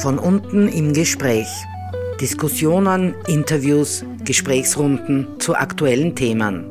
Von 0.00 0.18
unten 0.18 0.68
im 0.68 0.92
Gespräch. 0.94 1.46
Diskussionen, 2.20 3.14
Interviews, 3.26 4.04
Gesprächsrunden 4.24 5.38
zu 5.38 5.54
aktuellen 5.54 6.16
Themen. 6.16 6.64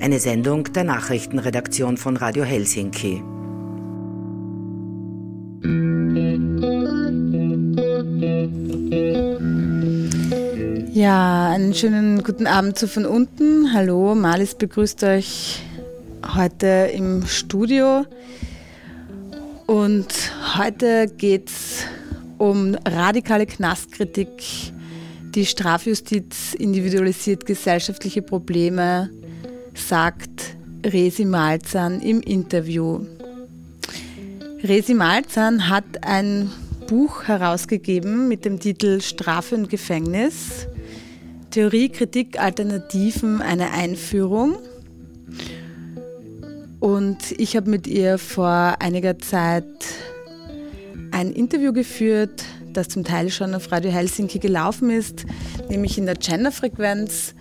Eine 0.00 0.20
Sendung 0.20 0.64
der 0.72 0.84
Nachrichtenredaktion 0.84 1.96
von 1.96 2.16
Radio 2.16 2.44
Helsinki. 2.44 3.22
Ja, 10.96 11.50
einen 11.50 11.74
schönen 11.74 12.22
guten 12.22 12.46
Abend 12.46 12.78
zu 12.78 12.88
von 12.88 13.04
unten. 13.04 13.74
Hallo, 13.74 14.14
Malis 14.14 14.54
begrüßt 14.54 15.04
euch 15.04 15.62
heute 16.34 16.88
im 16.90 17.26
Studio. 17.26 18.06
Und 19.66 20.06
heute 20.56 21.06
geht 21.08 21.50
es 21.50 21.84
um 22.38 22.76
radikale 22.86 23.44
Knastkritik, 23.44 24.42
die 25.34 25.44
Strafjustiz 25.44 26.54
individualisiert 26.54 27.44
gesellschaftliche 27.44 28.22
Probleme, 28.22 29.10
sagt 29.74 30.56
Resi 30.82 31.26
Malzahn 31.26 32.00
im 32.00 32.22
Interview. 32.22 33.00
Resi 34.62 34.94
Malzahn 34.94 35.68
hat 35.68 36.06
ein 36.06 36.50
Buch 36.86 37.24
herausgegeben 37.24 38.28
mit 38.28 38.46
dem 38.46 38.58
Titel 38.58 39.02
Strafe 39.02 39.56
und 39.56 39.68
Gefängnis. 39.68 40.68
Theorie, 41.56 41.88
Kritik, 41.88 42.38
Alternativen, 42.38 43.40
eine 43.40 43.72
Einführung. 43.72 44.58
Und 46.80 47.16
ich 47.38 47.56
habe 47.56 47.70
mit 47.70 47.86
ihr 47.86 48.18
vor 48.18 48.74
einiger 48.78 49.18
Zeit 49.18 49.64
ein 51.12 51.32
Interview 51.32 51.72
geführt, 51.72 52.44
das 52.74 52.88
zum 52.88 53.04
Teil 53.04 53.30
schon 53.30 53.54
auf 53.54 53.72
Radio 53.72 53.90
Helsinki 53.90 54.38
gelaufen 54.38 54.90
ist, 54.90 55.24
nämlich 55.70 55.96
in 55.96 56.04
der 56.04 56.16
Genderfrequenz. 56.16 57.34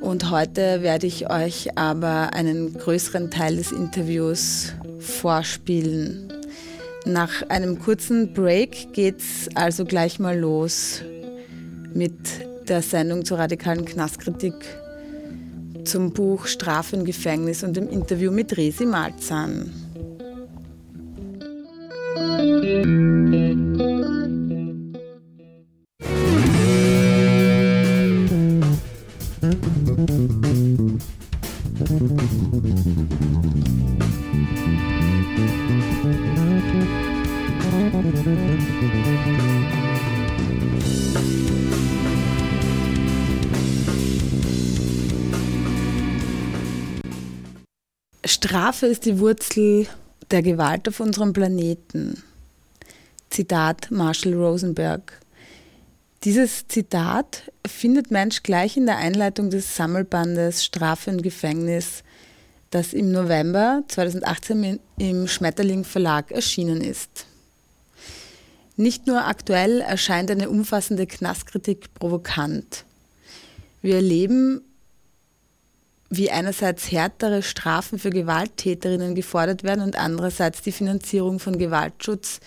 Und 0.00 0.30
heute 0.30 0.82
werde 0.82 1.08
ich 1.08 1.28
euch 1.28 1.76
aber 1.76 2.32
einen 2.32 2.74
größeren 2.74 3.32
Teil 3.32 3.56
des 3.56 3.72
Interviews 3.72 4.72
vorspielen. 5.00 6.32
Nach 7.06 7.42
einem 7.48 7.80
kurzen 7.80 8.32
Break 8.34 8.92
geht 8.92 9.18
es 9.18 9.48
also 9.56 9.84
gleich 9.84 10.20
mal 10.20 10.38
los 10.38 11.02
mit 11.92 12.45
der 12.68 12.82
Sendung 12.82 13.24
zur 13.24 13.38
radikalen 13.38 13.84
Knastkritik 13.84 14.54
zum 15.84 16.12
Buch 16.12 16.46
Strafe 16.46 16.96
im 16.96 17.04
Gefängnis 17.04 17.62
und 17.62 17.76
dem 17.76 17.88
Interview 17.88 18.30
mit 18.30 18.56
Resi 18.56 18.86
Malzahn. 18.86 19.72
Strafe 48.76 48.92
ist 48.92 49.06
die 49.06 49.20
Wurzel 49.20 49.86
der 50.30 50.42
Gewalt 50.42 50.86
auf 50.86 51.00
unserem 51.00 51.32
Planeten. 51.32 52.22
Zitat 53.30 53.90
Marshall 53.90 54.34
Rosenberg. 54.34 55.18
Dieses 56.24 56.68
Zitat 56.68 57.50
findet 57.66 58.10
Mensch 58.10 58.42
gleich 58.42 58.76
in 58.76 58.84
der 58.84 58.98
Einleitung 58.98 59.48
des 59.48 59.76
Sammelbandes 59.76 60.62
Strafe 60.62 61.10
und 61.10 61.22
Gefängnis, 61.22 62.02
das 62.68 62.92
im 62.92 63.12
November 63.12 63.82
2018 63.88 64.78
im 64.98 65.26
Schmetterling 65.26 65.82
Verlag 65.82 66.30
erschienen 66.30 66.82
ist. 66.82 67.24
Nicht 68.76 69.06
nur 69.06 69.24
aktuell 69.24 69.80
erscheint 69.80 70.30
eine 70.30 70.50
umfassende 70.50 71.06
Knastkritik 71.06 71.94
provokant. 71.94 72.84
Wir 73.80 73.94
erleben, 73.94 74.60
wie 76.08 76.30
einerseits 76.30 76.90
härtere 76.90 77.42
Strafen 77.42 77.98
für 77.98 78.10
Gewalttäterinnen 78.10 79.14
gefordert 79.14 79.64
werden 79.64 79.82
und 79.82 79.96
andererseits 79.96 80.62
die 80.62 80.72
Finanzierung 80.72 81.38
von 81.38 81.58
Gewaltschutz 81.58 82.40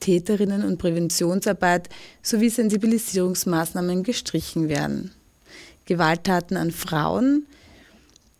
Täterinnen 0.00 0.64
und 0.64 0.78
Präventionsarbeit 0.78 1.88
sowie 2.22 2.48
Sensibilisierungsmaßnahmen 2.48 4.02
gestrichen 4.02 4.68
werden. 4.68 5.12
Gewalttaten 5.84 6.56
an 6.56 6.70
Frauen 6.70 7.46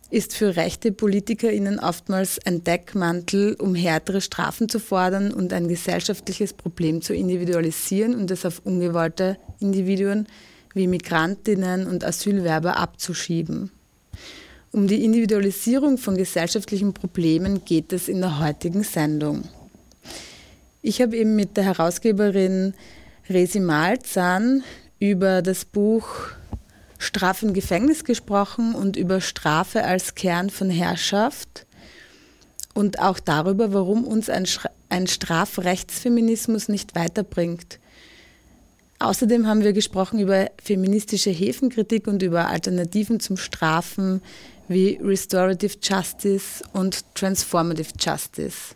ist 0.09 0.35
für 0.35 0.55
rechte 0.57 0.91
PolitikerInnen 0.91 1.79
oftmals 1.79 2.39
ein 2.45 2.63
Deckmantel, 2.63 3.55
um 3.55 3.75
härtere 3.75 4.19
Strafen 4.19 4.67
zu 4.67 4.79
fordern 4.79 5.33
und 5.33 5.53
ein 5.53 5.69
gesellschaftliches 5.69 6.53
Problem 6.53 7.01
zu 7.01 7.13
individualisieren 7.13 8.15
und 8.15 8.29
es 8.29 8.45
auf 8.45 8.61
ungewollte 8.65 9.37
Individuen 9.59 10.27
wie 10.73 10.87
Migrantinnen 10.87 11.87
und 11.87 12.03
Asylwerber 12.03 12.77
abzuschieben. 12.77 13.71
Um 14.73 14.87
die 14.87 15.03
Individualisierung 15.03 15.97
von 15.97 16.15
gesellschaftlichen 16.15 16.93
Problemen 16.93 17.65
geht 17.65 17.91
es 17.91 18.07
in 18.07 18.21
der 18.21 18.39
heutigen 18.39 18.83
Sendung. 18.83 19.43
Ich 20.81 21.01
habe 21.01 21.17
eben 21.17 21.35
mit 21.35 21.57
der 21.57 21.65
Herausgeberin 21.65 22.73
Resi 23.29 23.59
Malzahn 23.59 24.63
über 24.97 25.41
das 25.41 25.65
Buch 25.65 26.07
Strafe 26.99 27.47
im 27.47 27.53
Gefängnis 27.53 28.05
gesprochen 28.05 28.73
und 28.73 28.95
über 28.95 29.19
Strafe 29.19 29.83
als 29.83 30.15
Kern 30.15 30.49
von 30.49 30.69
Herrschaft 30.69 31.65
und 32.73 32.99
auch 32.99 33.19
darüber, 33.19 33.73
warum 33.73 34.05
uns 34.05 34.29
ein, 34.29 34.47
ein 34.87 35.07
Strafrechtsfeminismus 35.07 36.69
nicht 36.69 36.95
weiterbringt. 36.95 37.77
Außerdem 38.99 39.47
haben 39.47 39.63
wir 39.63 39.73
gesprochen 39.73 40.19
über 40.19 40.49
feministische 40.63 41.31
Häfenkritik 41.31 42.07
und 42.07 42.21
über 42.21 42.47
Alternativen 42.47 43.19
zum 43.19 43.35
Strafen 43.35 44.21
wie 44.71 44.97
Restorative 45.03 45.75
Justice 45.81 46.63
und 46.71 47.03
Transformative 47.13 47.89
Justice. 47.99 48.73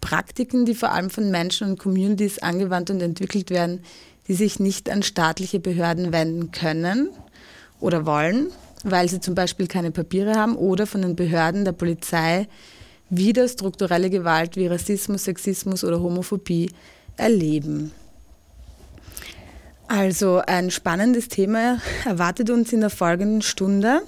Praktiken, 0.00 0.66
die 0.66 0.74
vor 0.74 0.92
allem 0.92 1.08
von 1.08 1.30
Menschen 1.30 1.68
und 1.68 1.78
Communities 1.78 2.38
angewandt 2.40 2.90
und 2.90 3.00
entwickelt 3.00 3.50
werden, 3.50 3.80
die 4.28 4.34
sich 4.34 4.60
nicht 4.60 4.90
an 4.90 5.02
staatliche 5.02 5.58
Behörden 5.58 6.12
wenden 6.12 6.52
können 6.52 7.08
oder 7.80 8.04
wollen, 8.04 8.48
weil 8.84 9.08
sie 9.08 9.20
zum 9.20 9.34
Beispiel 9.34 9.66
keine 9.66 9.90
Papiere 9.90 10.34
haben 10.34 10.56
oder 10.56 10.86
von 10.86 11.02
den 11.02 11.16
Behörden 11.16 11.64
der 11.64 11.72
Polizei 11.72 12.46
wieder 13.08 13.48
strukturelle 13.48 14.10
Gewalt 14.10 14.56
wie 14.56 14.66
Rassismus, 14.66 15.24
Sexismus 15.24 15.84
oder 15.84 16.00
Homophobie 16.00 16.70
erleben. 17.16 17.92
Also 19.88 20.42
ein 20.46 20.70
spannendes 20.70 21.28
Thema 21.28 21.80
erwartet 22.04 22.50
uns 22.50 22.72
in 22.72 22.80
der 22.80 22.90
folgenden 22.90 23.42
Stunde. 23.42 24.02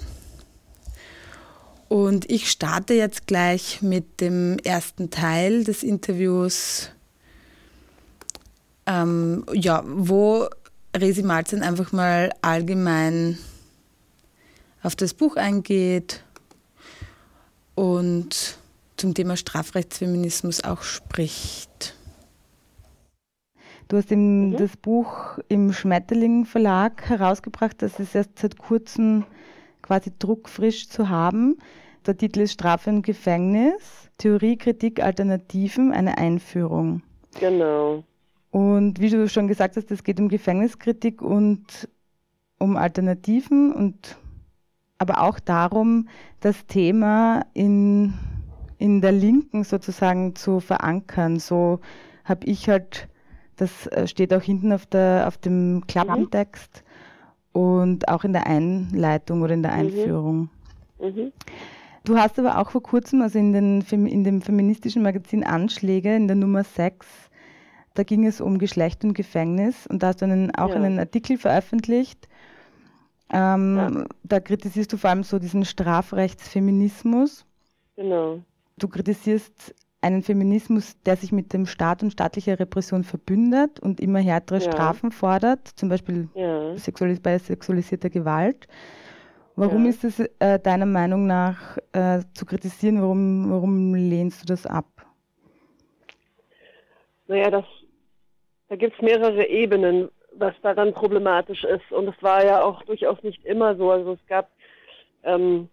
Und 1.92 2.30
ich 2.30 2.50
starte 2.50 2.94
jetzt 2.94 3.26
gleich 3.26 3.82
mit 3.82 4.22
dem 4.22 4.56
ersten 4.64 5.10
Teil 5.10 5.62
des 5.62 5.82
Interviews, 5.82 6.88
ähm, 8.86 9.44
ja, 9.52 9.82
wo 9.84 10.48
Resi 10.96 11.22
Malzen 11.22 11.62
einfach 11.62 11.92
mal 11.92 12.32
allgemein 12.40 13.36
auf 14.82 14.96
das 14.96 15.12
Buch 15.12 15.36
eingeht 15.36 16.24
und 17.74 18.56
zum 18.96 19.12
Thema 19.12 19.36
Strafrechtsfeminismus 19.36 20.64
auch 20.64 20.80
spricht. 20.80 21.94
Du 23.88 23.98
hast 23.98 24.10
mhm. 24.10 24.56
das 24.56 24.78
Buch 24.78 25.36
im 25.48 25.74
Schmetterling 25.74 26.46
Verlag 26.46 27.10
herausgebracht. 27.10 27.82
Das 27.82 28.00
ist 28.00 28.14
erst 28.14 28.38
seit 28.38 28.56
kurzem 28.56 29.26
quasi 29.82 30.10
druckfrisch 30.18 30.88
zu 30.88 31.10
haben. 31.10 31.58
Der 32.06 32.16
Titel 32.16 32.40
ist 32.40 32.52
Strafe 32.52 32.90
und 32.90 33.02
Gefängnis, 33.02 34.10
Theorie, 34.18 34.56
Kritik, 34.56 35.02
Alternativen, 35.02 35.92
eine 35.92 36.18
Einführung. 36.18 37.02
Genau. 37.38 38.04
Und 38.50 39.00
wie 39.00 39.08
du 39.08 39.28
schon 39.28 39.48
gesagt 39.48 39.76
hast, 39.76 39.90
es 39.90 40.04
geht 40.04 40.20
um 40.20 40.28
Gefängniskritik 40.28 41.22
und 41.22 41.88
um 42.58 42.76
Alternativen 42.76 43.72
und 43.72 44.18
aber 44.98 45.22
auch 45.22 45.40
darum, 45.40 46.08
das 46.40 46.66
Thema 46.66 47.44
in, 47.54 48.14
in 48.78 49.00
der 49.00 49.12
Linken 49.12 49.64
sozusagen 49.64 50.36
zu 50.36 50.60
verankern. 50.60 51.38
So 51.40 51.80
habe 52.24 52.46
ich 52.46 52.68
halt 52.68 53.08
Das 53.56 53.86
äh, 53.88 54.06
steht 54.06 54.32
auch 54.32 54.42
hinten 54.42 54.72
auf, 54.72 54.86
der, 54.86 55.26
auf 55.28 55.38
dem 55.38 55.84
Klappentext 55.86 56.84
mhm. 57.54 57.60
und 57.60 58.08
auch 58.08 58.24
in 58.24 58.32
der 58.32 58.46
Einleitung 58.46 59.42
oder 59.42 59.54
in 59.54 59.62
der 59.62 59.72
mhm. 59.72 59.78
Einführung. 59.78 60.50
Mhm. 61.00 61.32
Du 62.04 62.16
hast 62.16 62.38
aber 62.38 62.58
auch 62.58 62.70
vor 62.70 62.82
kurzem, 62.82 63.22
also 63.22 63.38
in, 63.38 63.52
den, 63.52 63.82
in 63.82 64.24
dem 64.24 64.42
feministischen 64.42 65.02
Magazin 65.02 65.44
Anschläge, 65.44 66.16
in 66.16 66.26
der 66.26 66.36
Nummer 66.36 66.64
6, 66.64 67.06
da 67.94 68.02
ging 68.02 68.26
es 68.26 68.40
um 68.40 68.58
Geschlecht 68.58 69.04
und 69.04 69.14
Gefängnis 69.14 69.86
und 69.86 70.02
da 70.02 70.08
hast 70.08 70.22
du 70.22 70.24
einen, 70.24 70.54
auch 70.54 70.70
ja. 70.70 70.76
einen 70.76 70.98
Artikel 70.98 71.38
veröffentlicht. 71.38 72.28
Ähm, 73.32 73.76
ja. 73.76 74.04
Da 74.24 74.40
kritisierst 74.40 74.92
du 74.92 74.96
vor 74.96 75.10
allem 75.10 75.22
so 75.22 75.38
diesen 75.38 75.64
Strafrechtsfeminismus. 75.64 77.44
Genau. 77.96 78.40
Du 78.78 78.88
kritisierst 78.88 79.74
einen 80.00 80.22
Feminismus, 80.22 80.96
der 81.06 81.16
sich 81.16 81.30
mit 81.30 81.52
dem 81.52 81.66
Staat 81.66 82.02
und 82.02 82.10
staatlicher 82.10 82.58
Repression 82.58 83.04
verbündet 83.04 83.78
und 83.78 84.00
immer 84.00 84.18
härtere 84.18 84.58
ja. 84.58 84.72
Strafen 84.72 85.12
fordert, 85.12 85.68
zum 85.68 85.88
Beispiel 85.88 86.28
bei 87.22 87.38
sexualisierter 87.38 88.10
Gewalt. 88.10 88.66
Warum 89.56 89.84
ja. 89.84 89.90
ist 89.90 90.04
es 90.04 90.18
äh, 90.38 90.58
deiner 90.58 90.86
Meinung 90.86 91.26
nach 91.26 91.76
äh, 91.92 92.20
zu 92.32 92.46
kritisieren? 92.46 93.02
Warum, 93.02 93.50
warum 93.50 93.94
lehnst 93.94 94.42
du 94.42 94.46
das 94.46 94.66
ab? 94.66 94.86
Naja, 97.26 97.50
das, 97.50 97.64
da 98.68 98.76
gibt 98.76 98.94
es 98.94 99.02
mehrere 99.02 99.46
Ebenen, 99.46 100.08
was 100.34 100.54
daran 100.62 100.94
problematisch 100.94 101.64
ist. 101.64 101.92
Und 101.92 102.08
es 102.08 102.22
war 102.22 102.44
ja 102.44 102.62
auch 102.62 102.82
durchaus 102.84 103.22
nicht 103.22 103.44
immer 103.44 103.76
so. 103.76 103.90
Also 103.90 104.12
es 104.12 104.26
gab 104.26 104.50
ähm, 105.22 105.68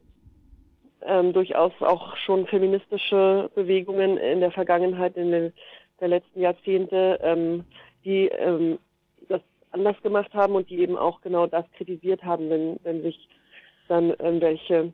ähm, 1.02 1.34
durchaus 1.34 1.72
auch 1.80 2.18
schon 2.18 2.48
feministische 2.48 3.50
Bewegungen 3.56 4.18
in 4.18 4.42
der 4.42 4.52
Vergangenheit, 4.52 5.16
in 5.16 5.32
den 5.32 5.54
der 6.00 6.08
letzten 6.08 6.42
Jahrzehnte, 6.42 7.20
ähm, 7.22 7.66
die 8.06 8.28
ähm, 8.28 8.80
das 9.28 9.42
anders 9.72 10.02
gemacht 10.02 10.34
haben 10.34 10.56
und 10.56 10.70
die 10.70 10.80
eben 10.80 10.98
auch 10.98 11.22
genau 11.22 11.48
das 11.48 11.66
kritisiert 11.76 12.24
haben, 12.24 12.50
wenn, 12.50 12.80
wenn 12.84 13.02
sich 13.02 13.28
dann 13.90 14.10
irgendwelche 14.12 14.94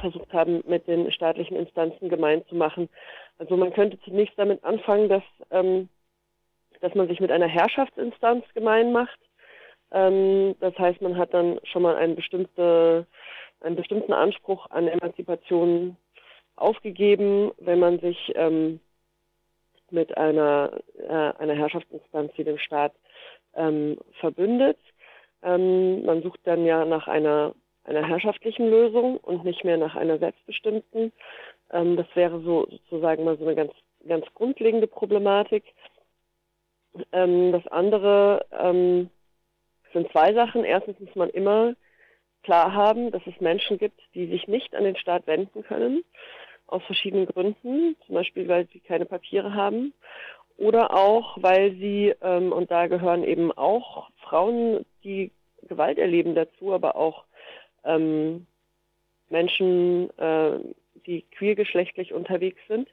versucht 0.00 0.32
haben, 0.32 0.62
mit 0.66 0.86
den 0.86 1.10
staatlichen 1.12 1.56
Instanzen 1.56 2.08
gemein 2.08 2.44
zu 2.48 2.54
machen. 2.54 2.88
Also 3.38 3.56
man 3.56 3.72
könnte 3.72 3.98
zunächst 4.00 4.38
damit 4.38 4.62
anfangen, 4.62 5.08
dass, 5.08 5.22
ähm, 5.50 5.88
dass 6.80 6.94
man 6.94 7.08
sich 7.08 7.20
mit 7.20 7.30
einer 7.30 7.46
Herrschaftsinstanz 7.46 8.44
gemein 8.54 8.92
macht. 8.92 9.18
Ähm, 9.92 10.56
das 10.60 10.78
heißt, 10.78 11.00
man 11.00 11.16
hat 11.16 11.32
dann 11.32 11.58
schon 11.64 11.82
mal 11.82 11.96
eine 11.96 12.14
bestimmte 12.14 13.06
einen 13.60 13.76
bestimmten 13.76 14.12
Anspruch 14.12 14.70
an 14.70 14.88
Emanzipation 14.88 15.96
aufgegeben, 16.56 17.52
wenn 17.58 17.78
man 17.78 17.98
sich 18.00 18.32
ähm, 18.34 18.80
mit 19.90 20.16
einer, 20.16 20.80
äh, 20.98 21.12
einer 21.38 21.54
Herrschaftsinstanz 21.54 22.32
wie 22.36 22.44
dem 22.44 22.58
Staat 22.58 22.92
ähm, 23.54 23.98
verbündet. 24.20 24.78
Ähm, 25.42 26.04
man 26.04 26.22
sucht 26.22 26.40
dann 26.44 26.64
ja 26.64 26.84
nach 26.84 27.08
einer, 27.08 27.54
einer 27.88 28.06
herrschaftlichen 28.06 28.68
Lösung 28.68 29.16
und 29.18 29.44
nicht 29.44 29.64
mehr 29.64 29.76
nach 29.76 29.96
einer 29.96 30.18
selbstbestimmten. 30.18 31.12
Ähm, 31.70 31.96
das 31.96 32.06
wäre 32.14 32.40
so 32.40 32.66
sozusagen 32.70 33.24
mal 33.24 33.38
so 33.38 33.44
eine 33.44 33.54
ganz, 33.54 33.72
ganz 34.06 34.26
grundlegende 34.34 34.86
Problematik. 34.86 35.64
Ähm, 37.12 37.52
das 37.52 37.66
andere 37.68 38.46
ähm, 38.52 39.10
sind 39.92 40.10
zwei 40.12 40.32
Sachen. 40.34 40.64
Erstens 40.64 41.00
muss 41.00 41.14
man 41.14 41.30
immer 41.30 41.74
klar 42.42 42.72
haben, 42.72 43.10
dass 43.10 43.22
es 43.26 43.40
Menschen 43.40 43.78
gibt, 43.78 44.00
die 44.14 44.26
sich 44.26 44.46
nicht 44.48 44.74
an 44.74 44.84
den 44.84 44.96
Staat 44.96 45.26
wenden 45.26 45.62
können, 45.64 46.04
aus 46.66 46.82
verschiedenen 46.84 47.26
Gründen, 47.26 47.96
zum 48.06 48.14
Beispiel 48.14 48.48
weil 48.48 48.66
sie 48.72 48.80
keine 48.80 49.06
Papiere 49.06 49.54
haben 49.54 49.94
oder 50.58 50.94
auch 50.94 51.38
weil 51.40 51.72
sie, 51.72 52.14
ähm, 52.20 52.52
und 52.52 52.70
da 52.70 52.86
gehören 52.86 53.24
eben 53.24 53.52
auch 53.52 54.10
Frauen, 54.22 54.84
die 55.04 55.30
Gewalt 55.62 55.98
erleben 55.98 56.34
dazu, 56.34 56.72
aber 56.72 56.96
auch 56.96 57.24
ähm, 57.88 58.46
Menschen, 59.30 60.10
äh, 60.18 60.60
die 61.06 61.22
queergeschlechtlich 61.22 62.12
unterwegs 62.12 62.60
sind. 62.68 62.88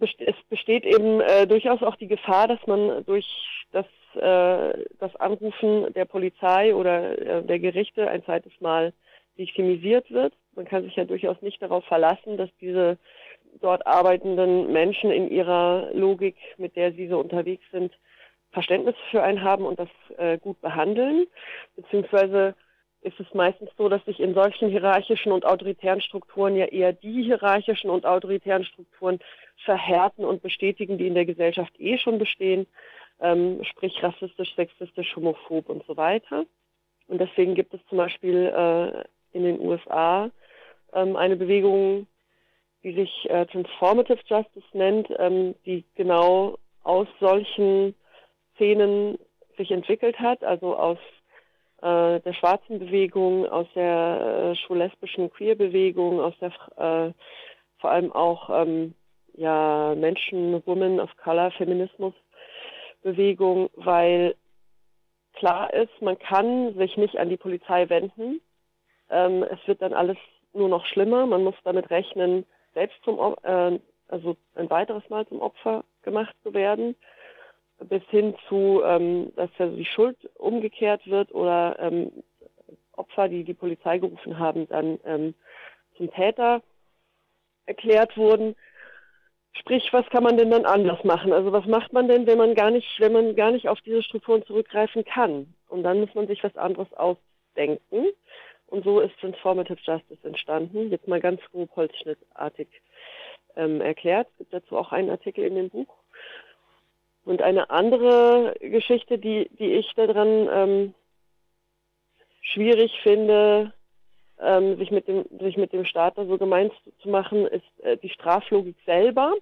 Es 0.00 0.36
besteht 0.50 0.84
eben 0.84 1.20
äh, 1.20 1.46
durchaus 1.46 1.82
auch 1.82 1.96
die 1.96 2.08
Gefahr, 2.08 2.48
dass 2.48 2.64
man 2.66 3.04
durch 3.06 3.26
das 3.72 3.86
äh, 4.14 4.84
das 4.98 5.14
Anrufen 5.16 5.92
der 5.94 6.04
Polizei 6.06 6.74
oder 6.74 7.18
äh, 7.18 7.42
der 7.42 7.58
Gerichte 7.58 8.08
ein 8.08 8.24
zweites 8.24 8.52
Mal 8.60 8.92
victimisiert 9.36 10.10
wird. 10.10 10.32
Man 10.54 10.64
kann 10.64 10.84
sich 10.84 10.96
ja 10.96 11.04
durchaus 11.04 11.40
nicht 11.42 11.60
darauf 11.60 11.84
verlassen, 11.84 12.36
dass 12.36 12.50
diese 12.60 12.98
dort 13.60 13.86
arbeitenden 13.86 14.72
Menschen 14.72 15.10
in 15.10 15.30
ihrer 15.30 15.90
Logik, 15.92 16.36
mit 16.56 16.76
der 16.76 16.92
sie 16.92 17.08
so 17.08 17.18
unterwegs 17.18 17.64
sind, 17.72 17.92
Verständnis 18.52 18.94
für 19.10 19.22
einen 19.22 19.42
haben 19.42 19.66
und 19.66 19.78
das 19.78 19.88
äh, 20.16 20.38
gut 20.38 20.60
behandeln. 20.62 21.26
Beziehungsweise 21.74 22.54
ist 23.06 23.18
es 23.20 23.32
meistens 23.34 23.70
so, 23.78 23.88
dass 23.88 24.04
sich 24.04 24.20
in 24.20 24.34
solchen 24.34 24.68
hierarchischen 24.68 25.32
und 25.32 25.46
autoritären 25.46 26.00
Strukturen 26.00 26.56
ja 26.56 26.66
eher 26.66 26.92
die 26.92 27.22
hierarchischen 27.22 27.88
und 27.88 28.04
autoritären 28.04 28.64
Strukturen 28.64 29.20
verhärten 29.64 30.24
und 30.24 30.42
bestätigen, 30.42 30.98
die 30.98 31.06
in 31.06 31.14
der 31.14 31.24
Gesellschaft 31.24 31.72
eh 31.78 31.98
schon 31.98 32.18
bestehen 32.18 32.66
ähm, 33.20 33.62
sprich 33.64 34.02
rassistisch, 34.02 34.54
sexistisch, 34.54 35.14
homophob 35.16 35.68
und 35.68 35.84
so 35.86 35.96
weiter. 35.96 36.44
Und 37.08 37.20
deswegen 37.20 37.54
gibt 37.54 37.72
es 37.72 37.80
zum 37.88 37.98
Beispiel 37.98 38.46
äh, 38.46 39.04
in 39.36 39.44
den 39.44 39.60
USA 39.60 40.30
ähm, 40.92 41.16
eine 41.16 41.36
Bewegung, 41.36 42.06
die 42.82 42.94
sich 42.94 43.30
äh, 43.30 43.46
Transformative 43.46 44.20
Justice 44.26 44.66
nennt, 44.72 45.08
ähm, 45.18 45.54
die 45.64 45.84
genau 45.94 46.58
aus 46.82 47.08
solchen 47.20 47.94
Szenen 48.54 49.18
sich 49.56 49.70
entwickelt 49.70 50.18
hat, 50.18 50.44
also 50.44 50.76
aus 50.76 50.98
äh, 51.82 52.20
der 52.20 52.32
schwarzen 52.32 52.78
Bewegung, 52.78 53.46
aus 53.46 53.66
der 53.74 54.52
äh, 54.52 54.56
schwul-lesbischen 54.56 55.30
Queer-Bewegung, 55.30 56.20
aus 56.20 56.34
der 56.40 56.48
äh, 56.76 57.12
vor 57.78 57.90
allem 57.90 58.12
auch 58.12 58.50
ähm, 58.50 58.94
ja, 59.34 59.94
Menschen, 59.96 60.62
Women 60.66 61.00
of 61.00 61.14
Color, 61.18 61.50
Feminismus 61.52 62.14
Bewegung, 63.02 63.70
weil 63.76 64.34
klar 65.34 65.72
ist, 65.72 66.02
man 66.02 66.18
kann 66.18 66.74
sich 66.74 66.96
nicht 66.96 67.16
an 67.18 67.28
die 67.28 67.36
Polizei 67.36 67.88
wenden. 67.88 68.40
Ähm, 69.10 69.44
es 69.44 69.58
wird 69.66 69.82
dann 69.82 69.92
alles 69.92 70.16
nur 70.52 70.68
noch 70.68 70.84
schlimmer. 70.86 71.26
Man 71.26 71.44
muss 71.44 71.54
damit 71.62 71.90
rechnen, 71.90 72.44
selbst 72.74 72.96
zum, 73.04 73.36
äh, 73.42 73.78
also 74.08 74.36
ein 74.54 74.70
weiteres 74.70 75.08
Mal 75.08 75.26
zum 75.28 75.40
Opfer 75.40 75.84
gemacht 76.02 76.34
zu 76.42 76.52
werden, 76.54 76.96
bis 77.78 78.02
hin 78.10 78.34
zu, 78.48 78.82
ähm, 78.84 79.32
dass 79.36 79.50
ja 79.58 79.66
die 79.66 79.84
Schuld 79.84 80.16
umgekehrt 80.34 81.06
wird 81.06 81.34
oder 81.34 81.76
ähm, 81.78 82.10
Opfer, 82.92 83.28
die 83.28 83.44
die 83.44 83.54
Polizei 83.54 83.98
gerufen 83.98 84.38
haben, 84.38 84.66
dann 84.68 84.98
ähm, 85.04 85.34
zum 85.96 86.10
Täter 86.10 86.62
erklärt 87.66 88.16
wurden. 88.16 88.56
Sprich, 89.52 89.92
was 89.92 90.06
kann 90.10 90.22
man 90.22 90.36
denn 90.36 90.50
dann 90.50 90.66
anders 90.66 91.02
machen? 91.04 91.32
Also 91.32 91.52
was 91.52 91.66
macht 91.66 91.92
man 91.92 92.08
denn, 92.08 92.26
wenn 92.26 92.38
man 92.38 92.54
gar 92.54 92.70
nicht, 92.70 93.00
wenn 93.00 93.12
man 93.12 93.34
gar 93.36 93.50
nicht 93.50 93.68
auf 93.68 93.80
diese 93.80 94.02
Strukturen 94.02 94.44
zurückgreifen 94.44 95.04
kann? 95.04 95.54
Und 95.68 95.82
dann 95.82 96.00
muss 96.00 96.14
man 96.14 96.26
sich 96.26 96.42
was 96.44 96.56
anderes 96.56 96.92
ausdenken. 96.92 98.06
Und 98.66 98.84
so 98.84 99.00
ist 99.00 99.18
Transformative 99.20 99.78
Justice 99.82 100.26
entstanden. 100.26 100.90
Jetzt 100.90 101.08
mal 101.08 101.20
ganz 101.20 101.40
grob 101.52 101.74
holzschnittartig 101.76 102.68
ähm, 103.56 103.80
erklärt. 103.80 104.28
Es 104.32 104.38
gibt 104.38 104.52
dazu 104.52 104.76
auch 104.76 104.92
einen 104.92 105.10
Artikel 105.10 105.44
in 105.44 105.54
dem 105.54 105.70
Buch. 105.70 105.88
Und 107.26 107.42
eine 107.42 107.70
andere 107.70 108.54
Geschichte, 108.60 109.18
die, 109.18 109.50
die 109.58 109.72
ich 109.72 109.92
daran 109.94 110.48
ähm, 110.48 110.94
schwierig 112.40 113.00
finde, 113.02 113.72
ähm, 114.40 114.76
sich, 114.76 114.92
mit 114.92 115.08
dem, 115.08 115.24
sich 115.40 115.56
mit 115.56 115.72
dem 115.72 115.84
Staat 115.84 116.16
da 116.16 116.24
so 116.24 116.38
gemein 116.38 116.70
zu 117.00 117.08
machen, 117.08 117.44
ist 117.48 117.80
äh, 117.82 117.96
die 117.96 118.10
Straflogik 118.10 118.76
selber. 118.86 119.34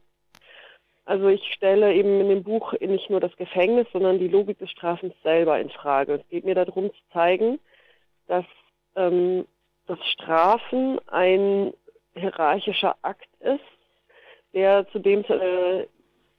Also 1.04 1.28
ich 1.28 1.52
stelle 1.52 1.92
eben 1.92 2.22
in 2.22 2.30
dem 2.30 2.42
Buch 2.42 2.72
nicht 2.80 3.10
nur 3.10 3.20
das 3.20 3.36
Gefängnis, 3.36 3.86
sondern 3.92 4.18
die 4.18 4.28
Logik 4.28 4.58
des 4.58 4.70
Strafens 4.70 5.14
selber 5.22 5.60
in 5.60 5.68
Frage. 5.68 6.14
Es 6.14 6.28
geht 6.30 6.46
mir 6.46 6.54
darum 6.54 6.90
zu 6.90 7.00
zeigen, 7.12 7.60
dass 8.28 8.46
ähm, 8.96 9.44
das 9.86 9.98
Strafen 10.06 10.98
ein 11.08 11.74
hierarchischer 12.14 12.96
Akt 13.02 13.28
ist, 13.40 13.60
der 14.54 14.88
zudem 14.88 15.26
zu 15.26 15.34
einer 15.34 15.84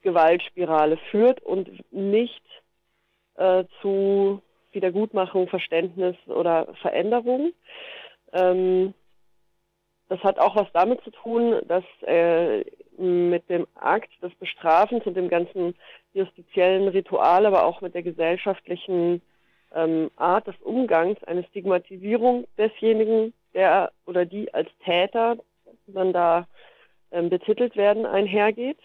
Gewaltspirale 0.02 0.96
führt 1.10 1.42
und 1.42 1.68
nicht 1.92 2.42
äh, 3.36 3.64
zu 3.80 4.42
Wiedergutmachung, 4.72 5.48
Verständnis 5.48 6.16
oder 6.26 6.74
Veränderung. 6.80 7.52
Ähm, 8.32 8.94
das 10.08 10.22
hat 10.22 10.38
auch 10.38 10.54
was 10.54 10.68
damit 10.72 11.02
zu 11.02 11.10
tun, 11.10 11.60
dass 11.66 11.84
äh, 12.02 12.64
mit 12.96 13.48
dem 13.50 13.66
Akt 13.74 14.10
des 14.22 14.34
Bestrafens 14.36 15.04
und 15.04 15.16
dem 15.16 15.28
ganzen 15.28 15.74
justiziellen 16.12 16.88
Ritual, 16.88 17.46
aber 17.46 17.64
auch 17.64 17.80
mit 17.80 17.94
der 17.94 18.02
gesellschaftlichen 18.02 19.20
ähm, 19.74 20.10
Art 20.16 20.46
des 20.46 20.56
Umgangs 20.62 21.22
eine 21.24 21.44
Stigmatisierung 21.44 22.46
desjenigen, 22.56 23.34
der 23.54 23.90
oder 24.06 24.24
die 24.24 24.52
als 24.54 24.68
Täter 24.84 25.36
dann 25.86 26.12
da 26.12 26.46
ähm, 27.10 27.28
betitelt 27.28 27.76
werden, 27.76 28.06
einhergeht. 28.06 28.78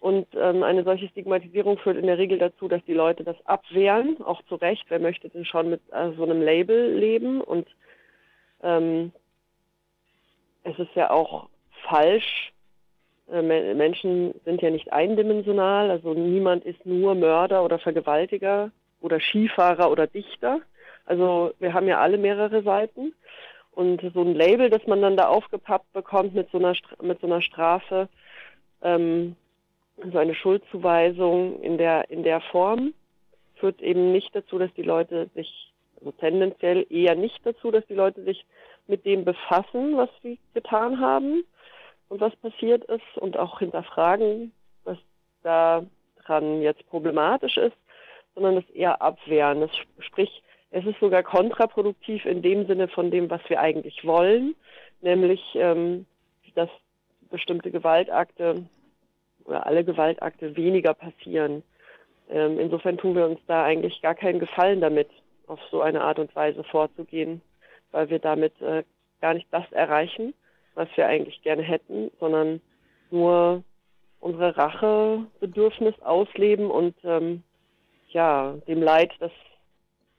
Und 0.00 0.26
ähm, 0.34 0.62
eine 0.62 0.82
solche 0.82 1.08
Stigmatisierung 1.08 1.76
führt 1.76 1.98
in 1.98 2.06
der 2.06 2.16
Regel 2.16 2.38
dazu, 2.38 2.68
dass 2.68 2.82
die 2.86 2.94
Leute 2.94 3.22
das 3.22 3.36
abwehren, 3.44 4.16
auch 4.24 4.42
zu 4.48 4.54
Recht. 4.54 4.86
Wer 4.88 4.98
möchte 4.98 5.28
denn 5.28 5.44
schon 5.44 5.68
mit 5.68 5.82
äh, 5.92 6.12
so 6.16 6.24
einem 6.24 6.40
Label 6.40 6.94
leben? 6.94 7.42
Und 7.42 7.68
ähm, 8.62 9.12
es 10.64 10.78
ist 10.78 10.94
ja 10.94 11.10
auch 11.10 11.50
falsch. 11.86 12.52
Äh, 13.30 13.42
Menschen 13.74 14.34
sind 14.46 14.62
ja 14.62 14.70
nicht 14.70 14.90
eindimensional, 14.90 15.90
also 15.90 16.14
niemand 16.14 16.64
ist 16.64 16.84
nur 16.86 17.14
Mörder 17.14 17.62
oder 17.62 17.78
Vergewaltiger 17.78 18.70
oder 19.02 19.20
Skifahrer 19.20 19.90
oder 19.90 20.06
Dichter. 20.06 20.60
Also 21.04 21.52
wir 21.58 21.74
haben 21.74 21.88
ja 21.88 22.00
alle 22.00 22.16
mehrere 22.16 22.62
Seiten. 22.62 23.14
Und 23.72 24.00
so 24.14 24.22
ein 24.22 24.34
Label, 24.34 24.68
das 24.70 24.86
man 24.86 25.00
dann 25.02 25.16
da 25.16 25.28
aufgepappt 25.28 25.92
bekommt 25.92 26.34
mit 26.34 26.50
so 26.50 26.58
einer, 26.58 26.74
mit 27.02 27.20
so 27.20 27.26
einer 27.26 27.40
Strafe, 27.40 28.08
ähm, 28.82 29.36
so 30.12 30.18
eine 30.18 30.34
Schuldzuweisung 30.34 31.60
in 31.62 31.78
der, 31.78 32.10
in 32.10 32.22
der 32.22 32.40
Form, 32.40 32.94
führt 33.56 33.80
eben 33.82 34.12
nicht 34.12 34.34
dazu, 34.34 34.58
dass 34.58 34.72
die 34.74 34.82
Leute 34.82 35.28
sich, 35.34 35.72
also 35.98 36.12
tendenziell 36.12 36.86
eher 36.88 37.14
nicht 37.14 37.44
dazu, 37.44 37.70
dass 37.70 37.86
die 37.86 37.94
Leute 37.94 38.22
sich 38.24 38.44
mit 38.86 39.04
dem 39.04 39.24
befassen, 39.24 39.96
was 39.96 40.08
sie 40.22 40.38
getan 40.54 41.00
haben 41.00 41.44
und 42.08 42.20
was 42.20 42.34
passiert 42.36 42.84
ist 42.84 43.16
und 43.16 43.38
auch 43.38 43.58
hinterfragen, 43.58 44.52
was 44.84 44.98
daran 45.42 46.62
jetzt 46.62 46.86
problematisch 46.88 47.56
ist, 47.56 47.76
sondern 48.34 48.56
das 48.56 48.68
eher 48.70 49.00
abwehren. 49.02 49.60
Das 49.60 49.70
sprich, 50.00 50.42
es 50.70 50.84
ist 50.86 50.98
sogar 51.00 51.22
kontraproduktiv 51.22 52.24
in 52.24 52.42
dem 52.42 52.66
Sinne 52.66 52.88
von 52.88 53.10
dem, 53.10 53.28
was 53.30 53.40
wir 53.48 53.60
eigentlich 53.60 54.04
wollen, 54.04 54.54
nämlich 55.02 55.40
ähm, 55.54 56.06
dass 56.54 56.70
bestimmte 57.30 57.70
Gewaltakte 57.70 58.66
oder 59.50 59.66
alle 59.66 59.84
Gewaltakte 59.84 60.56
weniger 60.56 60.94
passieren. 60.94 61.62
Ähm, 62.30 62.58
insofern 62.58 62.96
tun 62.96 63.16
wir 63.16 63.26
uns 63.26 63.40
da 63.46 63.64
eigentlich 63.64 64.00
gar 64.00 64.14
keinen 64.14 64.38
Gefallen 64.38 64.80
damit, 64.80 65.08
auf 65.48 65.58
so 65.72 65.82
eine 65.82 66.02
Art 66.02 66.20
und 66.20 66.34
Weise 66.36 66.62
vorzugehen, 66.62 67.42
weil 67.90 68.08
wir 68.08 68.20
damit 68.20 68.58
äh, 68.62 68.84
gar 69.20 69.34
nicht 69.34 69.48
das 69.50 69.70
erreichen, 69.72 70.32
was 70.74 70.88
wir 70.94 71.08
eigentlich 71.08 71.42
gerne 71.42 71.62
hätten, 71.62 72.12
sondern 72.20 72.60
nur 73.10 73.64
unsere 74.20 74.56
Rachebedürfnis 74.56 76.00
ausleben 76.02 76.70
und 76.70 76.94
ähm, 77.02 77.42
ja, 78.10 78.54
dem 78.68 78.80
Leid, 78.80 79.10
das 79.18 79.32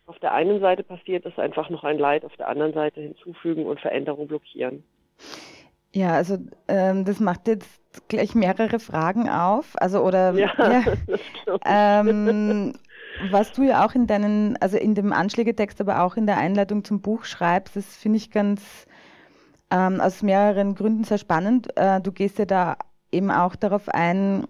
auf 0.05 0.19
der 0.19 0.33
einen 0.33 0.59
Seite 0.59 0.83
passiert 0.83 1.25
ist, 1.25 1.39
einfach 1.39 1.69
noch 1.69 1.85
ein 1.85 1.97
Leid 1.97 2.25
auf 2.25 2.35
der 2.35 2.49
anderen 2.49 2.73
Seite 2.73 2.99
hinzufügen 2.99 3.65
und 3.65 3.79
Veränderung 3.79 4.27
blockieren. 4.27 4.83
Ja, 5.93 6.13
also 6.13 6.37
ähm, 6.67 7.05
das 7.05 7.19
macht 7.19 7.47
jetzt 7.47 7.81
gleich 8.07 8.35
mehrere 8.35 8.79
Fragen 8.79 9.29
auf. 9.29 9.73
Also 9.75 10.01
oder 10.01 10.33
ja, 10.33 10.53
ja 11.45 11.59
ähm, 11.65 12.73
was 13.29 13.51
du 13.51 13.63
ja 13.63 13.85
auch 13.85 13.93
in 13.93 14.07
deinen, 14.07 14.57
also 14.57 14.77
in 14.77 14.95
dem 14.95 15.11
Anschlägetext, 15.11 15.81
aber 15.81 16.03
auch 16.03 16.15
in 16.15 16.25
der 16.25 16.37
Einleitung 16.37 16.85
zum 16.85 17.01
Buch 17.01 17.25
schreibst, 17.25 17.75
das 17.75 17.85
finde 17.97 18.17
ich 18.17 18.31
ganz 18.31 18.61
ähm, 19.69 19.99
aus 19.99 20.21
mehreren 20.21 20.75
Gründen 20.75 21.03
sehr 21.03 21.17
spannend. 21.17 21.75
Äh, 21.77 21.99
du 22.01 22.11
gehst 22.11 22.39
ja 22.39 22.45
da 22.45 22.77
eben 23.11 23.31
auch 23.31 23.55
darauf 23.55 23.89
ein, 23.89 24.47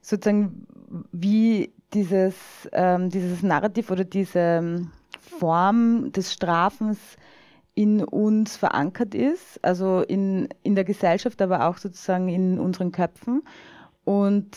sozusagen, 0.00 0.66
wie 1.12 1.72
dieses, 1.92 2.36
ähm, 2.72 3.10
dieses 3.10 3.42
Narrativ 3.42 3.90
oder 3.90 4.04
diese 4.04 4.86
Form 5.20 6.12
des 6.12 6.32
Strafens 6.32 6.98
in 7.80 8.04
uns 8.04 8.58
verankert 8.58 9.14
ist, 9.14 9.58
also 9.64 10.02
in, 10.02 10.50
in 10.62 10.74
der 10.74 10.84
Gesellschaft, 10.84 11.40
aber 11.40 11.66
auch 11.66 11.78
sozusagen 11.78 12.28
in 12.28 12.60
unseren 12.60 12.92
Köpfen. 12.92 13.42
Und 14.04 14.54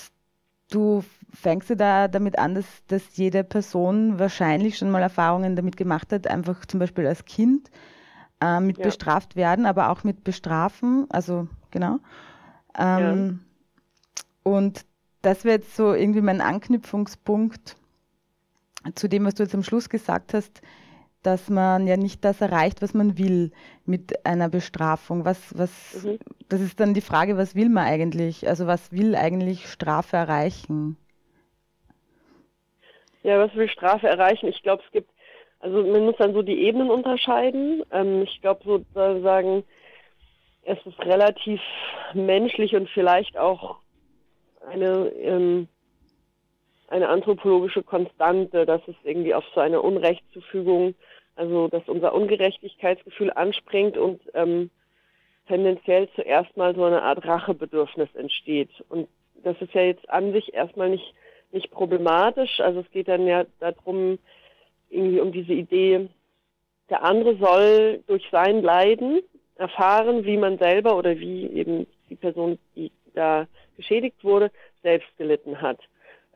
du 0.69 1.05
fängst 1.31 1.69
ja 1.69 1.75
da 1.77 2.07
damit 2.09 2.37
an, 2.37 2.53
dass, 2.53 2.65
dass 2.87 3.15
jede 3.15 3.45
Person 3.45 4.19
wahrscheinlich 4.19 4.77
schon 4.77 4.91
mal 4.91 5.01
Erfahrungen 5.01 5.55
damit 5.55 5.77
gemacht 5.77 6.11
hat, 6.11 6.27
einfach 6.27 6.65
zum 6.65 6.81
Beispiel 6.81 7.07
als 7.07 7.23
Kind 7.23 7.71
äh, 8.41 8.59
mit 8.59 8.77
ja. 8.77 8.83
bestraft 8.83 9.37
werden, 9.37 9.65
aber 9.65 9.89
auch 9.89 10.03
mit 10.03 10.25
bestrafen, 10.25 11.05
also 11.09 11.47
genau. 11.71 11.99
Ähm, 12.77 13.39
ja. 14.43 14.51
Und 14.51 14.85
das 15.21 15.45
wäre 15.45 15.59
jetzt 15.59 15.77
so 15.77 15.93
irgendwie 15.93 16.19
mein 16.19 16.41
Anknüpfungspunkt 16.41 17.77
zu 18.95 19.07
dem, 19.07 19.23
was 19.23 19.35
du 19.35 19.43
jetzt 19.43 19.55
am 19.55 19.63
Schluss 19.63 19.87
gesagt 19.87 20.33
hast, 20.33 20.61
dass 21.23 21.49
man 21.49 21.87
ja 21.87 21.97
nicht 21.97 22.23
das 22.23 22.41
erreicht, 22.41 22.81
was 22.81 22.93
man 22.93 23.17
will 23.17 23.51
mit 23.85 24.25
einer 24.25 24.49
Bestrafung. 24.49 25.25
Was, 25.25 25.57
was, 25.57 26.03
mhm. 26.03 26.19
Das 26.49 26.61
ist 26.61 26.79
dann 26.79 26.93
die 26.93 27.01
Frage, 27.01 27.37
was 27.37 27.55
will 27.55 27.69
man 27.69 27.85
eigentlich? 27.85 28.47
Also 28.47 28.67
was 28.67 28.91
will 28.91 29.15
eigentlich 29.15 29.67
Strafe 29.67 30.17
erreichen? 30.17 30.97
Ja, 33.23 33.39
was 33.39 33.55
will 33.55 33.69
Strafe 33.69 34.07
erreichen? 34.07 34.47
Ich 34.47 34.61
glaube, 34.63 34.83
es 34.85 34.91
gibt, 34.91 35.09
also 35.59 35.81
man 35.81 36.05
muss 36.05 36.17
dann 36.17 36.33
so 36.33 36.41
die 36.41 36.61
Ebenen 36.61 36.89
unterscheiden. 36.89 37.83
Ähm, 37.91 38.23
ich 38.23 38.41
glaube 38.41 38.63
sozusagen, 38.65 39.63
es 40.65 40.77
ist 40.85 40.99
relativ 40.99 41.61
menschlich 42.13 42.75
und 42.75 42.89
vielleicht 42.89 43.37
auch 43.37 43.77
eine, 44.69 45.09
ähm, 45.09 45.67
eine 46.87 47.09
anthropologische 47.09 47.83
Konstante, 47.83 48.65
dass 48.65 48.81
es 48.87 48.95
irgendwie 49.03 49.33
auf 49.33 49.45
so 49.55 49.61
eine 49.61 49.81
Unrechtszufügung 49.81 50.95
also 51.35 51.67
dass 51.67 51.87
unser 51.87 52.13
Ungerechtigkeitsgefühl 52.13 53.31
anspringt 53.31 53.97
und 53.97 54.21
ähm, 54.33 54.69
tendenziell 55.47 56.09
zuerst 56.15 56.55
mal 56.57 56.75
so 56.75 56.83
eine 56.83 57.01
Art 57.01 57.25
Rachebedürfnis 57.25 58.09
entsteht. 58.15 58.69
Und 58.89 59.07
das 59.43 59.59
ist 59.61 59.73
ja 59.73 59.81
jetzt 59.81 60.09
an 60.09 60.31
sich 60.31 60.53
erstmal 60.53 60.89
nicht, 60.89 61.13
nicht 61.51 61.71
problematisch. 61.71 62.59
Also 62.59 62.79
es 62.81 62.91
geht 62.91 63.07
dann 63.07 63.27
ja 63.27 63.45
darum, 63.59 64.19
irgendwie 64.89 65.19
um 65.19 65.31
diese 65.31 65.53
Idee, 65.53 66.07
der 66.89 67.03
andere 67.03 67.35
soll 67.37 68.03
durch 68.07 68.23
sein 68.31 68.61
Leiden 68.61 69.21
erfahren, 69.55 70.25
wie 70.25 70.37
man 70.37 70.57
selber 70.57 70.97
oder 70.97 71.17
wie 71.17 71.47
eben 71.47 71.87
die 72.09 72.15
Person, 72.15 72.59
die 72.75 72.91
da 73.13 73.47
geschädigt 73.77 74.23
wurde, 74.23 74.51
selbst 74.81 75.09
gelitten 75.17 75.61
hat. 75.61 75.79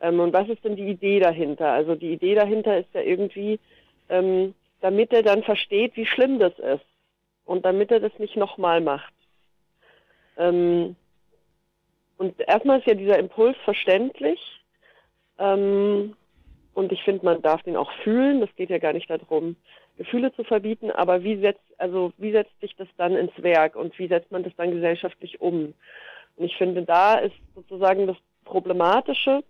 Ähm, 0.02 0.20
und 0.20 0.34
was 0.34 0.48
ist 0.50 0.64
denn 0.64 0.76
die 0.76 0.90
Idee 0.90 1.20
dahinter? 1.20 1.72
Also 1.72 1.96
die 1.96 2.14
Idee 2.14 2.36
dahinter 2.36 2.78
ist 2.78 2.94
ja 2.94 3.02
irgendwie, 3.02 3.60
ähm, 4.10 4.54
damit 4.82 5.12
er 5.14 5.24
dann 5.24 5.44
versteht, 5.44 5.96
wie 5.96 6.06
schlimm 6.06 6.40
das 6.40 6.58
ist 6.60 6.86
und 7.46 7.66
damit 7.66 7.92
er 7.92 8.00
das 8.00 8.18
nicht 8.20 8.36
nochmal 8.36 8.82
macht. 8.82 9.14
Ähm, 10.38 10.96
und 12.18 12.40
erstmal 12.40 12.80
ist 12.80 12.88
ja 12.88 12.96
dieser 12.96 13.20
Impuls 13.20 13.58
verständlich 13.64 14.40
ähm, 15.40 16.16
und 16.74 16.92
ich 16.92 17.02
finde, 17.04 17.26
man 17.26 17.42
darf 17.42 17.64
den 17.64 17.76
auch 17.76 17.92
fühlen. 18.04 18.40
Das 18.40 18.56
geht 18.56 18.70
ja 18.70 18.78
gar 18.78 18.94
nicht 18.94 19.10
darum, 19.10 19.56
Gefühle 19.98 20.32
zu 20.34 20.44
verbieten, 20.44 20.92
aber 20.92 21.24
wie 21.24 21.40
setzt, 21.40 21.64
also 21.80 22.14
wie 22.18 22.32
setzt 22.32 22.60
sich 22.62 22.76
das 22.76 22.88
dann 22.98 23.16
ins 23.16 23.32
Werk 23.42 23.76
und 23.76 23.98
wie 23.98 24.08
setzt 24.08 24.32
man 24.32 24.44
das 24.44 24.56
dann 24.56 24.72
gesellschaftlich 24.72 25.42
um? 25.42 25.74
Und 26.36 26.46
ich 26.46 26.56
finde, 26.56 26.84
da 26.84 27.16
ist 27.16 27.36
sozusagen 27.56 28.06
das 28.06 28.18
Problematische, 28.46 29.44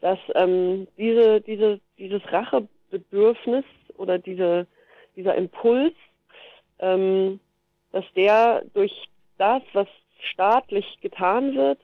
dass 0.00 0.18
ähm, 0.34 0.88
diese, 0.98 1.40
diese, 1.40 1.80
dieses 1.96 2.20
Rachebedürfnis 2.30 3.64
oder 3.96 4.18
diese, 4.18 4.66
dieser 5.16 5.34
Impuls, 5.34 5.94
ähm, 6.78 7.40
dass 7.92 8.04
der 8.16 8.64
durch 8.74 9.08
das, 9.38 9.62
was 9.72 9.88
staatlich 10.32 10.98
getan 11.00 11.54
wird, 11.54 11.78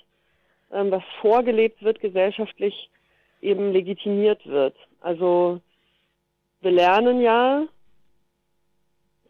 ähm, 0.73 0.91
was 0.91 1.03
vorgelebt 1.21 1.83
wird 1.83 2.01
gesellschaftlich, 2.01 2.91
eben 3.41 3.73
legitimiert 3.73 4.47
wird. 4.47 4.77
Also 5.01 5.61
wir 6.61 6.71
lernen 6.71 7.21
ja, 7.21 7.67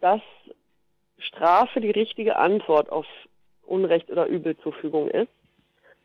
dass 0.00 0.20
Strafe 1.18 1.80
die 1.80 1.90
richtige 1.90 2.36
Antwort 2.36 2.90
auf 2.90 3.06
Unrecht 3.62 4.10
oder 4.10 4.26
Übelzufügung 4.26 5.08
ist, 5.08 5.30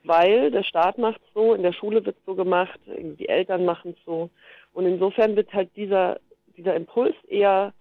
weil 0.04 0.52
der 0.52 0.64
Staat 0.64 0.98
macht 0.98 1.22
so, 1.34 1.54
in 1.54 1.64
der 1.64 1.74
Schule 1.74 2.06
wird 2.06 2.18
so 2.26 2.36
gemacht, 2.36 2.80
die 2.86 3.28
Eltern 3.28 3.66
machen 3.66 3.96
so. 4.06 4.30
Und 4.74 4.86
insofern 4.86 5.36
wird 5.36 5.52
halt 5.54 5.76
dieser 5.76 6.20
dieser 6.58 6.76
Impuls 6.76 7.16
eher 7.28 7.74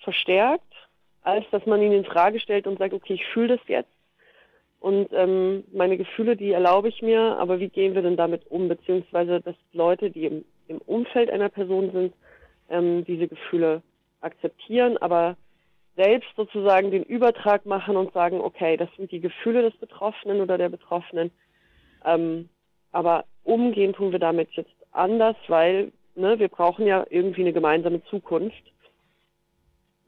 verstärkt, 0.00 0.72
als 1.22 1.44
dass 1.50 1.66
man 1.66 1.82
ihn 1.82 1.92
in 1.92 2.04
Frage 2.04 2.40
stellt 2.40 2.66
und 2.66 2.78
sagt, 2.78 2.94
okay, 2.94 3.14
ich 3.14 3.26
fühle 3.26 3.56
das 3.56 3.68
jetzt. 3.68 3.92
Und 4.80 5.12
ähm, 5.12 5.62
meine 5.72 5.96
Gefühle, 5.96 6.36
die 6.36 6.50
erlaube 6.50 6.88
ich 6.88 7.02
mir, 7.02 7.38
aber 7.38 7.60
wie 7.60 7.68
gehen 7.68 7.94
wir 7.94 8.02
denn 8.02 8.16
damit 8.16 8.50
um, 8.50 8.68
beziehungsweise 8.68 9.40
dass 9.40 9.54
Leute, 9.72 10.10
die 10.10 10.26
im, 10.26 10.44
im 10.66 10.78
Umfeld 10.78 11.30
einer 11.30 11.48
Person 11.48 11.92
sind, 11.92 12.14
ähm, 12.68 13.04
diese 13.04 13.28
Gefühle 13.28 13.82
akzeptieren, 14.20 14.96
aber 14.98 15.36
selbst 15.94 16.28
sozusagen 16.36 16.90
den 16.90 17.04
Übertrag 17.04 17.64
machen 17.64 17.96
und 17.96 18.12
sagen, 18.12 18.40
okay, 18.40 18.76
das 18.76 18.88
sind 18.96 19.12
die 19.12 19.20
Gefühle 19.20 19.62
des 19.62 19.76
Betroffenen 19.78 20.40
oder 20.40 20.58
der 20.58 20.68
Betroffenen, 20.68 21.30
ähm, 22.04 22.48
aber 22.90 23.24
umgehen 23.44 23.92
tun 23.92 24.10
wir 24.10 24.18
damit 24.18 24.50
jetzt 24.52 24.74
anders, 24.90 25.36
weil 25.46 25.92
ne, 26.14 26.38
wir 26.38 26.48
brauchen 26.48 26.86
ja 26.86 27.04
irgendwie 27.10 27.42
eine 27.42 27.52
gemeinsame 27.52 28.02
Zukunft. 28.04 28.62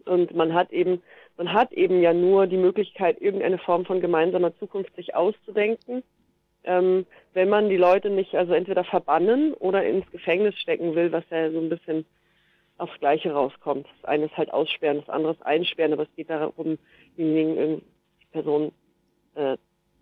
Und 0.04 0.34
man 0.34 0.52
hat 0.52 0.70
eben, 0.70 1.02
man 1.36 1.52
hat 1.52 1.72
eben 1.72 2.00
ja 2.00 2.12
nur 2.12 2.46
die 2.46 2.58
Möglichkeit, 2.58 3.20
irgendeine 3.20 3.58
Form 3.58 3.86
von 3.86 4.00
gemeinsamer 4.00 4.56
Zukunft 4.58 4.94
sich 4.96 5.14
auszudenken. 5.14 6.02
ähm, 6.64 7.06
wenn 7.34 7.48
man 7.48 7.68
die 7.68 7.76
Leute 7.76 8.10
nicht 8.10 8.34
also 8.34 8.54
entweder 8.54 8.84
verbannen 8.84 9.52
oder 9.54 9.84
ins 9.84 10.10
Gefängnis 10.10 10.58
stecken 10.58 10.94
will, 10.94 11.12
was 11.12 11.24
ja 11.30 11.50
so 11.50 11.60
ein 11.60 11.68
bisschen 11.68 12.04
aufs 12.78 12.98
Gleiche 12.98 13.32
rauskommt. 13.32 13.86
Das 14.00 14.10
eine 14.10 14.26
ist 14.26 14.36
halt 14.36 14.52
aussperren, 14.52 15.00
das 15.00 15.08
andere 15.08 15.32
ist 15.32 15.46
einsperren, 15.46 15.92
aber 15.92 16.04
es 16.04 16.16
geht 16.16 16.30
darum, 16.30 16.78
diejenigen, 17.16 17.82
die 18.20 18.26
Person 18.32 18.72
äh, 19.34 19.56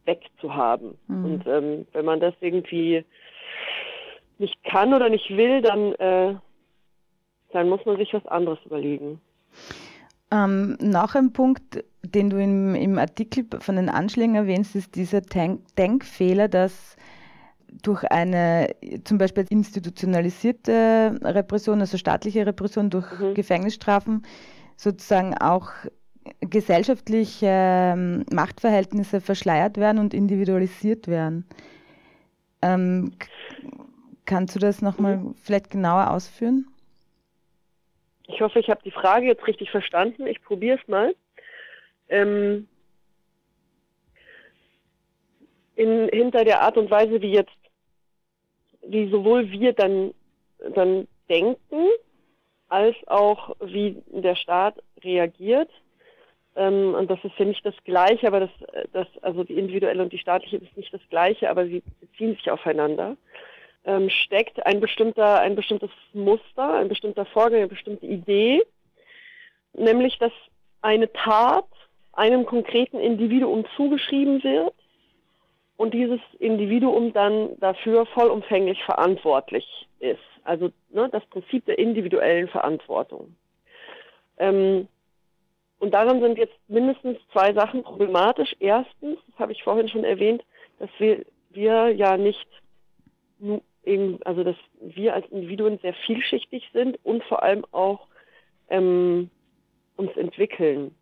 wegzuhaben. 0.04 0.97
Mhm. 1.06 1.25
Und 1.25 1.47
ähm, 1.47 1.87
wenn 1.92 2.04
man 2.04 2.21
das 2.21 2.35
irgendwie 2.40 3.04
nicht 4.43 4.63
kann 4.65 4.93
oder 4.93 5.09
nicht 5.09 5.31
will, 5.31 5.63
dann, 5.63 5.95
äh, 5.95 6.35
dann 7.53 7.69
muss 7.69 7.81
man 7.87 7.97
sich 7.97 8.13
was 8.13 8.27
anderes 8.27 8.59
überlegen. 8.67 9.21
Ähm, 10.31 10.77
noch 10.81 11.15
ein 11.15 11.33
Punkt, 11.33 11.85
den 12.03 12.31
du 12.31 12.43
im, 12.43 12.75
im 12.75 12.99
Artikel 12.99 13.47
von 13.61 13.77
den 13.77 13.89
Anschlägen 13.89 14.35
erwähnst, 14.35 14.77
ist 14.77 14.97
dieser 14.97 15.21
Denk 15.21 15.61
Denkfehler, 15.77 16.49
dass 16.49 16.97
durch 17.83 18.05
eine 18.05 18.75
zum 19.05 19.19
Beispiel 19.19 19.47
institutionalisierte 19.49 21.19
Repression, 21.23 21.81
also 21.81 21.97
staatliche 21.97 22.47
Repression 22.47 22.91
durch 22.91 23.07
mhm. 23.19 23.35
Gefängnisstrafen, 23.35 24.23
sozusagen 24.77 25.37
auch 25.39 25.71
gesellschaftliche 26.41 27.47
ähm, 27.49 28.25
Machtverhältnisse 28.33 29.21
verschleiert 29.21 29.77
werden 29.77 29.99
und 29.99 30.15
individualisiert 30.15 31.09
werden. 31.09 31.47
Ähm, 32.63 33.13
kannst 34.26 34.55
du 34.55 34.59
das 34.59 34.83
nochmal 34.83 35.19
mhm. 35.19 35.35
vielleicht 35.43 35.71
genauer 35.71 36.11
ausführen? 36.11 36.67
Ich 38.29 38.41
hoffe, 38.41 38.59
ich 38.59 38.69
habe 38.71 38.81
die 38.85 38.91
Frage 38.91 39.26
jetzt 39.26 39.47
richtig 39.47 39.71
verstanden. 39.71 40.26
Ich 40.26 40.43
probiere 40.43 40.79
es 40.81 40.88
mal. 40.88 41.14
Ähm, 42.09 42.69
in, 45.75 46.09
hinter 46.09 46.45
der 46.45 46.62
Art 46.62 46.76
und 46.76 46.91
Weise, 46.91 47.21
wie 47.21 47.33
jetzt, 47.33 47.50
wie 48.87 49.11
sowohl 49.11 49.50
wir 49.50 49.73
dann, 49.73 50.14
dann 50.75 51.09
denken, 51.29 51.88
als 52.69 52.97
auch 53.07 53.57
wie 53.61 54.02
der 54.11 54.37
Staat 54.37 54.83
reagiert, 55.02 55.71
ähm, 56.55 56.95
und 56.95 57.11
das 57.11 57.19
ist 57.25 57.38
ja 57.38 57.45
nicht 57.45 57.64
das 57.64 57.75
Gleiche, 57.85 58.26
aber 58.26 58.41
das, 58.41 58.50
das, 58.93 59.07
also 59.23 59.43
die 59.45 59.59
individuelle 59.59 60.02
und 60.02 60.12
die 60.12 60.19
staatliche 60.19 60.57
ist 60.57 60.76
nicht 60.76 60.93
das 60.93 61.00
Gleiche, 61.09 61.49
aber 61.49 61.67
sie 61.67 61.83
beziehen 62.00 62.35
sich 62.35 62.50
aufeinander, 62.50 63.17
ähm, 63.85 64.09
steckt 64.11 64.65
ein 64.65 64.81
bestimmter, 64.81 65.41
ein 65.41 65.55
bestimmtes 65.57 65.91
Muster, 66.12 66.75
ein 66.75 66.89
bestimmter 66.89 67.25
Vorgang, 67.27 67.61
eine 67.61 67.69
bestimmte 67.69 68.07
Idee, 68.07 68.62
nämlich, 69.73 70.19
dass 70.19 70.33
eine 70.81 71.12
Tat 71.12 71.67
einem 72.12 72.45
konkreten 72.45 72.99
Individuum 73.01 73.65
zugeschrieben 73.77 74.43
wird 74.45 74.75
und 75.77 75.95
dieses 75.95 76.21
Individuum 76.39 77.12
dann 77.12 77.59
dafür 77.59 78.07
vollumfänglich 78.07 78.83
verantwortlich 78.85 79.89
ist. 80.01 80.21
Also 80.45 80.71
ne, 80.91 81.09
das 81.11 81.25
Prinzip 81.27 81.65
der 81.67 81.79
individuellen 81.79 82.49
Verantwortung. 82.49 83.35
Ähm, 84.39 84.89
und 85.79 85.93
daran 85.93 86.21
sind 86.21 86.39
jetzt 86.39 86.55
mindestens 86.69 87.19
zwei 87.33 87.53
Sachen 87.53 87.83
problematisch. 87.83 88.55
Erstens, 88.61 89.19
das 89.27 89.39
habe 89.39 89.53
ich 89.53 89.65
vorhin 89.65 89.89
schon 89.89 90.05
erwähnt, 90.05 90.45
dass 90.79 90.91
wir, 90.99 91.25
wir 91.51 91.89
ja 91.91 92.17
nicht, 92.17 92.47
also 94.25 94.45
dass 94.45 94.57
wir 94.81 95.15
als 95.15 95.27
Individuen 95.31 95.79
sehr 95.79 95.95
vielschichtig 95.95 96.69
sind 96.73 96.99
und 97.03 97.25
vor 97.25 97.43
allem 97.43 97.65
auch 97.73 98.07
ähm, 98.69 99.31
uns 99.97 100.17
entwickeln. 100.17 100.95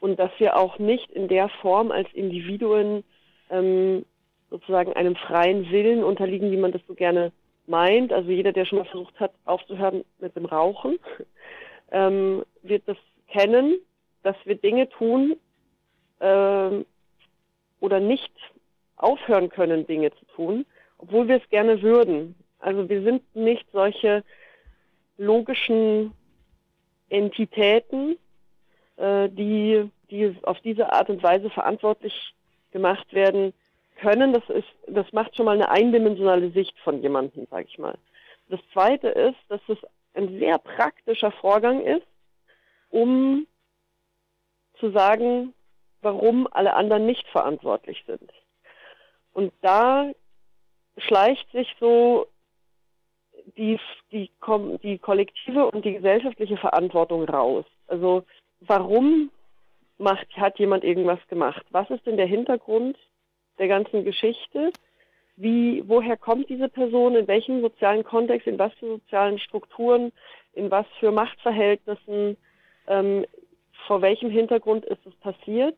Und 0.00 0.18
dass 0.18 0.30
wir 0.38 0.56
auch 0.56 0.78
nicht 0.78 1.10
in 1.10 1.28
der 1.28 1.48
Form 1.48 1.90
als 1.90 2.12
Individuen 2.12 3.04
ähm, 3.50 4.04
sozusagen 4.50 4.92
einem 4.92 5.16
freien 5.16 5.70
Willen 5.70 6.04
unterliegen, 6.04 6.50
wie 6.50 6.56
man 6.56 6.72
das 6.72 6.82
so 6.86 6.94
gerne 6.94 7.32
meint. 7.66 8.12
Also 8.12 8.30
jeder, 8.30 8.52
der 8.52 8.64
schon 8.64 8.78
mal 8.78 8.84
versucht 8.84 9.18
hat, 9.18 9.32
aufzuhören 9.44 10.04
mit 10.18 10.36
dem 10.36 10.44
Rauchen, 10.44 10.98
ähm, 11.90 12.44
wird 12.62 12.82
das 12.86 12.98
kennen, 13.28 13.78
dass 14.22 14.36
wir 14.44 14.54
Dinge 14.56 14.88
tun 14.88 15.36
äh, 16.20 16.84
oder 17.80 18.00
nicht 18.00 18.32
aufhören 18.96 19.48
können, 19.48 19.86
Dinge 19.86 20.12
zu 20.12 20.24
tun, 20.36 20.66
obwohl 21.04 21.28
wir 21.28 21.36
es 21.36 21.48
gerne 21.50 21.82
würden. 21.82 22.34
Also 22.58 22.88
wir 22.88 23.02
sind 23.02 23.22
nicht 23.36 23.66
solche 23.72 24.24
logischen 25.18 26.12
Entitäten, 27.10 28.16
äh, 28.96 29.28
die, 29.28 29.90
die 30.10 30.34
auf 30.42 30.60
diese 30.60 30.92
Art 30.92 31.10
und 31.10 31.22
Weise 31.22 31.50
verantwortlich 31.50 32.34
gemacht 32.72 33.12
werden 33.12 33.52
können. 34.00 34.32
Das 34.32 34.48
ist, 34.48 34.68
das 34.86 35.12
macht 35.12 35.36
schon 35.36 35.44
mal 35.44 35.52
eine 35.54 35.68
eindimensionale 35.68 36.50
Sicht 36.50 36.76
von 36.80 37.02
jemandem, 37.02 37.46
sage 37.50 37.66
ich 37.68 37.78
mal. 37.78 37.96
Das 38.48 38.60
zweite 38.72 39.08
ist, 39.08 39.38
dass 39.48 39.60
es 39.68 39.78
ein 40.14 40.38
sehr 40.38 40.58
praktischer 40.58 41.32
Vorgang 41.32 41.82
ist, 41.82 42.06
um 42.90 43.46
zu 44.80 44.90
sagen, 44.90 45.52
warum 46.00 46.48
alle 46.50 46.74
anderen 46.74 47.04
nicht 47.04 47.26
verantwortlich 47.28 48.02
sind. 48.06 48.32
Und 49.32 49.52
da 49.60 50.10
schleicht 50.98 51.50
sich 51.52 51.68
so 51.80 52.26
die, 53.56 53.78
die, 54.12 54.30
die 54.82 54.98
kollektive 54.98 55.66
und 55.70 55.84
die 55.84 55.94
gesellschaftliche 55.94 56.56
Verantwortung 56.56 57.24
raus. 57.24 57.64
Also 57.86 58.24
warum 58.60 59.30
macht, 59.98 60.26
hat 60.36 60.58
jemand 60.58 60.84
irgendwas 60.84 61.20
gemacht? 61.28 61.64
Was 61.70 61.90
ist 61.90 62.06
denn 62.06 62.16
der 62.16 62.26
Hintergrund 62.26 62.96
der 63.58 63.68
ganzen 63.68 64.04
Geschichte? 64.04 64.72
Wie, 65.36 65.82
woher 65.86 66.16
kommt 66.16 66.48
diese 66.48 66.68
Person? 66.68 67.16
In 67.16 67.26
welchem 67.26 67.60
sozialen 67.60 68.04
Kontext? 68.04 68.46
In 68.46 68.58
was 68.58 68.72
für 68.74 68.86
sozialen 68.86 69.38
Strukturen? 69.38 70.12
In 70.52 70.70
was 70.70 70.86
für 71.00 71.10
Machtverhältnissen? 71.10 72.36
ähm, 72.86 73.24
vor 73.86 74.02
welchem 74.02 74.30
Hintergrund 74.30 74.84
ist 74.84 75.04
es 75.06 75.14
passiert 75.16 75.76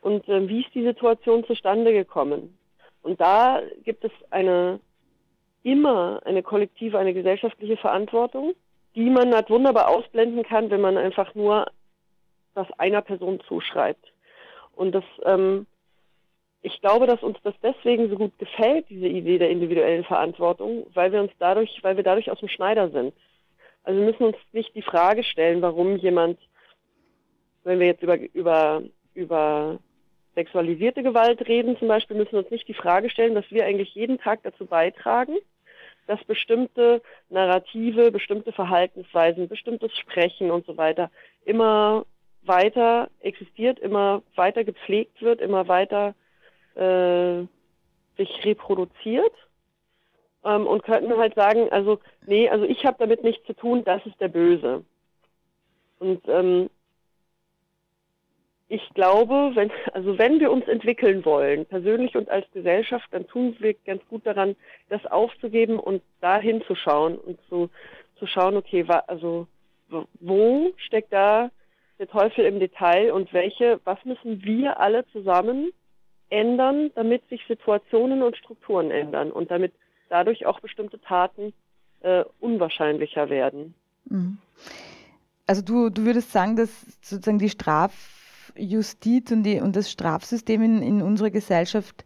und 0.00 0.28
äh, 0.28 0.48
wie 0.48 0.60
ist 0.60 0.74
die 0.74 0.84
Situation 0.84 1.44
zustande 1.44 1.92
gekommen. 1.92 2.56
Und 3.04 3.20
da 3.20 3.60
gibt 3.84 4.02
es 4.02 4.12
eine 4.30 4.80
immer 5.62 6.20
eine 6.24 6.42
kollektive, 6.42 6.98
eine 6.98 7.12
gesellschaftliche 7.12 7.76
Verantwortung, 7.76 8.54
die 8.94 9.10
man 9.10 9.34
halt 9.34 9.50
wunderbar 9.50 9.88
ausblenden 9.88 10.42
kann, 10.42 10.70
wenn 10.70 10.80
man 10.80 10.96
einfach 10.96 11.34
nur 11.34 11.66
das 12.54 12.66
einer 12.78 13.02
Person 13.02 13.40
zuschreibt. 13.46 14.12
Und 14.74 14.92
das, 14.92 15.04
ähm, 15.24 15.66
ich 16.62 16.80
glaube, 16.80 17.06
dass 17.06 17.22
uns 17.22 17.36
das 17.42 17.54
deswegen 17.62 18.08
so 18.08 18.16
gut 18.16 18.38
gefällt, 18.38 18.88
diese 18.88 19.06
Idee 19.06 19.38
der 19.38 19.50
individuellen 19.50 20.04
Verantwortung, 20.04 20.86
weil 20.94 21.12
wir 21.12 21.20
uns 21.20 21.32
dadurch, 21.38 21.78
weil 21.82 21.96
wir 21.96 22.04
dadurch 22.04 22.30
aus 22.30 22.40
dem 22.40 22.48
Schneider 22.48 22.88
sind. 22.90 23.12
Also 23.82 24.00
wir 24.00 24.06
müssen 24.06 24.24
uns 24.24 24.36
nicht 24.52 24.74
die 24.74 24.82
Frage 24.82 25.24
stellen, 25.24 25.60
warum 25.60 25.96
jemand, 25.96 26.38
wenn 27.64 27.80
wir 27.80 27.86
jetzt 27.86 28.02
über, 28.02 28.16
über, 28.32 28.82
über 29.14 29.78
sexualisierte 30.34 31.02
Gewalt 31.02 31.46
reden 31.48 31.76
zum 31.78 31.88
Beispiel, 31.88 32.16
müssen 32.16 32.32
wir 32.32 32.40
uns 32.40 32.50
nicht 32.50 32.68
die 32.68 32.74
Frage 32.74 33.10
stellen, 33.10 33.34
dass 33.34 33.50
wir 33.50 33.64
eigentlich 33.64 33.94
jeden 33.94 34.18
Tag 34.18 34.40
dazu 34.42 34.66
beitragen, 34.66 35.36
dass 36.06 36.22
bestimmte 36.24 37.02
Narrative, 37.30 38.10
bestimmte 38.10 38.52
Verhaltensweisen, 38.52 39.48
bestimmtes 39.48 39.96
Sprechen 39.96 40.50
und 40.50 40.66
so 40.66 40.76
weiter 40.76 41.10
immer 41.44 42.04
weiter 42.42 43.08
existiert, 43.20 43.78
immer 43.78 44.22
weiter 44.34 44.64
gepflegt 44.64 45.22
wird, 45.22 45.40
immer 45.40 45.66
weiter 45.68 46.14
äh, 46.74 47.46
sich 48.16 48.44
reproduziert 48.44 49.32
ähm, 50.44 50.66
und 50.66 50.84
könnten 50.84 51.16
halt 51.16 51.34
sagen, 51.34 51.70
also 51.70 52.00
nee, 52.26 52.48
also 52.48 52.64
ich 52.64 52.84
habe 52.84 52.96
damit 52.98 53.24
nichts 53.24 53.46
zu 53.46 53.54
tun, 53.54 53.84
das 53.84 54.04
ist 54.06 54.20
der 54.20 54.28
Böse. 54.28 54.84
Und 55.98 56.22
ähm, 56.28 56.68
ich 58.68 58.82
glaube, 58.94 59.52
wenn, 59.54 59.70
also 59.92 60.18
wenn 60.18 60.40
wir 60.40 60.50
uns 60.50 60.66
entwickeln 60.66 61.24
wollen, 61.24 61.66
persönlich 61.66 62.16
und 62.16 62.30
als 62.30 62.50
Gesellschaft, 62.52 63.06
dann 63.10 63.26
tun 63.26 63.54
wir 63.58 63.74
ganz 63.84 64.02
gut 64.08 64.26
daran, 64.26 64.56
das 64.88 65.04
aufzugeben 65.06 65.78
und 65.78 66.02
da 66.20 66.38
hinzuschauen 66.38 67.18
und 67.18 67.38
zu, 67.48 67.68
zu 68.18 68.26
schauen, 68.26 68.56
okay, 68.56 68.84
also 69.06 69.46
wo 70.20 70.72
steckt 70.76 71.12
da 71.12 71.50
der 71.98 72.08
Teufel 72.08 72.44
im 72.46 72.58
Detail 72.58 73.12
und 73.12 73.32
welche, 73.32 73.80
was 73.84 74.02
müssen 74.04 74.42
wir 74.44 74.80
alle 74.80 75.06
zusammen 75.08 75.70
ändern, 76.30 76.90
damit 76.94 77.28
sich 77.28 77.42
Situationen 77.46 78.22
und 78.22 78.36
Strukturen 78.36 78.90
ändern 78.90 79.30
und 79.30 79.50
damit 79.50 79.72
dadurch 80.08 80.46
auch 80.46 80.60
bestimmte 80.60 81.00
Taten 81.00 81.52
äh, 82.00 82.24
unwahrscheinlicher 82.40 83.30
werden. 83.30 83.74
Mhm. 84.06 84.38
Also 85.46 85.62
du, 85.62 85.90
du 85.90 86.04
würdest 86.04 86.32
sagen, 86.32 86.56
dass 86.56 86.70
sozusagen 87.02 87.38
die 87.38 87.50
Strafjustiz 88.54 89.30
und, 89.32 89.42
die, 89.42 89.60
und 89.60 89.76
das 89.76 89.90
Strafsystem 89.90 90.62
in, 90.62 90.82
in 90.82 91.02
unserer 91.02 91.30
Gesellschaft 91.30 92.04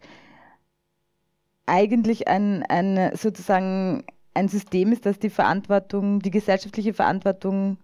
eigentlich 1.65 2.27
ein, 2.27 2.63
ein 2.67 3.11
sozusagen 3.15 4.03
ein 4.33 4.47
System 4.47 4.91
ist, 4.91 5.05
das 5.05 5.19
die 5.19 5.29
Verantwortung, 5.29 6.19
die 6.19 6.31
gesellschaftliche 6.31 6.93
Verantwortung 6.93 7.77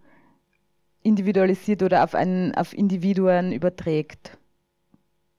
individualisiert 1.04 1.84
oder 1.84 2.04
auf, 2.04 2.16
einen, 2.16 2.56
auf 2.56 2.74
Individuen 2.74 3.52
überträgt. 3.52 4.38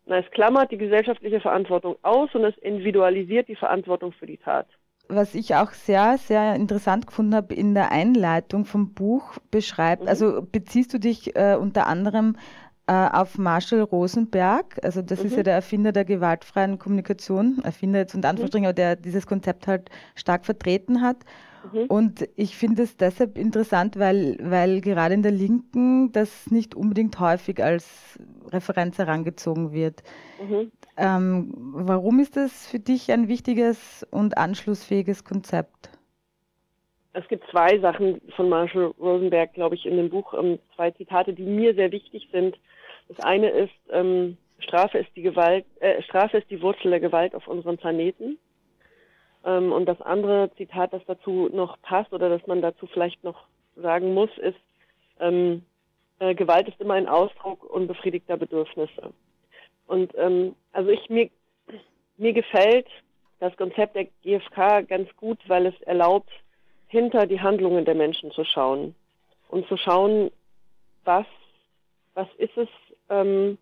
Na, 0.07 0.19
es 0.19 0.31
klammert 0.31 0.71
die 0.71 0.79
gesellschaftliche 0.79 1.41
Verantwortung 1.41 1.97
aus 2.03 2.33
und 2.35 2.45
es 2.45 2.57
individualisiert 2.59 3.49
die 3.49 3.57
Verantwortung 3.57 4.13
für 4.13 4.27
die 4.27 4.37
Tat. 4.37 4.69
Was 5.09 5.35
ich 5.35 5.55
auch 5.55 5.71
sehr, 5.71 6.19
sehr 6.19 6.55
interessant 6.55 7.07
gefunden 7.07 7.35
habe 7.35 7.55
in 7.55 7.75
der 7.75 7.93
Einleitung 7.93 8.65
vom 8.65 8.95
Buch 8.95 9.39
beschreibt, 9.51 10.03
mhm. 10.03 10.09
also 10.09 10.43
beziehst 10.43 10.95
du 10.95 10.99
dich 10.99 11.37
äh, 11.37 11.57
unter 11.57 11.87
anderem 11.87 12.37
auf 12.89 13.37
Marshall 13.37 13.81
Rosenberg, 13.81 14.79
also 14.85 15.03
das 15.03 15.21
mhm. 15.21 15.27
ist 15.27 15.37
ja 15.37 15.43
der 15.43 15.55
Erfinder 15.55 15.91
der 15.91 16.05
gewaltfreien 16.05 16.79
Kommunikation, 16.79 17.61
Erfinder 17.65 17.99
jetzt 17.99 18.15
und 18.15 18.21
mhm. 18.21 18.31
Anführungsstrichen, 18.31 18.63
mhm. 18.63 18.69
aber 18.69 18.75
der 18.75 18.95
dieses 18.95 19.27
Konzept 19.27 19.67
halt 19.67 19.91
stark 20.15 20.47
vertreten 20.47 21.03
hat. 21.03 21.17
Mhm. 21.73 21.87
Und 21.87 22.29
ich 22.37 22.57
finde 22.57 22.83
es 22.83 22.97
deshalb 22.97 23.39
interessant, 23.39 23.99
weil, 23.99 24.37
weil 24.41 24.81
gerade 24.81 25.15
in 25.15 25.23
der 25.23 25.33
Linken 25.33 26.13
das 26.13 26.51
nicht 26.51 26.75
unbedingt 26.75 27.19
häufig 27.19 27.63
als 27.63 28.19
Referenz 28.53 28.99
herangezogen 28.99 29.73
wird. 29.73 30.03
Mhm. 30.41 30.71
Ähm, 30.97 31.53
warum 31.57 32.21
ist 32.21 32.37
das 32.37 32.67
für 32.67 32.79
dich 32.79 33.11
ein 33.13 33.29
wichtiges 33.29 34.07
und 34.11 34.39
anschlussfähiges 34.39 35.25
Konzept? 35.25 35.91
Es 37.13 37.27
gibt 37.29 37.45
zwei 37.51 37.79
Sachen 37.81 38.21
von 38.35 38.49
Marshall 38.49 38.93
Rosenberg, 39.01 39.55
glaube 39.55 39.75
ich, 39.75 39.87
in 39.87 39.97
dem 39.97 40.11
Buch, 40.11 40.35
ähm, 40.35 40.59
zwei 40.75 40.91
Zitate, 40.91 41.33
die 41.33 41.45
mir 41.45 41.75
sehr 41.75 41.91
wichtig 41.91 42.29
sind. 42.31 42.57
Das 43.09 43.21
eine 43.21 43.51
ist, 43.51 43.75
ähm, 43.91 44.37
Strafe 44.59 44.99
ist 44.99 45.15
die 45.15 45.23
Gewalt, 45.23 45.65
äh, 45.81 46.03
Strafe 46.03 46.39
ist 46.39 46.51
die 46.51 46.61
Wurzel 46.63 46.91
der 46.91 47.01
Gewalt 47.01 47.35
auf 47.35 47.47
unserem 47.47 47.77
Planeten. 47.77 48.39
Ähm, 49.45 49.73
und 49.73 49.87
das 49.87 50.01
andere 50.01 50.51
Zitat, 50.57 50.93
das 50.93 51.03
dazu 51.07 51.49
noch 51.53 51.81
passt 51.83 52.13
oder 52.13 52.29
das 52.29 52.47
man 52.47 52.63
dazu 52.63 52.87
vielleicht 52.87 53.23
noch 53.23 53.47
sagen 53.77 54.15
muss, 54.15 54.31
ist, 54.39 54.59
ähm, 55.21 55.63
äh, 56.19 56.35
Gewalt 56.35 56.69
ist 56.69 56.81
immer 56.81 56.95
ein 56.95 57.09
Ausdruck 57.09 57.63
unbefriedigter 57.65 58.37
Bedürfnisse. 58.37 59.13
Und 59.87 60.13
ähm, 60.17 60.57
also 60.73 60.91
ich 60.91 61.09
mir 61.09 61.31
mir 62.19 62.33
gefällt 62.33 62.87
das 63.41 63.55
Konzept 63.57 63.95
der 63.95 64.07
GfK 64.23 64.83
ganz 64.89 65.15
gut, 65.17 65.39
weil 65.47 65.67
es 65.67 65.79
erlaubt, 65.83 66.31
hinter 66.89 67.27
die 67.27 67.41
Handlungen 67.41 67.85
der 67.85 67.95
Menschen 67.95 68.31
zu 68.31 68.45
schauen 68.45 68.95
und 69.49 69.69
zu 69.69 69.77
schauen, 69.77 70.31
was 71.05 71.27
was 72.15 72.29
ist 72.39 72.57
es, 72.57 72.69
ähm, 73.11 73.59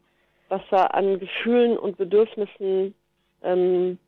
was 0.48 0.62
da 0.70 0.86
an 0.86 1.18
Gefühlen 1.18 1.76
und 1.76 1.96
Bedürfnissen 1.96 2.94
ähm, 3.42 3.98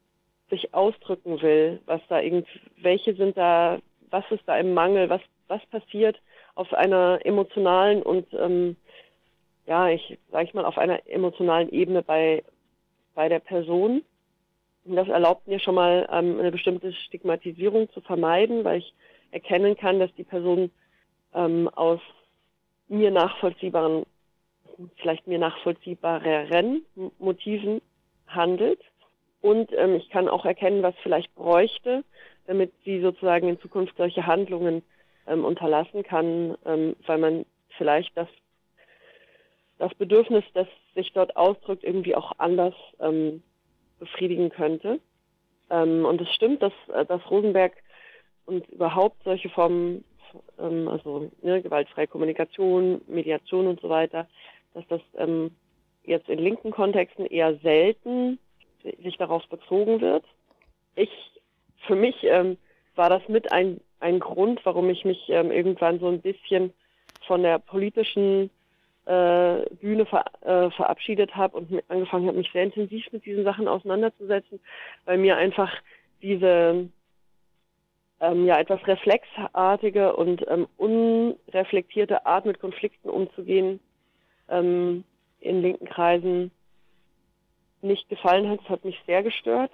sich 0.51 0.75
ausdrücken 0.75 1.40
will, 1.42 1.81
was 1.87 2.01
da 2.09 2.20
irgend, 2.20 2.46
welche 2.81 3.14
sind 3.14 3.37
da, 3.37 3.79
was 4.11 4.25
ist 4.31 4.42
da 4.46 4.57
im 4.59 4.75
Mangel, 4.75 5.09
was, 5.09 5.22
was 5.49 5.64
passiert 5.66 6.20
auf 6.55 6.72
einer 6.72 7.20
emotionalen 7.25 8.03
und 8.03 8.27
ähm, 8.35 8.77
ja, 9.66 9.88
ich 9.88 10.18
sage 10.31 10.44
ich 10.44 10.55
mal, 10.55 10.64
auf 10.64 10.79
einer 10.79 11.01
emotionalen 11.09 11.68
Ebene 11.70 12.03
bei, 12.03 12.44
bei 13.14 13.29
der 13.29 13.40
Person. 13.40 14.03
Und 14.85 14.94
das 14.94 15.09
erlaubt 15.09 15.49
mir 15.49 15.59
schon 15.59 15.75
mal 15.75 16.09
ähm, 16.12 16.38
eine 16.38 16.53
bestimmte 16.53 16.92
Stigmatisierung 16.92 17.90
zu 17.90 18.01
vermeiden, 18.01 18.64
weil 18.64 18.79
ich 18.79 18.94
erkennen 19.33 19.77
kann, 19.77 19.99
dass 19.99 20.14
die 20.14 20.25
Person 20.25 20.70
ähm, 21.35 21.68
aus 21.75 22.01
mir 22.88 23.11
nachvollziehbaren, 23.11 24.07
vielleicht 24.97 25.27
mir 25.27 25.39
nachvollziehbareren 25.39 26.85
Motiven 27.19 27.81
handelt 28.27 28.81
und 29.47 29.71
ähm, 29.73 29.95
ich 29.95 30.09
kann 30.11 30.29
auch 30.29 30.45
erkennen, 30.45 30.83
was 30.83 30.95
vielleicht 31.03 31.35
bräuchte, 31.35 32.05
damit 32.47 32.73
sie 32.85 33.01
sozusagen 33.01 33.49
in 33.49 33.61
Zukunft 33.61 33.97
solche 33.97 34.27
Handlungen 34.27 34.83
ähm, 35.27 35.45
unterlassen 35.45 36.03
kann, 36.03 36.57
ähm, 36.65 36.97
weil 37.07 37.19
man 37.19 37.47
vielleicht 37.77 38.17
das, 38.17 38.29
das 39.79 39.95
Bedürfnis, 39.95 40.45
das 40.55 40.67
sich 40.95 41.12
dort 41.12 41.37
ausdrückt, 41.37 41.85
irgendwie 41.85 42.15
auch 42.17 42.33
anders 42.39 42.75
ähm, 43.01 43.43
befriedigen 43.99 44.51
könnte. 44.51 45.01
Ähm, 45.71 46.05
und 46.05 46.21
es 46.21 46.33
stimmt, 46.35 46.62
dass, 46.62 46.73
äh, 46.93 47.05
dass 47.05 47.31
Rosenberg 47.31 47.73
und 48.47 48.69
überhaupt 48.69 49.23
solche 49.25 49.49
Formen, 49.49 50.05
ähm, 50.59 50.89
also 50.89 51.31
ne, 51.43 51.62
gewaltfreie 51.62 52.07
Kommunikation, 52.07 53.01
Mediation 53.07 53.67
und 53.67 53.81
so 53.81 53.89
weiter, 53.89 54.29
dass 54.77 54.87
das 54.89 55.01
ähm, 55.17 55.51
jetzt 56.05 56.29
in 56.29 56.39
linken 56.39 56.71
Kontexten 56.71 57.27
eher 57.27 57.57
selten 57.57 58.39
sich 59.03 59.17
darauf 59.17 59.49
bezogen 59.49 60.01
wird. 60.01 60.25
Ich, 60.95 61.11
für 61.87 61.97
mich 61.97 62.23
ähm, 62.23 62.59
war 62.95 63.09
das 63.09 63.27
mit 63.29 63.51
ein, 63.53 63.81
ein 64.01 64.21
Grund, 64.21 64.61
warum 64.65 64.91
ich 64.91 65.05
mich 65.05 65.29
ähm, 65.29 65.51
irgendwann 65.51 65.99
so 65.99 66.09
ein 66.09 66.21
bisschen 66.21 66.73
von 67.27 67.43
der 67.43 67.59
politischen 67.59 68.51
äh, 69.07 69.62
Bühne 69.81 70.05
ver, 70.05 70.25
äh, 70.43 70.71
verabschiedet 70.71 71.35
habe 71.35 71.57
und 71.57 71.83
angefangen 71.89 72.27
habe, 72.27 72.37
mich 72.37 72.53
sehr 72.53 72.65
intensiv 72.65 73.11
mit 73.12 73.25
diesen 73.25 73.45
Sachen 73.45 73.67
auseinanderzusetzen, 73.67 74.61
weil 75.07 75.19
mir 75.19 75.39
einfach 75.39 75.73
diese 76.23 76.89
ähm, 78.21 78.47
ja 78.47 78.59
etwas 78.59 78.87
reflexartige 78.87 80.15
und 80.15 80.45
ähm, 80.49 80.69
unreflektierte 80.77 82.27
Art 82.27 82.45
mit 82.45 82.61
Konflikten 82.61 83.09
umzugehen 83.09 83.81
ähm, 84.49 85.05
in 85.41 85.63
linken 85.63 85.87
Kreisen 85.87 86.51
nicht 87.83 88.09
gefallen 88.09 88.49
hat. 88.49 88.61
Es 88.63 88.69
hat 88.69 88.85
mich 88.85 88.99
sehr 89.07 89.23
gestört. 89.23 89.73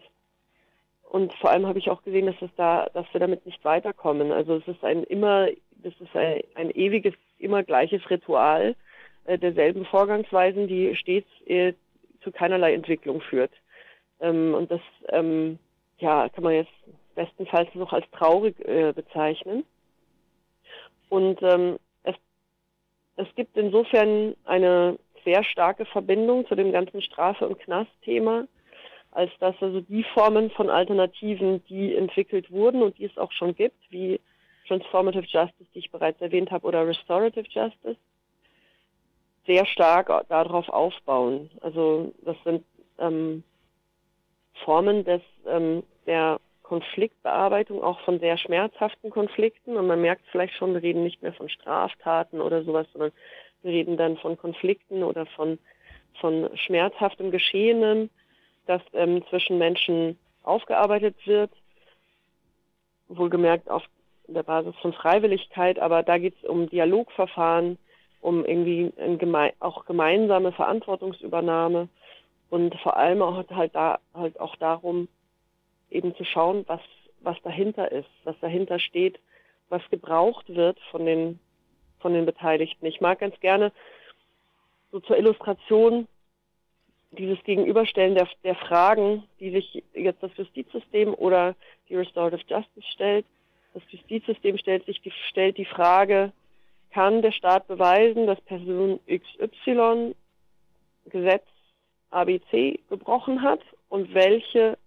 Und 1.12 1.34
vor 1.34 1.50
allem 1.50 1.66
habe 1.66 1.78
ich 1.78 1.90
auch 1.90 2.02
gesehen, 2.02 2.26
dass 2.26 2.40
es 2.40 2.50
da, 2.56 2.88
dass 2.94 3.06
wir 3.12 3.20
damit 3.20 3.44
nicht 3.44 3.62
weiterkommen. 3.64 4.32
Also 4.32 4.56
es 4.56 4.66
ist 4.66 4.82
ein 4.82 5.02
immer, 5.04 5.48
das 5.82 5.92
ist 6.00 6.16
ein, 6.16 6.42
ein 6.54 6.70
ewiges, 6.70 7.14
immer 7.38 7.62
gleiches 7.62 8.08
Ritual 8.08 8.76
äh, 9.24 9.38
derselben 9.38 9.84
Vorgangsweisen, 9.84 10.68
die 10.68 10.96
stets 10.96 11.28
äh, 11.46 11.74
zu 12.22 12.32
keinerlei 12.32 12.72
Entwicklung 12.72 13.20
führt. 13.20 13.52
Ähm, 14.20 14.54
und 14.54 14.70
das, 14.70 14.80
ähm, 15.08 15.58
ja, 15.98 16.28
kann 16.30 16.44
man 16.44 16.54
jetzt 16.54 16.72
bestenfalls 17.14 17.68
noch 17.74 17.92
als 17.92 18.06
traurig 18.12 18.58
äh, 18.66 18.92
bezeichnen. 18.92 19.64
Und 21.08 21.42
ähm, 21.42 21.78
es, 23.22 23.34
gibt 23.34 23.56
insofern 23.56 24.34
eine 24.44 24.98
sehr 25.24 25.44
starke 25.44 25.84
Verbindung 25.84 26.46
zu 26.46 26.54
dem 26.54 26.72
ganzen 26.72 27.02
Strafe- 27.02 27.48
und 27.48 27.58
Knastthema, 27.60 28.46
als 29.10 29.30
dass 29.38 29.54
also 29.60 29.80
die 29.80 30.04
Formen 30.14 30.50
von 30.50 30.70
Alternativen, 30.70 31.64
die 31.66 31.94
entwickelt 31.94 32.50
wurden 32.50 32.82
und 32.82 32.98
die 32.98 33.04
es 33.04 33.18
auch 33.18 33.32
schon 33.32 33.54
gibt, 33.54 33.78
wie 33.90 34.20
Transformative 34.66 35.24
Justice, 35.24 35.68
die 35.74 35.80
ich 35.80 35.90
bereits 35.90 36.20
erwähnt 36.20 36.50
habe, 36.50 36.66
oder 36.66 36.86
Restorative 36.86 37.46
Justice, 37.48 37.96
sehr 39.46 39.66
stark 39.66 40.08
darauf 40.28 40.68
aufbauen. 40.68 41.50
Also 41.60 42.12
das 42.24 42.36
sind 42.44 42.64
ähm, 42.98 43.42
Formen 44.64 45.04
des, 45.04 45.22
ähm, 45.46 45.82
der 46.06 46.40
Konfliktbearbeitung, 46.62 47.82
auch 47.82 48.00
von 48.00 48.18
sehr 48.20 48.38
schmerzhaften 48.38 49.10
Konflikten. 49.10 49.76
Und 49.76 49.86
man 49.86 50.00
merkt 50.00 50.24
vielleicht 50.30 50.54
schon, 50.54 50.74
wir 50.74 50.82
reden 50.82 51.02
nicht 51.02 51.22
mehr 51.22 51.32
von 51.32 51.48
Straftaten 51.48 52.40
oder 52.40 52.62
sowas, 52.62 52.86
sondern 52.92 53.12
wir 53.62 53.72
reden 53.72 53.96
dann 53.96 54.16
von 54.16 54.36
Konflikten 54.36 55.02
oder 55.02 55.26
von, 55.26 55.58
von 56.20 56.50
schmerzhaftem 56.54 57.30
Geschehenen, 57.30 58.10
das 58.66 58.82
ähm, 58.92 59.24
zwischen 59.28 59.58
Menschen 59.58 60.18
aufgearbeitet 60.42 61.16
wird. 61.26 61.50
Wohlgemerkt 63.08 63.70
auf 63.70 63.84
der 64.26 64.42
Basis 64.42 64.74
von 64.80 64.92
Freiwilligkeit, 64.92 65.78
aber 65.78 66.02
da 66.02 66.18
geht 66.18 66.34
es 66.40 66.48
um 66.48 66.68
Dialogverfahren, 66.68 67.78
um 68.20 68.44
irgendwie 68.44 68.92
geme 69.18 69.52
auch 69.58 69.84
gemeinsame 69.84 70.52
Verantwortungsübernahme 70.52 71.88
und 72.50 72.74
vor 72.80 72.96
allem 72.96 73.20
auch 73.22 73.44
halt 73.50 73.74
da 73.74 73.98
halt 74.14 74.38
auch 74.40 74.56
darum, 74.56 75.08
eben 75.92 76.14
zu 76.16 76.24
schauen, 76.24 76.64
was, 76.66 76.80
was 77.20 77.40
dahinter 77.42 77.90
ist, 77.92 78.10
was 78.24 78.38
dahinter 78.40 78.78
steht, 78.78 79.18
was 79.68 79.82
gebraucht 79.90 80.54
wird 80.54 80.78
von 80.90 81.06
den 81.06 81.38
von 82.02 82.12
den 82.12 82.26
Beteiligten. 82.26 82.84
Ich 82.84 83.00
mag 83.00 83.20
ganz 83.20 83.38
gerne 83.40 83.72
so 84.90 85.00
zur 85.00 85.16
Illustration 85.16 86.06
dieses 87.12 87.42
Gegenüberstellen 87.44 88.14
der, 88.14 88.28
der 88.42 88.56
Fragen, 88.56 89.22
die 89.40 89.50
sich 89.50 89.82
jetzt 89.94 90.22
das 90.22 90.36
Justizsystem 90.36 91.14
oder 91.14 91.54
die 91.88 91.96
Restorative 91.96 92.42
Justice 92.46 92.86
stellt. 92.92 93.26
Das 93.74 93.82
Justizsystem 93.90 94.58
stellt 94.58 94.84
sich 94.84 95.00
die, 95.00 95.12
stellt 95.28 95.56
die 95.56 95.64
Frage, 95.64 96.32
kann 96.90 97.22
der 97.22 97.32
Staat 97.32 97.68
beweisen, 97.68 98.26
dass 98.26 98.40
Person 98.42 99.00
XY 99.06 100.14
Gesetz 101.06 101.46
ABC 102.10 102.80
gebrochen 102.88 103.42
hat 103.42 103.60
und 103.88 104.12
welche 104.14 104.78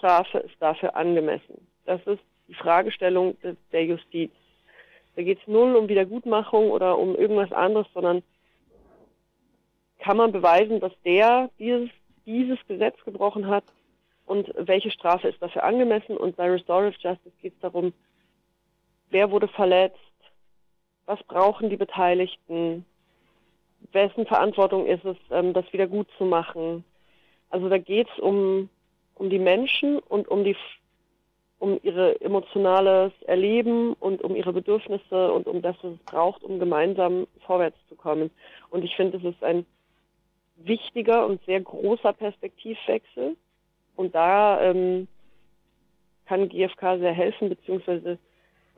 Strafe 0.00 0.38
ist 0.38 0.56
dafür 0.60 0.96
angemessen? 0.96 1.66
Das 1.84 2.00
ist 2.06 2.22
die 2.48 2.54
Fragestellung 2.54 3.36
der 3.70 3.84
Justiz. 3.84 4.32
Da 5.14 5.22
geht 5.22 5.38
es 5.40 5.46
null 5.46 5.76
um 5.76 5.88
Wiedergutmachung 5.88 6.70
oder 6.70 6.96
um 6.98 7.14
irgendwas 7.14 7.52
anderes, 7.52 7.86
sondern 7.92 8.22
kann 9.98 10.16
man 10.16 10.32
beweisen, 10.32 10.80
dass 10.80 10.92
der 11.04 11.50
dieses, 11.58 11.90
dieses 12.24 12.58
Gesetz 12.66 12.96
gebrochen 13.04 13.46
hat 13.48 13.64
und 14.24 14.50
welche 14.56 14.90
Strafe 14.90 15.28
ist 15.28 15.42
dafür 15.42 15.64
angemessen. 15.64 16.16
Und 16.16 16.36
bei 16.36 16.50
Restorative 16.50 16.98
Justice 16.98 17.36
geht 17.42 17.52
es 17.52 17.60
darum, 17.60 17.92
wer 19.10 19.30
wurde 19.30 19.48
verletzt, 19.48 19.98
was 21.04 21.22
brauchen 21.24 21.68
die 21.68 21.76
Beteiligten, 21.76 22.86
wessen 23.92 24.24
Verantwortung 24.24 24.86
ist 24.86 25.04
es, 25.04 25.16
ähm, 25.30 25.52
das 25.52 25.70
wieder 25.72 25.86
gut 25.86 26.08
zu 26.16 26.24
machen, 26.24 26.84
Also 27.50 27.68
da 27.68 27.78
geht 27.78 28.08
es 28.08 28.18
um, 28.20 28.70
um 29.20 29.28
die 29.28 29.38
Menschen 29.38 29.98
und 29.98 30.28
um 30.28 30.44
die 30.44 30.56
um 31.58 31.78
ihre 31.82 32.18
emotionales 32.22 33.12
Erleben 33.26 33.92
und 33.92 34.22
um 34.22 34.34
ihre 34.34 34.54
Bedürfnisse 34.54 35.30
und 35.30 35.46
um 35.46 35.60
das, 35.60 35.76
was 35.82 35.92
es 35.92 35.98
braucht, 36.06 36.42
um 36.42 36.58
gemeinsam 36.58 37.26
vorwärts 37.44 37.76
zu 37.90 37.96
kommen. 37.96 38.30
Und 38.70 38.82
ich 38.82 38.96
finde, 38.96 39.18
es 39.18 39.24
ist 39.24 39.44
ein 39.44 39.66
wichtiger 40.56 41.26
und 41.26 41.44
sehr 41.44 41.60
großer 41.60 42.14
Perspektivwechsel. 42.14 43.36
Und 43.94 44.14
da 44.14 44.62
ähm, 44.62 45.06
kann 46.24 46.48
GFK 46.48 46.98
sehr 46.98 47.12
helfen, 47.12 47.50
beziehungsweise 47.50 48.18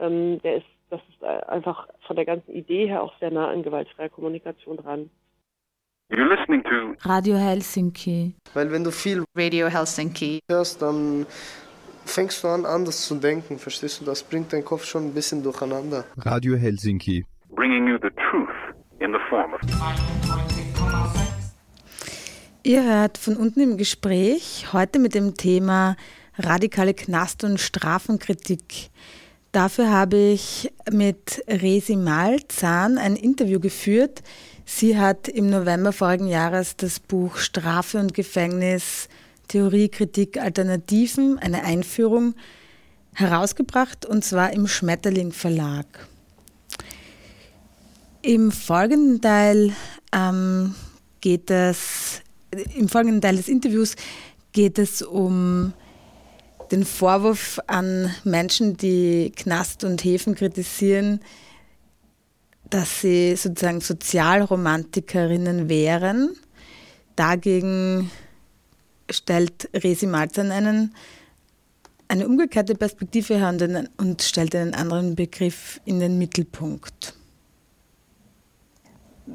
ähm, 0.00 0.42
der 0.42 0.56
ist, 0.56 0.66
das 0.90 1.00
ist 1.08 1.22
einfach 1.22 1.86
von 2.00 2.16
der 2.16 2.24
ganzen 2.24 2.52
Idee 2.52 2.88
her 2.88 3.04
auch 3.04 3.16
sehr 3.20 3.30
nah 3.30 3.48
an 3.48 3.62
gewaltfreier 3.62 4.08
Kommunikation 4.08 4.76
dran. 4.76 5.08
You're 6.14 6.28
listening 6.28 6.62
to 6.64 7.08
Radio 7.08 7.36
Helsinki. 7.38 8.34
Weil 8.52 8.70
wenn 8.70 8.84
du 8.84 8.90
viel 8.90 9.24
Radio 9.34 9.68
Helsinki 9.68 10.40
hörst, 10.50 10.82
dann 10.82 11.24
fängst 12.04 12.44
du 12.44 12.48
an, 12.48 12.66
anders 12.66 13.06
zu 13.06 13.14
denken, 13.14 13.58
verstehst 13.58 14.00
du? 14.02 14.04
Das 14.04 14.22
bringt 14.22 14.52
deinen 14.52 14.62
Kopf 14.64 14.84
schon 14.84 15.06
ein 15.06 15.14
bisschen 15.14 15.42
durcheinander. 15.42 16.04
Radio 16.18 16.56
Helsinki. 16.56 17.24
bringing 17.54 17.86
you 17.88 17.96
the 18.02 18.10
truth 18.30 18.48
in 19.00 19.12
the 19.12 19.18
form 19.30 19.54
of 19.54 19.60
Ihr 22.62 22.84
hört 22.84 23.16
von 23.16 23.36
unten 23.36 23.60
im 23.60 23.76
Gespräch 23.78 24.66
heute 24.74 24.98
mit 24.98 25.14
dem 25.14 25.34
Thema 25.34 25.96
radikale 26.38 26.92
Knast- 26.92 27.42
und 27.42 27.58
Strafenkritik. 27.58 28.90
Dafür 29.50 29.90
habe 29.90 30.16
ich 30.16 30.70
mit 30.90 31.42
Resi 31.48 31.96
Malzahn 31.96 32.98
ein 32.98 33.16
Interview 33.16 33.60
geführt. 33.60 34.22
Sie 34.64 34.98
hat 34.98 35.28
im 35.28 35.50
November 35.50 35.92
vorigen 35.92 36.26
Jahres 36.26 36.76
das 36.76 37.00
Buch 37.00 37.36
Strafe 37.36 37.98
und 37.98 38.14
Gefängnis 38.14 39.08
Theorie, 39.48 39.88
Kritik, 39.88 40.38
Alternativen, 40.38 41.38
eine 41.38 41.64
Einführung 41.64 42.34
herausgebracht 43.14 44.06
und 44.06 44.24
zwar 44.24 44.52
im 44.52 44.66
Schmetterling 44.66 45.32
Verlag. 45.32 45.86
Im 48.22 48.52
folgenden 48.52 49.20
Teil 49.20 49.72
ähm, 50.12 50.74
geht 51.20 51.50
es, 51.50 52.22
im 52.74 52.88
folgenden 52.88 53.20
Teil 53.20 53.36
des 53.36 53.48
Interviews 53.48 53.96
geht 54.52 54.78
es 54.78 55.02
um 55.02 55.72
den 56.70 56.84
Vorwurf 56.84 57.60
an 57.66 58.14
Menschen, 58.24 58.76
die 58.76 59.32
Knast 59.36 59.84
und 59.84 60.02
Häfen 60.04 60.34
kritisieren, 60.34 61.20
dass 62.72 63.02
sie 63.02 63.36
sozusagen 63.36 63.80
Sozialromantikerinnen 63.80 65.68
wären. 65.68 66.30
Dagegen 67.16 68.10
stellt 69.10 69.68
Resi 69.74 70.06
Malzahn 70.06 70.50
einen, 70.50 70.94
eine 72.08 72.26
umgekehrte 72.26 72.74
Perspektive 72.74 73.36
her 73.36 73.50
und, 73.50 73.62
einen, 73.62 73.90
und 73.98 74.22
stellt 74.22 74.56
einen 74.56 74.72
anderen 74.72 75.16
Begriff 75.16 75.82
in 75.84 76.00
den 76.00 76.16
Mittelpunkt. 76.16 77.14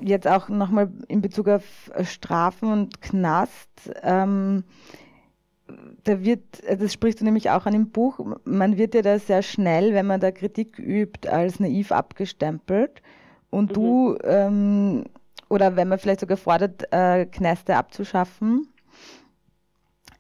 Jetzt 0.02 0.28
auch 0.28 0.50
nochmal 0.50 0.92
in 1.08 1.22
Bezug 1.22 1.48
auf 1.48 1.64
Strafen 2.06 2.72
und 2.72 3.02
Knast. 3.02 3.70
Ähm, 4.02 4.64
da 6.06 6.24
wird, 6.24 6.42
das 6.68 6.92
sprichst 6.92 7.22
du 7.22 7.26
nämlich 7.26 7.52
auch 7.52 7.68
an 7.68 7.76
im 7.76 7.92
Buch, 7.92 8.20
man 8.46 8.78
wird 8.78 8.96
ja 8.96 9.04
da 9.04 9.20
sehr 9.20 9.44
schnell, 9.44 9.94
wenn 9.94 10.08
man 10.08 10.20
da 10.20 10.32
Kritik 10.32 10.80
übt, 10.80 11.30
als 11.30 11.60
naiv 11.60 11.92
abgestempelt. 11.92 13.04
Und 13.50 13.72
mhm. 13.72 13.74
du, 13.74 14.18
ähm, 14.24 15.04
oder 15.50 15.76
wenn 15.76 15.88
man 15.88 16.00
vielleicht 16.00 16.20
sogar 16.20 16.38
fordert, 16.38 16.92
äh, 16.92 17.26
Knäste 17.26 17.76
abzuschaffen, 17.76 18.68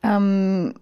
ähm, 0.03 0.73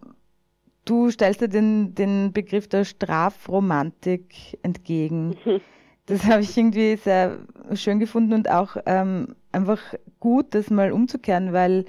du 0.86 1.10
stellst 1.10 1.42
dir 1.42 1.48
den, 1.48 1.96
den 1.96 2.32
Begriff 2.32 2.68
der 2.68 2.86
Strafromantik 2.86 4.58
entgegen. 4.62 5.36
Das 6.08 6.24
habe 6.26 6.42
ich 6.42 6.56
irgendwie 6.56 6.98
sehr 6.98 7.40
schön 7.74 8.00
gefunden 8.00 8.34
und 8.34 8.48
auch 8.48 8.78
ähm, 8.86 9.36
einfach 9.52 9.82
gut, 10.20 10.54
das 10.54 10.70
mal 10.70 10.92
umzukehren, 10.92 11.52
weil, 11.52 11.86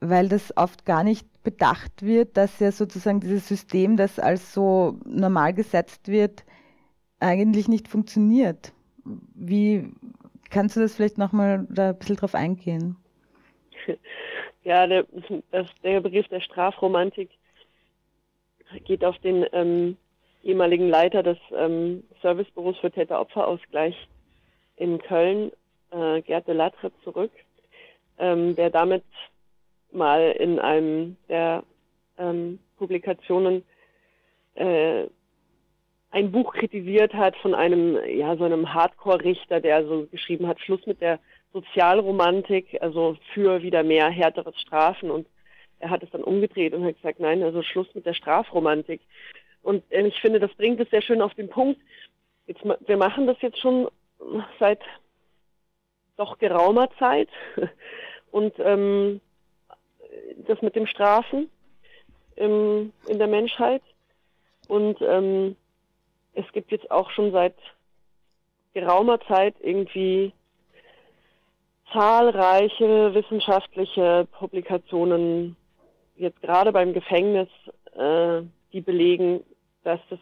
weil 0.00 0.28
das 0.28 0.54
oft 0.58 0.84
gar 0.84 1.04
nicht 1.04 1.26
bedacht 1.42 2.02
wird, 2.02 2.36
dass 2.36 2.60
ja 2.60 2.70
sozusagen 2.70 3.20
dieses 3.20 3.48
System, 3.48 3.96
das 3.96 4.18
als 4.18 4.52
so 4.52 4.98
normal 5.06 5.54
gesetzt 5.54 6.08
wird, 6.08 6.44
eigentlich 7.18 7.66
nicht 7.66 7.88
funktioniert. 7.88 8.73
Wie 9.04 9.92
kannst 10.50 10.76
du 10.76 10.80
das 10.80 10.94
vielleicht 10.94 11.18
nochmal 11.18 11.66
da 11.70 11.90
ein 11.90 11.98
bisschen 11.98 12.16
drauf 12.16 12.34
eingehen? 12.34 12.96
Ja, 14.66 14.86
der, 14.86 15.04
das, 15.50 15.66
der 15.82 16.00
Begriff 16.00 16.26
der 16.28 16.40
Strafromantik 16.40 17.28
geht 18.84 19.04
auf 19.04 19.18
den 19.18 19.44
ähm, 19.52 19.98
ehemaligen 20.42 20.88
Leiter 20.88 21.22
des 21.22 21.36
ähm, 21.52 22.02
Servicebüros 22.22 22.78
für 22.78 22.90
Täter-Opfer-Ausgleich 22.90 23.94
in 24.76 24.98
Köln, 24.98 25.52
äh, 25.90 26.22
Gerd 26.22 26.48
de 26.48 26.54
Latre, 26.54 26.92
zurück, 27.02 27.30
ähm, 28.18 28.56
der 28.56 28.70
damit 28.70 29.04
mal 29.92 30.32
in 30.32 30.58
einem 30.58 31.16
der 31.28 31.62
ähm, 32.18 32.58
Publikationen 32.78 33.64
äh, 34.54 35.04
ein 36.14 36.30
Buch 36.30 36.54
kritisiert 36.54 37.12
hat 37.12 37.36
von 37.38 37.56
einem, 37.56 37.98
ja, 38.06 38.36
so 38.36 38.44
einem 38.44 38.72
Hardcore-Richter, 38.72 39.60
der 39.60 39.84
so 39.84 40.06
geschrieben 40.06 40.46
hat, 40.46 40.60
Schluss 40.60 40.86
mit 40.86 41.00
der 41.00 41.18
Sozialromantik, 41.52 42.78
also 42.80 43.16
für 43.32 43.62
wieder 43.62 43.82
mehr 43.82 44.10
härtere 44.10 44.54
Strafen. 44.54 45.10
Und 45.10 45.26
er 45.80 45.90
hat 45.90 46.04
es 46.04 46.10
dann 46.10 46.22
umgedreht 46.22 46.72
und 46.72 46.84
hat 46.84 46.94
gesagt, 46.94 47.18
nein, 47.18 47.42
also 47.42 47.62
Schluss 47.62 47.92
mit 47.94 48.06
der 48.06 48.14
Strafromantik. 48.14 49.00
Und 49.62 49.82
äh, 49.90 50.06
ich 50.06 50.20
finde, 50.20 50.38
das 50.38 50.54
bringt 50.54 50.78
es 50.78 50.88
sehr 50.90 51.02
schön 51.02 51.20
auf 51.20 51.34
den 51.34 51.48
Punkt. 51.48 51.80
Jetzt, 52.46 52.62
wir 52.62 52.96
machen 52.96 53.26
das 53.26 53.40
jetzt 53.40 53.58
schon 53.58 53.88
seit 54.60 54.82
doch 56.16 56.38
geraumer 56.38 56.90
Zeit. 56.96 57.28
Und 58.30 58.54
ähm, 58.60 59.20
das 60.46 60.62
mit 60.62 60.76
dem 60.76 60.86
Strafen 60.86 61.50
im, 62.36 62.92
in 63.08 63.18
der 63.18 63.26
Menschheit. 63.26 63.82
Und 64.68 64.98
ähm, 65.02 65.56
es 66.34 66.50
gibt 66.52 66.70
jetzt 66.70 66.90
auch 66.90 67.10
schon 67.10 67.32
seit 67.32 67.54
geraumer 68.72 69.20
Zeit 69.28 69.54
irgendwie 69.60 70.32
zahlreiche 71.92 73.14
wissenschaftliche 73.14 74.26
Publikationen, 74.32 75.56
jetzt 76.16 76.40
gerade 76.42 76.72
beim 76.72 76.92
Gefängnis, 76.92 77.48
äh, 77.94 78.42
die 78.72 78.80
belegen, 78.80 79.44
dass 79.84 80.00
es 80.10 80.18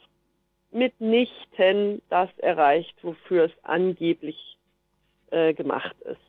mitnichten 0.71 2.03
das 2.09 2.29
erreicht, 2.39 2.95
wofür 3.03 3.45
es 3.45 3.53
angeblich 3.63 4.59
äh, 5.31 5.55
gemacht 5.55 5.97
ist. 6.03 6.21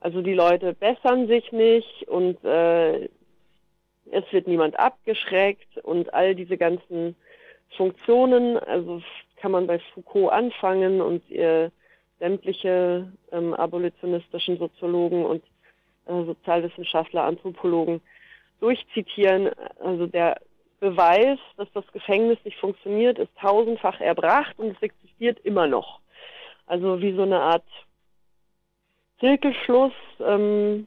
Also 0.00 0.22
die 0.22 0.34
Leute 0.34 0.72
bessern 0.74 1.26
sich 1.26 1.50
nicht 1.52 2.08
und 2.08 2.42
äh, 2.44 3.08
es 4.10 4.24
wird 4.30 4.46
niemand 4.46 4.78
abgeschreckt 4.78 5.78
und 5.78 6.14
all 6.14 6.34
diese 6.34 6.56
ganzen 6.56 7.16
Funktionen, 7.76 8.58
also 8.58 9.02
kann 9.36 9.52
man 9.52 9.66
bei 9.66 9.78
Foucault 9.94 10.32
anfangen 10.32 11.00
und 11.00 11.30
äh, 11.30 11.70
sämtliche 12.18 13.12
ähm, 13.32 13.54
abolitionistischen 13.54 14.58
Soziologen 14.58 15.24
und 15.24 15.42
äh, 16.06 16.24
Sozialwissenschaftler, 16.24 17.24
Anthropologen 17.24 18.00
durchzitieren. 18.60 19.50
Also 19.80 20.06
der 20.06 20.40
Beweis, 20.80 21.38
dass 21.56 21.68
das 21.72 21.86
Gefängnis 21.92 22.38
nicht 22.44 22.58
funktioniert, 22.58 23.18
ist 23.18 23.36
tausendfach 23.38 24.00
erbracht 24.00 24.58
und 24.58 24.76
es 24.76 24.82
existiert 24.82 25.38
immer 25.40 25.66
noch. 25.66 26.00
Also 26.66 27.00
wie 27.00 27.14
so 27.14 27.22
eine 27.22 27.40
Art 27.40 27.64
Zirkelschluss, 29.20 29.92
ähm, 30.20 30.86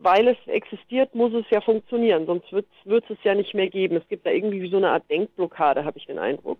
weil 0.00 0.28
es 0.28 0.38
existiert, 0.46 1.14
muss 1.14 1.32
es 1.34 1.44
ja 1.50 1.60
funktionieren, 1.60 2.26
sonst 2.26 2.50
wird 2.52 2.66
es 2.86 3.10
es 3.10 3.22
ja 3.22 3.34
nicht 3.34 3.54
mehr 3.54 3.68
geben. 3.68 3.96
Es 3.96 4.08
gibt 4.08 4.24
da 4.24 4.30
irgendwie 4.30 4.62
wie 4.62 4.70
so 4.70 4.78
eine 4.78 4.90
Art 4.90 5.08
Denkblockade, 5.10 5.84
habe 5.84 5.98
ich 5.98 6.06
den 6.06 6.18
Eindruck. 6.18 6.58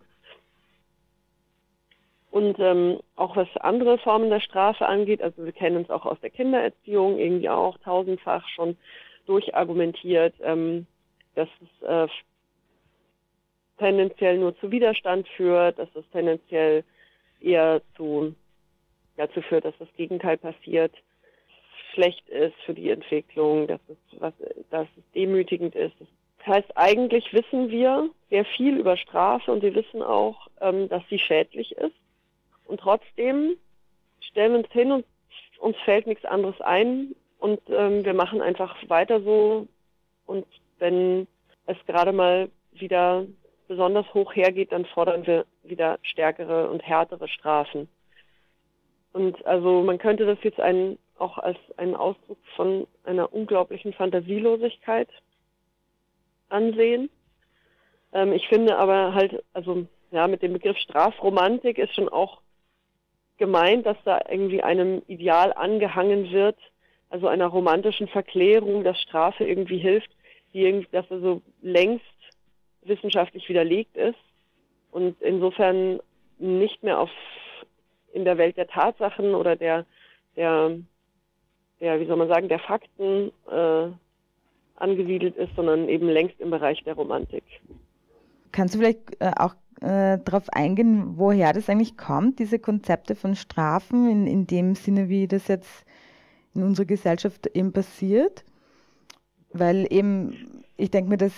Und 2.31 2.59
ähm, 2.61 3.01
auch 3.17 3.35
was 3.35 3.49
andere 3.57 3.99
Formen 3.99 4.31
der 4.31 4.41
Strafe 4.41 4.87
angeht, 4.87 5.23
also 5.23 5.45
wir 5.45 5.53
kennen 5.53 5.79
uns 5.79 5.91
auch 5.91 6.07
aus 6.07 6.21
der 6.21 6.31
Kindererziehung 6.31 7.19
irgendwie 7.19 7.49
auch 7.49 7.77
tausendfach 7.79 8.47
schon 8.49 8.77
durchargumentiert, 9.27 10.35
ähm, 10.43 10.87
dass 11.35 11.49
es 11.61 11.89
äh, 11.89 12.09
tendenziell 13.79 14.39
nur 14.39 14.57
zu 14.59 14.71
Widerstand 14.71 15.27
führt, 15.29 15.79
dass 15.79 15.89
es 15.95 16.05
tendenziell 16.13 16.85
eher 17.41 17.81
zu, 17.97 18.35
dazu 19.17 19.41
führt, 19.41 19.65
dass 19.65 19.77
das 19.79 19.89
Gegenteil 19.97 20.37
passiert, 20.37 20.93
schlecht 21.93 22.29
ist 22.29 22.55
für 22.65 22.75
die 22.75 22.91
Entwicklung, 22.91 23.67
dass 23.67 23.81
es, 23.89 24.21
was, 24.21 24.35
dass 24.71 24.87
es 24.97 25.05
demütigend 25.15 25.75
ist. 25.75 25.95
Das 26.39 26.47
heißt, 26.47 26.77
eigentlich 26.77 27.33
wissen 27.33 27.71
wir 27.71 28.11
sehr 28.31 28.45
viel 28.45 28.79
über 28.79 28.97
Strafe 28.97 29.53
und 29.53 29.63
wir 29.63 29.75
wissen 29.75 30.03
auch, 30.03 30.49
ähm, 30.61 30.89
dass 30.89 31.03
sie 31.11 31.19
schädlich 31.19 31.73
ist. 31.73 31.97
Und 32.67 32.81
trotzdem 32.81 33.57
stellen 34.21 34.53
wir 34.53 34.59
uns 34.61 34.73
hin 34.73 34.93
und 34.93 35.05
uns 35.59 35.77
fällt 35.85 36.07
nichts 36.07 36.25
anderes 36.25 36.61
ein, 36.61 37.15
und 37.41 37.61
ähm, 37.69 38.05
wir 38.05 38.15
machen 38.15 38.43
einfach 38.43 38.77
weiter 38.89 39.21
so. 39.23 39.67
Und 40.27 40.47
wenn 40.79 41.27
es 41.67 41.77
gerade 41.87 42.13
mal 42.13 42.51
wieder 42.73 43.27
besonders 43.67 44.13
hoch 44.15 44.35
hergeht, 44.35 44.73
dann 44.73 44.85
fordern 44.85 45.27
wir 45.27 45.47
wieder 45.65 45.99
stärkere 46.03 46.71
und 46.71 46.83
härtere 46.83 47.29
Strafen. 47.29 47.89
Und 49.13 49.45
also 49.47 49.83
man 49.83 49.99
könnte 49.99 50.27
das 50.27 50.39
jetzt 50.43 50.61
einen, 50.61 50.99
auch 51.21 51.39
als 51.39 51.59
einen 51.77 51.95
Ausdruck 51.95 52.39
von 52.57 52.87
einer 53.05 53.33
unglaublichen 53.33 53.93
Fantasielosigkeit 53.93 55.09
ansehen. 56.49 57.11
Ähm, 58.13 58.33
ich 58.33 58.47
finde 58.49 58.77
aber 58.77 59.15
halt, 59.15 59.43
also 59.53 59.87
ja, 60.11 60.27
mit 60.27 60.43
dem 60.43 60.53
Begriff 60.53 60.77
Strafromantik 60.79 61.79
ist 61.79 61.95
schon 61.95 62.09
auch 62.09 62.41
gemeint, 63.39 63.87
dass 63.87 63.97
da 64.05 64.21
irgendwie 64.29 64.63
einem 64.63 65.03
Ideal 65.07 65.53
angehangen 65.53 66.31
wird, 66.31 66.59
also 67.09 67.29
einer 67.29 67.47
romantischen 67.47 68.09
Verklärung, 68.09 68.85
dass 68.85 69.01
Strafe 69.01 69.45
irgendwie 69.45 69.79
hilft, 69.79 70.11
die 70.53 70.63
irgendwie, 70.63 70.89
dass 70.93 71.11
also 71.11 71.41
längst 71.63 72.05
wissenschaftlich 72.83 73.49
widerlegt 73.49 73.97
ist 73.97 74.19
und 74.91 75.21
insofern 75.23 76.01
nicht 76.39 76.83
mehr 76.83 76.99
auf 76.99 77.11
in 78.13 78.25
der 78.25 78.39
Welt 78.39 78.57
der 78.57 78.67
Tatsachen 78.67 79.35
oder 79.35 79.55
der 79.55 79.87
der 80.37 80.79
der 81.81 82.01
wie 82.01 82.07
soll 82.07 82.17
man 82.17 82.29
sagen 82.29 82.49
der 82.49 82.59
Fakten 82.59 83.33
äh, 83.51 83.89
angesiedelt 84.77 85.37
ist, 85.37 85.55
sondern 85.57 85.89
eben 85.89 86.09
längst 86.09 86.41
im 86.41 86.51
Bereich 86.51 86.83
der 86.85 86.95
Romantik. 86.95 87.45
Kannst 88.53 88.75
du 88.75 88.79
vielleicht 88.79 89.21
äh, 89.21 89.33
auch 89.37 89.55
äh, 89.81 90.19
darauf 90.25 90.49
eingehen, 90.51 91.17
woher 91.17 91.53
das 91.53 91.69
eigentlich 91.69 91.97
kommt, 91.97 92.39
diese 92.39 92.59
Konzepte 92.59 93.15
von 93.15 93.37
Strafen, 93.37 94.11
in, 94.11 94.27
in 94.27 94.47
dem 94.47 94.75
Sinne, 94.75 95.09
wie 95.09 95.29
das 95.29 95.49
jetzt 95.49 95.85
in 96.55 96.63
unserer 96.63 96.87
Gesellschaft 96.87 97.47
eben 97.55 97.73
passiert? 97.73 98.45
Weil 99.53 99.87
eben, 99.91 100.65
ich 100.77 100.91
denke 100.91 101.11
mir, 101.11 101.17
dass, 101.17 101.33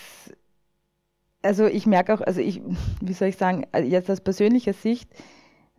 also 1.42 1.66
ich 1.66 1.86
merke 1.86 2.14
auch, 2.14 2.20
also 2.20 2.40
ich, 2.40 2.60
wie 3.00 3.12
soll 3.12 3.28
ich 3.28 3.36
sagen, 3.36 3.66
also 3.72 3.88
jetzt 3.88 4.10
aus 4.10 4.20
persönlicher 4.20 4.72
Sicht, 4.72 5.10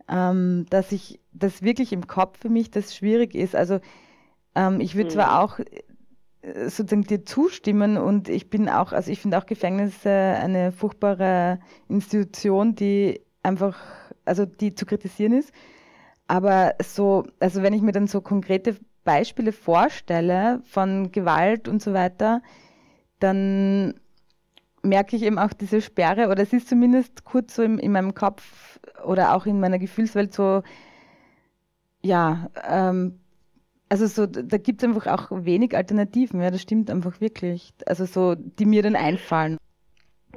ähm, 0.08 0.66
dass 0.70 0.92
ich 0.92 1.20
das 1.32 1.62
wirklich 1.62 1.92
im 1.92 2.06
Kopf 2.06 2.38
für 2.40 2.50
mich 2.50 2.70
das 2.70 2.94
schwierig 2.94 3.34
ist. 3.34 3.56
Also 3.56 3.80
ähm, 4.54 4.80
ich 4.80 4.94
würde 4.94 5.10
mhm. 5.10 5.14
zwar 5.14 5.42
auch 5.42 5.58
sozusagen 6.66 7.04
dir 7.04 7.24
zustimmen 7.24 7.96
und 7.96 8.28
ich 8.28 8.50
bin 8.50 8.68
auch, 8.68 8.92
also 8.92 9.10
ich 9.10 9.20
finde 9.20 9.38
auch 9.38 9.46
Gefängnisse 9.46 10.10
eine 10.10 10.72
furchtbare 10.72 11.58
Institution, 11.88 12.74
die 12.74 13.20
einfach, 13.42 13.78
also 14.24 14.44
die 14.44 14.74
zu 14.74 14.84
kritisieren 14.84 15.32
ist. 15.32 15.52
Aber 16.26 16.74
so, 16.82 17.24
also 17.40 17.62
wenn 17.62 17.72
ich 17.72 17.82
mir 17.82 17.92
dann 17.92 18.06
so 18.06 18.20
konkrete 18.20 18.76
Beispiele 19.04 19.52
vorstelle 19.52 20.60
von 20.64 21.12
Gewalt 21.12 21.68
und 21.68 21.82
so 21.82 21.92
weiter, 21.92 22.42
dann 23.20 23.94
merke 24.82 25.16
ich 25.16 25.22
eben 25.22 25.38
auch 25.38 25.52
diese 25.52 25.80
Sperre 25.80 26.28
oder 26.28 26.42
es 26.42 26.52
ist 26.52 26.68
zumindest 26.68 27.24
kurz 27.24 27.54
so 27.54 27.62
in, 27.62 27.78
in 27.78 27.92
meinem 27.92 28.14
Kopf 28.14 28.80
oder 29.04 29.34
auch 29.34 29.46
in 29.46 29.60
meiner 29.60 29.78
Gefühlswelt 29.78 30.34
so, 30.34 30.62
ja, 32.02 32.50
ähm, 32.68 33.20
also 33.88 34.06
so, 34.06 34.26
da 34.26 34.56
gibt 34.58 34.82
es 34.82 34.88
einfach 34.88 35.06
auch 35.06 35.28
wenig 35.30 35.76
Alternativen, 35.76 36.40
ja, 36.40 36.50
das 36.50 36.62
stimmt 36.62 36.90
einfach 36.90 37.20
wirklich. 37.20 37.72
Also 37.86 38.04
so, 38.04 38.34
die 38.34 38.66
mir 38.66 38.82
dann 38.82 38.96
einfallen. 38.96 39.58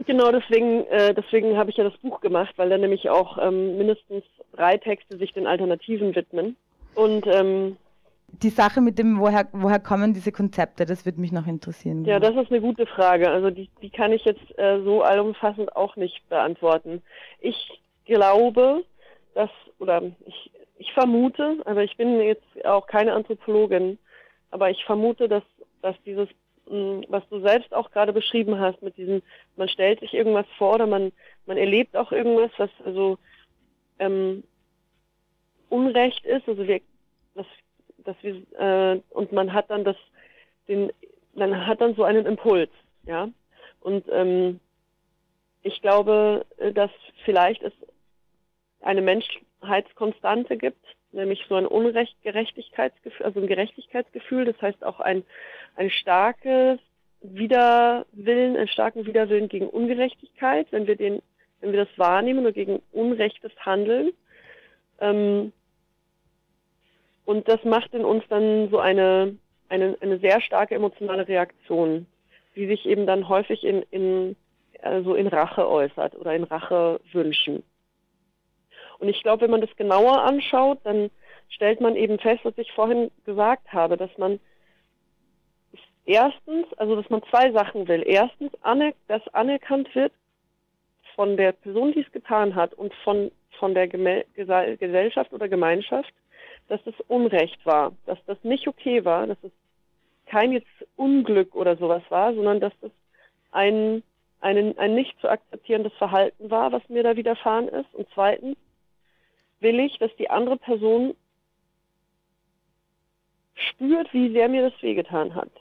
Genau, 0.05 0.31
deswegen, 0.31 0.85
äh, 0.87 1.13
deswegen 1.13 1.57
habe 1.57 1.71
ich 1.71 1.77
ja 1.77 1.83
das 1.83 1.97
Buch 1.97 2.21
gemacht, 2.21 2.53
weil 2.57 2.69
da 2.69 2.77
nämlich 2.77 3.09
auch 3.09 3.37
ähm, 3.41 3.77
mindestens 3.77 4.23
drei 4.55 4.77
Texte 4.77 5.17
sich 5.17 5.33
den 5.33 5.47
Alternativen 5.47 6.13
widmen. 6.15 6.55
Und 6.93 7.25
ähm, 7.27 7.77
die 8.27 8.49
Sache 8.49 8.81
mit 8.81 8.99
dem, 8.99 9.19
woher, 9.19 9.47
woher 9.53 9.79
kommen 9.79 10.13
diese 10.13 10.31
Konzepte, 10.31 10.85
das 10.85 11.05
würde 11.05 11.21
mich 11.21 11.31
noch 11.31 11.47
interessieren. 11.47 12.05
Ja, 12.05 12.19
das 12.19 12.35
ist 12.35 12.51
eine 12.51 12.61
gute 12.61 12.85
Frage. 12.85 13.29
Also 13.29 13.49
die, 13.49 13.69
die 13.81 13.89
kann 13.89 14.11
ich 14.11 14.25
jetzt 14.25 14.57
äh, 14.59 14.81
so 14.83 15.01
allumfassend 15.01 15.75
auch 15.75 15.95
nicht 15.95 16.27
beantworten. 16.29 17.01
Ich 17.39 17.81
glaube, 18.05 18.83
dass, 19.33 19.49
oder 19.79 20.03
ich 20.25 20.51
ich 20.77 20.93
vermute, 20.93 21.61
also 21.65 21.81
ich 21.81 21.97
bin 21.97 22.19
jetzt 22.21 22.65
auch 22.65 22.87
keine 22.87 23.13
Anthropologin, 23.13 23.97
aber 24.51 24.69
ich 24.69 24.83
vermute, 24.85 25.27
dass, 25.27 25.43
dass 25.81 25.95
dieses, 26.05 26.29
hm, 26.67 27.05
was 27.07 27.27
du 27.29 27.41
selbst 27.41 27.73
auch 27.73 27.91
gerade 27.91 28.13
beschrieben 28.13 28.59
hast, 28.59 28.81
mit 28.81 28.97
diesem, 28.97 29.21
man 29.55 29.69
stellt 29.69 29.99
sich 29.99 30.13
irgendwas 30.13 30.45
vor 30.57 30.75
oder 30.75 30.87
man, 30.87 31.11
man 31.45 31.57
erlebt 31.57 31.95
auch 31.95 32.11
irgendwas, 32.11 32.51
was 32.57 32.69
also 32.85 33.17
ähm, 33.99 34.43
Unrecht 35.69 36.25
ist, 36.25 36.47
also 36.47 36.67
wir, 36.67 36.81
das, 37.35 37.45
das 37.97 38.15
wir, 38.21 38.35
äh, 38.59 39.01
und 39.09 39.31
man 39.31 39.53
hat 39.53 39.69
dann 39.69 39.83
das, 39.83 39.97
den, 40.67 40.91
man 41.33 41.65
hat 41.65 41.81
dann 41.81 41.95
so 41.95 42.03
einen 42.03 42.25
Impuls, 42.25 42.69
ja, 43.03 43.29
und 43.81 44.05
ähm, 44.11 44.59
ich 45.63 45.81
glaube, 45.81 46.45
äh, 46.57 46.71
dass 46.71 46.91
vielleicht 47.25 47.63
es 47.63 47.73
eine 48.81 49.01
Mensch, 49.01 49.25
Heizkonstante 49.61 50.57
gibt, 50.57 50.83
nämlich 51.11 51.45
so 51.47 51.55
ein 51.55 51.65
Unrecht-Gerechtigkeitsgefühl, 51.65 53.25
also 53.25 53.39
ein 53.39 53.47
Gerechtigkeitsgefühl, 53.47 54.45
das 54.45 54.61
heißt 54.61 54.83
auch 54.83 54.99
ein, 54.99 55.23
ein 55.75 55.89
starkes 55.89 56.79
Widerwillen, 57.21 58.55
einen 58.55 58.67
starken 58.67 59.05
Widerwillen 59.05 59.49
gegen 59.49 59.67
Ungerechtigkeit, 59.67 60.67
wenn 60.71 60.87
wir 60.87 60.95
den, 60.95 61.21
wenn 61.61 61.71
wir 61.71 61.85
das 61.85 61.97
wahrnehmen 61.97 62.39
oder 62.39 62.51
gegen 62.51 62.81
unrechtes 62.91 63.51
Handeln. 63.59 64.11
Ähm, 64.99 65.51
und 67.25 67.47
das 67.49 67.63
macht 67.63 67.93
in 67.93 68.05
uns 68.05 68.23
dann 68.29 68.69
so 68.69 68.79
eine, 68.79 69.35
eine, 69.69 69.97
eine 69.99 70.19
sehr 70.19 70.39
starke 70.41 70.75
emotionale 70.75 71.27
Reaktion, 71.27 72.05
die 72.55 72.67
sich 72.67 72.85
eben 72.85 73.05
dann 73.05 73.27
häufig 73.27 73.63
in, 73.63 73.83
in, 73.91 74.35
also 74.81 75.15
in 75.15 75.27
Rache 75.27 75.67
äußert 75.67 76.15
oder 76.15 76.35
in 76.35 76.43
Rache 76.43 77.01
wünschen. 77.11 77.63
Und 78.99 79.09
ich 79.09 79.21
glaube, 79.21 79.43
wenn 79.43 79.51
man 79.51 79.61
das 79.61 79.75
genauer 79.75 80.23
anschaut, 80.23 80.79
dann 80.83 81.09
stellt 81.49 81.81
man 81.81 81.95
eben 81.95 82.19
fest, 82.19 82.43
was 82.43 82.57
ich 82.57 82.71
vorhin 82.71 83.11
gesagt 83.25 83.71
habe, 83.71 83.97
dass 83.97 84.15
man 84.17 84.39
erstens, 86.05 86.65
also 86.77 86.95
dass 86.95 87.09
man 87.09 87.21
zwei 87.29 87.51
Sachen 87.51 87.87
will. 87.87 88.03
Erstens, 88.05 88.51
dass 89.07 89.27
anerkannt 89.33 89.93
wird 89.95 90.11
von 91.15 91.37
der 91.37 91.51
Person, 91.51 91.93
die 91.93 92.01
es 92.01 92.11
getan 92.11 92.55
hat 92.55 92.73
und 92.73 92.93
von, 93.03 93.31
von 93.59 93.73
der 93.73 93.87
Gesellschaft 93.87 95.33
oder 95.33 95.47
Gemeinschaft, 95.47 96.13
dass 96.67 96.83
das 96.83 96.95
Unrecht 97.07 97.65
war, 97.65 97.93
dass 98.05 98.19
das 98.25 98.37
nicht 98.43 98.67
okay 98.67 99.05
war, 99.05 99.27
dass 99.27 99.37
es 99.43 99.51
kein 100.25 100.51
jetzt 100.51 100.67
Unglück 100.95 101.55
oder 101.55 101.77
sowas 101.77 102.03
war, 102.09 102.33
sondern 102.33 102.59
dass 102.59 102.73
das 102.81 102.91
ein, 103.51 104.03
ein, 104.41 104.77
ein 104.77 104.93
nicht 104.93 105.19
zu 105.21 105.29
akzeptierendes 105.29 105.93
Verhalten 105.93 106.49
war, 106.49 106.71
was 106.71 106.87
mir 106.89 107.03
da 107.03 107.15
widerfahren 107.15 107.69
ist. 107.69 107.93
Und 107.93 108.07
zweitens, 108.13 108.57
will 109.59 109.79
ich, 109.79 109.97
dass 109.99 110.15
die 110.17 110.29
andere 110.29 110.57
Person 110.57 111.15
spürt, 113.55 114.13
wie 114.13 114.31
sehr 114.31 114.49
mir 114.49 114.69
das 114.69 114.81
wehgetan 114.81 115.35
hat. 115.35 115.51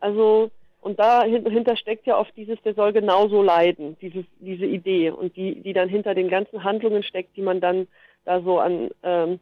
Also, 0.00 0.50
und 0.80 0.98
dahinter 0.98 1.76
steckt 1.76 2.06
ja 2.06 2.18
oft 2.18 2.36
dieses, 2.36 2.60
der 2.62 2.74
soll 2.74 2.92
genauso 2.92 3.42
leiden, 3.42 3.96
dieses, 4.00 4.24
diese 4.40 4.66
Idee. 4.66 5.10
Und 5.10 5.36
die, 5.36 5.60
die 5.60 5.72
dann 5.72 5.88
hinter 5.88 6.14
den 6.14 6.28
ganzen 6.28 6.64
Handlungen 6.64 7.02
steckt, 7.02 7.36
die 7.36 7.42
man 7.42 7.60
dann 7.60 7.86
da 8.24 8.40
so 8.40 8.58
an, 8.58 8.90
ähm, 9.02 9.38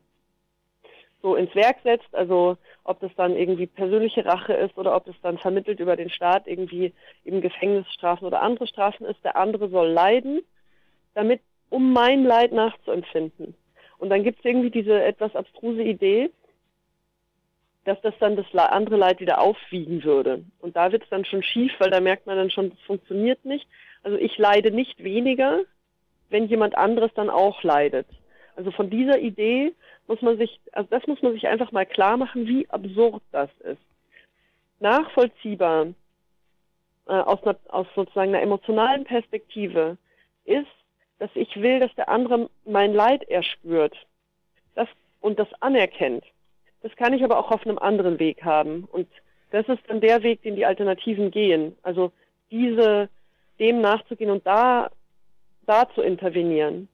so 1.22 1.34
ins 1.36 1.54
Werk 1.54 1.78
setzt, 1.82 2.14
also 2.14 2.56
ob 2.84 3.00
das 3.00 3.10
dann 3.16 3.36
irgendwie 3.36 3.66
persönliche 3.66 4.24
Rache 4.24 4.54
ist 4.54 4.76
oder 4.78 4.96
ob 4.96 5.06
es 5.06 5.14
dann 5.22 5.38
vermittelt 5.38 5.80
über 5.80 5.96
den 5.96 6.10
Staat 6.10 6.46
irgendwie 6.46 6.92
eben 7.24 7.40
Gefängnisstrafen 7.40 8.26
oder 8.26 8.42
andere 8.42 8.66
Strafen 8.66 9.04
ist, 9.06 9.22
der 9.22 9.36
andere 9.36 9.68
soll 9.68 9.88
leiden, 9.88 10.40
damit 11.14 11.40
um 11.70 11.92
mein 11.92 12.24
Leid 12.24 12.52
nachzuempfinden. 12.52 13.54
Und 13.98 14.10
dann 14.10 14.24
gibt 14.24 14.40
es 14.40 14.44
irgendwie 14.44 14.70
diese 14.70 15.02
etwas 15.02 15.34
abstruse 15.34 15.82
Idee, 15.82 16.30
dass 17.84 18.00
das 18.02 18.14
dann 18.18 18.36
das 18.36 18.46
andere 18.54 18.96
Leid 18.96 19.20
wieder 19.20 19.40
aufwiegen 19.40 20.04
würde. 20.04 20.44
Und 20.60 20.76
da 20.76 20.92
wird 20.92 21.04
es 21.04 21.08
dann 21.08 21.24
schon 21.24 21.42
schief, 21.42 21.72
weil 21.78 21.90
da 21.90 22.00
merkt 22.00 22.26
man 22.26 22.36
dann 22.36 22.50
schon, 22.50 22.70
das 22.70 22.80
funktioniert 22.80 23.44
nicht. 23.44 23.66
Also 24.02 24.16
ich 24.18 24.36
leide 24.38 24.70
nicht 24.70 25.02
weniger, 25.02 25.62
wenn 26.28 26.46
jemand 26.46 26.76
anderes 26.76 27.12
dann 27.14 27.30
auch 27.30 27.62
leidet. 27.62 28.06
Also 28.56 28.70
von 28.70 28.90
dieser 28.90 29.18
Idee 29.18 29.72
muss 30.06 30.20
man 30.22 30.36
sich, 30.36 30.60
also 30.72 30.88
das 30.90 31.06
muss 31.06 31.22
man 31.22 31.32
sich 31.32 31.48
einfach 31.48 31.72
mal 31.72 31.86
klar 31.86 32.16
machen, 32.16 32.46
wie 32.46 32.68
absurd 32.68 33.22
das 33.32 33.50
ist. 33.60 33.80
Nachvollziehbar 34.80 35.88
äh, 37.06 37.12
aus, 37.12 37.42
einer, 37.42 37.56
aus 37.68 37.86
sozusagen 37.94 38.34
einer 38.34 38.42
emotionalen 38.42 39.04
Perspektive 39.04 39.96
ist, 40.44 40.66
dass 41.20 41.30
ich 41.34 41.60
will, 41.60 41.78
dass 41.78 41.94
der 41.94 42.08
andere 42.08 42.50
mein 42.64 42.92
Leid 42.92 43.22
erspürt 43.28 43.94
das, 44.74 44.88
und 45.20 45.38
das 45.38 45.48
anerkennt. 45.60 46.24
Das 46.82 46.96
kann 46.96 47.12
ich 47.12 47.22
aber 47.22 47.38
auch 47.38 47.50
auf 47.50 47.64
einem 47.64 47.78
anderen 47.78 48.18
Weg 48.18 48.42
haben. 48.42 48.88
Und 48.90 49.06
das 49.50 49.68
ist 49.68 49.82
dann 49.86 50.00
der 50.00 50.22
Weg, 50.22 50.42
den 50.42 50.56
die 50.56 50.64
Alternativen 50.64 51.30
gehen. 51.30 51.76
Also 51.82 52.10
diese, 52.50 53.10
dem 53.58 53.82
nachzugehen 53.82 54.30
und 54.30 54.46
da, 54.46 54.90
da 55.66 55.88
zu 55.94 56.00
intervenieren. 56.00 56.88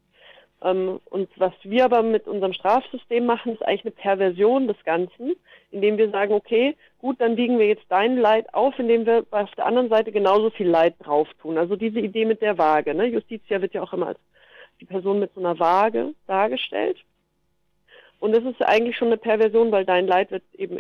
Ähm, 0.63 1.01
und 1.07 1.29
was 1.37 1.53
wir 1.63 1.85
aber 1.85 2.03
mit 2.03 2.27
unserem 2.27 2.53
Strafsystem 2.53 3.27
machen, 3.27 3.53
ist 3.53 3.63
eigentlich 3.63 3.85
eine 3.85 3.91
Perversion 3.93 4.69
des 4.69 4.83
Ganzen, 4.85 5.35
indem 5.71 5.99
wir 5.99 6.11
sagen, 6.11 6.33
okay, 6.33 6.77
gut, 6.99 7.21
dann 7.21 7.37
wiegen 7.37 7.59
wir 7.59 7.67
jetzt 7.67 7.85
dein 7.89 8.17
Leid 8.17 8.53
auf, 8.55 8.79
indem 8.79 9.07
wir 9.07 9.27
auf 9.31 9.51
der 9.53 9.67
anderen 9.67 9.89
Seite 9.89 10.13
genauso 10.13 10.51
viel 10.51 10.69
Leid 10.69 10.95
drauf 11.01 11.29
tun. 11.41 11.59
Also 11.59 11.77
diese 11.77 12.01
Idee 12.01 12.25
mit 12.25 12.41
der 12.41 12.59
Waage. 12.59 12.95
Ne? 12.95 13.07
Justitia 13.07 13.61
wird 13.61 13.75
ja 13.75 13.83
auch 13.83 13.93
immer 13.93 14.09
als 14.09 14.21
die 14.81 14.87
Person 14.87 15.19
mit 15.19 15.33
so 15.35 15.41
einer 15.41 15.59
Waage 15.59 16.15
dargestellt. 16.27 16.99
Und 18.19 18.33
das 18.33 18.45
ist 18.45 18.63
eigentlich 18.63 18.97
schon 18.97 19.09
eine 19.09 19.19
Perversion, 19.19 19.73
weil 19.73 19.85
dein 19.85 20.07
Leid 20.07 20.31
wird 20.31 20.43
eben 20.55 20.79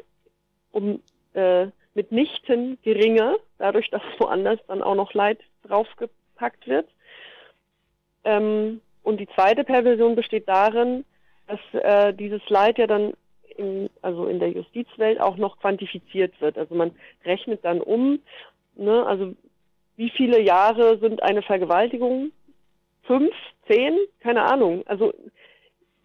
um 0.73 1.01
äh, 1.35 1.67
mitnichten 1.95 2.79
geringer, 2.83 3.37
dadurch, 3.59 3.91
dass 3.91 4.03
woanders 4.19 4.61
dann 4.69 4.83
auch 4.83 4.95
noch 4.95 5.13
Leid 5.15 5.41
draufgepackt 5.65 6.67
wird. 6.67 6.89
Ähm, 8.25 8.81
und 9.07 9.21
die 9.21 9.29
zweite 9.37 9.63
Perversion 9.63 10.17
besteht 10.17 10.49
darin, 10.49 11.05
dass 11.47 11.61
äh, 11.75 12.13
dieses 12.13 12.43
Leid 12.49 12.77
ja 12.77 12.89
dann 12.89 13.13
in, 13.57 13.89
also 14.03 14.27
in 14.27 14.41
der 14.41 14.51
Justizwelt 14.51 15.21
auch 15.21 15.37
noch 15.37 15.61
quantifiziert 15.61 16.41
wird. 16.41 16.59
Also 16.59 16.75
man 16.75 16.91
rechnet 17.25 17.65
dann 17.65 17.81
um, 17.81 18.19
ne, 18.75 19.07
also 19.07 19.33
wie 19.95 20.11
viele 20.11 20.41
Jahre 20.41 20.99
sind 20.99 21.23
eine 21.23 21.43
Vergewaltigung? 21.43 22.33
Fünf, 23.05 23.33
zehn? 23.69 23.97
Keine 24.19 24.43
Ahnung. 24.43 24.83
Also 24.87 25.15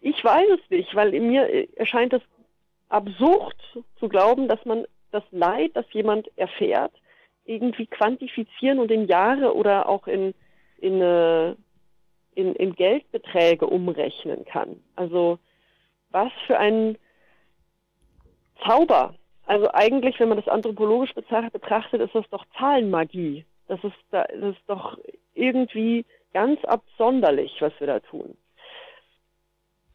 ich 0.00 0.22
weiß 0.22 0.46
es 0.50 0.70
nicht, 0.70 0.94
weil 0.94 1.10
mir 1.10 1.66
erscheint 1.76 2.12
es 2.12 2.22
absurd 2.88 3.56
zu 3.98 4.08
glauben, 4.08 4.46
dass 4.46 4.64
man 4.64 4.86
das 5.10 5.24
Leid, 5.32 5.72
das 5.74 5.86
jemand 5.90 6.30
erfährt, 6.38 6.92
irgendwie 7.46 7.86
quantifizieren 7.86 8.78
und 8.78 8.92
in 8.92 9.08
Jahre 9.08 9.56
oder 9.56 9.88
auch 9.88 10.06
in, 10.06 10.34
in 10.78 11.02
äh, 11.02 11.56
in, 12.34 12.54
in 12.54 12.74
Geldbeträge 12.74 13.66
umrechnen 13.66 14.44
kann. 14.44 14.82
Also 14.96 15.38
was 16.10 16.32
für 16.46 16.58
ein 16.58 16.96
Zauber. 18.66 19.14
Also 19.46 19.70
eigentlich, 19.72 20.18
wenn 20.20 20.28
man 20.28 20.38
das 20.38 20.48
anthropologisch 20.48 21.14
betrachtet, 21.14 22.00
ist 22.00 22.14
das 22.14 22.28
doch 22.30 22.44
Zahlenmagie. 22.58 23.44
Das 23.68 23.82
ist, 23.84 23.96
das 24.10 24.28
ist 24.30 24.62
doch 24.66 24.98
irgendwie 25.34 26.04
ganz 26.32 26.64
absonderlich, 26.64 27.56
was 27.60 27.72
wir 27.78 27.86
da 27.86 28.00
tun. 28.00 28.36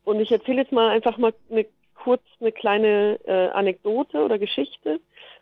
Und 0.04 0.20
ich 0.20 0.32
erzähle 0.32 0.62
jetzt 0.62 0.72
mal 0.72 0.90
einfach 0.90 1.18
mal 1.18 1.34
eine, 1.50 1.66
kurz 1.96 2.22
eine 2.40 2.52
kleine 2.52 3.20
äh, 3.26 3.50
Anekdote 3.50 4.24
oder 4.24 4.40
Geschichte, 4.40 5.00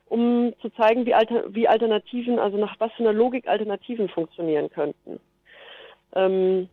um 0.08 0.54
zu 0.62 0.70
zeigen, 0.72 1.06
wie, 1.06 1.14
Alter, 1.14 1.54
wie 1.54 1.68
Alternativen, 1.68 2.40
also 2.40 2.58
nach 2.58 2.76
was 2.80 2.92
für 2.94 3.04
einer 3.04 3.14
Logik 3.14 3.48
Alternativen 3.48 4.10
funktionieren 4.10 4.70
könnten. 4.70 5.20
Ähm, 6.14 6.70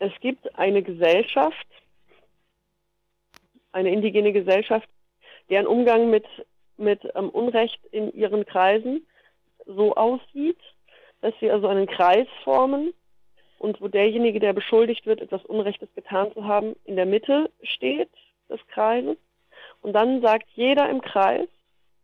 es 0.00 0.12
gibt 0.20 0.58
eine 0.58 0.82
Gesellschaft, 0.82 1.66
eine 3.70 3.90
indigene 3.90 4.32
Gesellschaft, 4.32 4.88
deren 5.50 5.66
Umgang 5.66 6.10
mit, 6.10 6.26
mit 6.78 7.00
ähm, 7.14 7.28
Unrecht 7.28 7.78
in 7.92 8.12
ihren 8.12 8.44
Kreisen 8.46 9.06
so 9.66 9.94
aussieht, 9.94 10.58
dass 11.20 11.34
sie 11.38 11.50
also 11.50 11.68
einen 11.68 11.86
Kreis 11.86 12.26
formen 12.42 12.94
und 13.58 13.80
wo 13.80 13.88
derjenige, 13.88 14.40
der 14.40 14.54
beschuldigt 14.54 15.04
wird, 15.04 15.20
etwas 15.20 15.44
Unrechtes 15.44 15.90
getan 15.94 16.32
zu 16.32 16.44
haben, 16.44 16.74
in 16.84 16.96
der 16.96 17.06
Mitte 17.06 17.50
steht 17.62 18.10
des 18.48 18.66
Kreises. 18.68 19.18
Und 19.82 19.92
dann 19.92 20.22
sagt 20.22 20.48
jeder 20.54 20.88
im 20.88 21.02
Kreis 21.02 21.48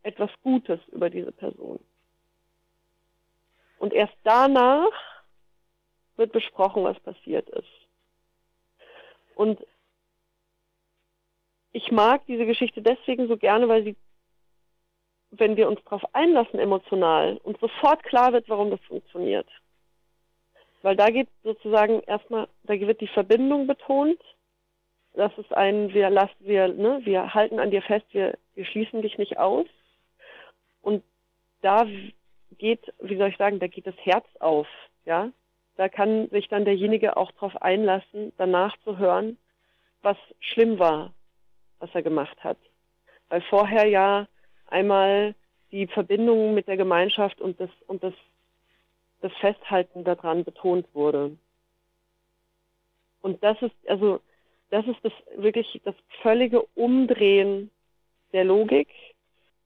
etwas 0.02 0.30
Gutes 0.42 0.80
über 0.92 1.08
diese 1.08 1.32
Person. 1.32 1.80
Und 3.78 3.94
erst 3.94 4.16
danach 4.22 4.92
wird 6.16 6.32
besprochen, 6.32 6.84
was 6.84 7.00
passiert 7.00 7.48
ist. 7.50 7.85
Und 9.36 9.60
ich 11.72 11.92
mag 11.92 12.24
diese 12.26 12.46
Geschichte 12.46 12.80
deswegen 12.80 13.28
so 13.28 13.36
gerne, 13.36 13.68
weil 13.68 13.84
sie, 13.84 13.96
wenn 15.30 15.58
wir 15.58 15.68
uns 15.68 15.78
darauf 15.84 16.02
einlassen 16.14 16.58
emotional, 16.58 17.36
uns 17.44 17.60
sofort 17.60 18.02
klar 18.02 18.32
wird, 18.32 18.48
warum 18.48 18.70
das 18.70 18.80
funktioniert. 18.88 19.46
Weil 20.80 20.96
da 20.96 21.10
geht 21.10 21.28
sozusagen 21.44 22.00
erstmal, 22.00 22.48
da 22.62 22.80
wird 22.80 23.02
die 23.02 23.08
Verbindung 23.08 23.66
betont. 23.66 24.18
Das 25.12 25.36
ist 25.36 25.52
ein, 25.52 25.92
wir 25.92 26.08
lassen, 26.08 26.36
wir, 26.40 26.68
ne, 26.68 27.00
wir 27.04 27.34
halten 27.34 27.60
an 27.60 27.70
dir 27.70 27.82
fest, 27.82 28.06
wir, 28.12 28.38
wir 28.54 28.64
schließen 28.64 29.02
dich 29.02 29.18
nicht 29.18 29.38
aus. 29.38 29.66
Und 30.80 31.04
da 31.60 31.86
geht, 32.56 32.80
wie 33.00 33.18
soll 33.18 33.28
ich 33.28 33.36
sagen, 33.36 33.58
da 33.58 33.66
geht 33.66 33.86
das 33.86 33.96
Herz 33.98 34.26
auf, 34.40 34.66
ja 35.04 35.30
da 35.76 35.88
kann 35.88 36.28
sich 36.30 36.48
dann 36.48 36.64
derjenige 36.64 37.16
auch 37.16 37.30
darauf 37.32 37.60
einlassen, 37.62 38.32
danach 38.38 38.76
zu 38.84 38.98
hören, 38.98 39.36
was 40.02 40.16
schlimm 40.40 40.78
war, 40.78 41.12
was 41.78 41.90
er 41.94 42.02
gemacht 42.02 42.42
hat. 42.42 42.58
Weil 43.28 43.42
vorher 43.42 43.86
ja 43.86 44.26
einmal 44.66 45.34
die 45.72 45.86
Verbindung 45.86 46.54
mit 46.54 46.68
der 46.68 46.76
Gemeinschaft 46.76 47.40
und 47.40 47.60
das, 47.60 47.70
und 47.86 48.02
das, 48.02 48.14
das 49.20 49.32
Festhalten 49.40 50.04
daran 50.04 50.44
betont 50.44 50.86
wurde. 50.94 51.36
Und 53.20 53.42
das 53.42 53.60
ist, 53.60 53.74
also, 53.88 54.20
das 54.70 54.86
ist 54.86 54.98
das 55.02 55.12
wirklich 55.36 55.80
das 55.84 55.94
völlige 56.22 56.62
Umdrehen 56.74 57.70
der 58.32 58.44
Logik, 58.44 58.88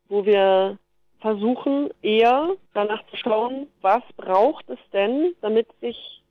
wo 0.08 0.24
wir 0.24 0.78
versuchen 1.20 1.90
eher 2.02 2.56
danach 2.74 3.04
zu 3.06 3.16
schauen, 3.16 3.68
was 3.80 4.02
braucht 4.16 4.68
es 4.70 4.78
denn, 4.92 5.34
damit 5.40 5.68
sich 5.80 6.22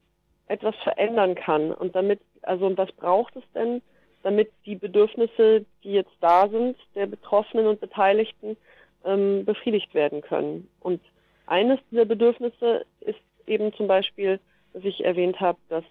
etwas 0.47 0.75
verändern 0.83 1.35
kann 1.35 1.71
und 1.71 1.95
damit, 1.95 2.19
also 2.41 2.75
was 2.77 2.91
braucht 2.93 3.35
es 3.35 3.43
denn, 3.53 3.81
damit 4.23 4.51
die 4.65 4.75
Bedürfnisse, 4.75 5.65
die 5.83 5.93
jetzt 5.93 6.15
da 6.19 6.49
sind, 6.49 6.75
der 6.95 7.05
Betroffenen 7.05 7.67
und 7.67 7.79
Beteiligten 7.79 8.57
ähm, 9.05 9.45
befriedigt 9.45 9.93
werden 9.93 10.21
können. 10.21 10.67
Und 10.79 11.01
eines 11.45 11.79
dieser 11.91 12.05
Bedürfnisse 12.05 12.85
ist 12.99 13.19
eben 13.47 13.73
zum 13.73 13.87
Beispiel, 13.87 14.39
dass 14.73 14.83
ich 14.83 15.03
erwähnt 15.03 15.39
habe, 15.39 15.57
dass 15.69 15.83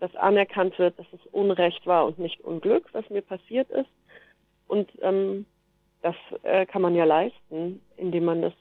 das 0.00 0.14
anerkannt 0.16 0.78
wird, 0.78 0.98
dass 0.98 1.06
es 1.12 1.20
Unrecht 1.32 1.86
war 1.86 2.06
und 2.06 2.18
nicht 2.18 2.40
Unglück, 2.40 2.88
was 2.92 3.08
mir 3.10 3.22
passiert 3.22 3.70
ist. 3.70 3.90
Und 4.66 4.90
ähm, 5.00 5.46
das 6.02 6.16
äh, 6.42 6.66
kann 6.66 6.82
man 6.82 6.94
ja 6.94 7.04
leisten, 7.04 7.80
indem 7.96 8.24
man 8.24 8.42
das 8.42 8.52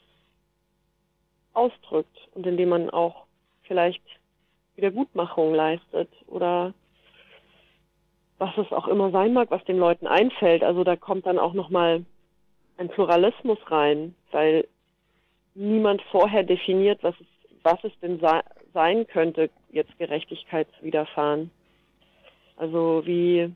ausdrückt 1.54 2.18
und 2.34 2.48
indem 2.48 2.70
man 2.70 2.90
auch 2.90 3.26
vielleicht 3.64 4.04
Wiedergutmachung 4.76 5.54
leistet 5.54 6.10
oder 6.28 6.74
was 8.38 8.58
es 8.58 8.72
auch 8.72 8.88
immer 8.88 9.12
sein 9.12 9.34
mag, 9.34 9.52
was 9.52 9.64
den 9.66 9.78
Leuten 9.78 10.08
einfällt. 10.08 10.64
Also 10.64 10.84
da 10.84 10.96
kommt 10.96 11.26
dann 11.26 11.38
auch 11.38 11.54
nochmal 11.54 12.06
ein 12.78 12.90
Pluralismus 12.90 13.60
rein, 13.68 14.16
weil 14.32 14.68
niemand 15.54 16.02
vorher 16.12 16.44
definiert, 16.44 17.04
was 17.04 17.16
es, 17.20 17.28
was 17.64 17.84
es 17.84 17.92
denn 18.02 18.20
sein 18.74 19.08
könnte, 19.08 19.50
jetzt 19.72 19.96
Gerechtigkeit 20.00 20.68
widerfahren. 20.82 21.52
Also 22.58 23.04
wie 23.06 23.54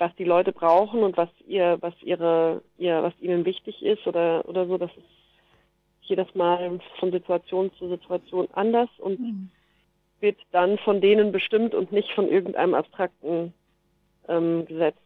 was 0.00 0.14
die 0.16 0.24
Leute 0.24 0.52
brauchen 0.52 1.02
und 1.02 1.16
was 1.16 1.28
ihr, 1.46 1.76
was 1.80 1.94
ihre, 2.02 2.62
ihr, 2.78 3.02
was 3.02 3.12
ihnen 3.20 3.44
wichtig 3.44 3.82
ist 3.82 4.06
oder, 4.06 4.48
oder 4.48 4.66
so, 4.66 4.78
das 4.78 4.90
ist 4.96 5.06
jedes 6.02 6.34
Mal 6.34 6.80
von 6.98 7.12
Situation 7.12 7.70
zu 7.78 7.88
Situation 7.88 8.48
anders 8.54 8.88
und 8.98 9.20
mhm. 9.20 9.50
wird 10.20 10.38
dann 10.50 10.78
von 10.78 11.00
denen 11.00 11.30
bestimmt 11.30 11.74
und 11.74 11.92
nicht 11.92 12.10
von 12.12 12.28
irgendeinem 12.28 12.74
abstrakten 12.74 13.52
ähm, 14.28 14.64
Gesetz. 14.66 14.96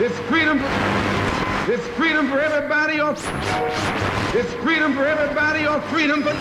It's 0.00 0.18
freedom, 0.30 0.60
it's 1.66 1.86
freedom 1.98 2.28
for 2.28 2.38
everybody 2.38 3.00
or 3.00 3.10
it's 4.32 4.54
freedom 4.62 4.94
for 4.94 5.04
everybody 5.04 5.66
or 5.66 5.80
freedom 5.92 6.22
for 6.22 6.32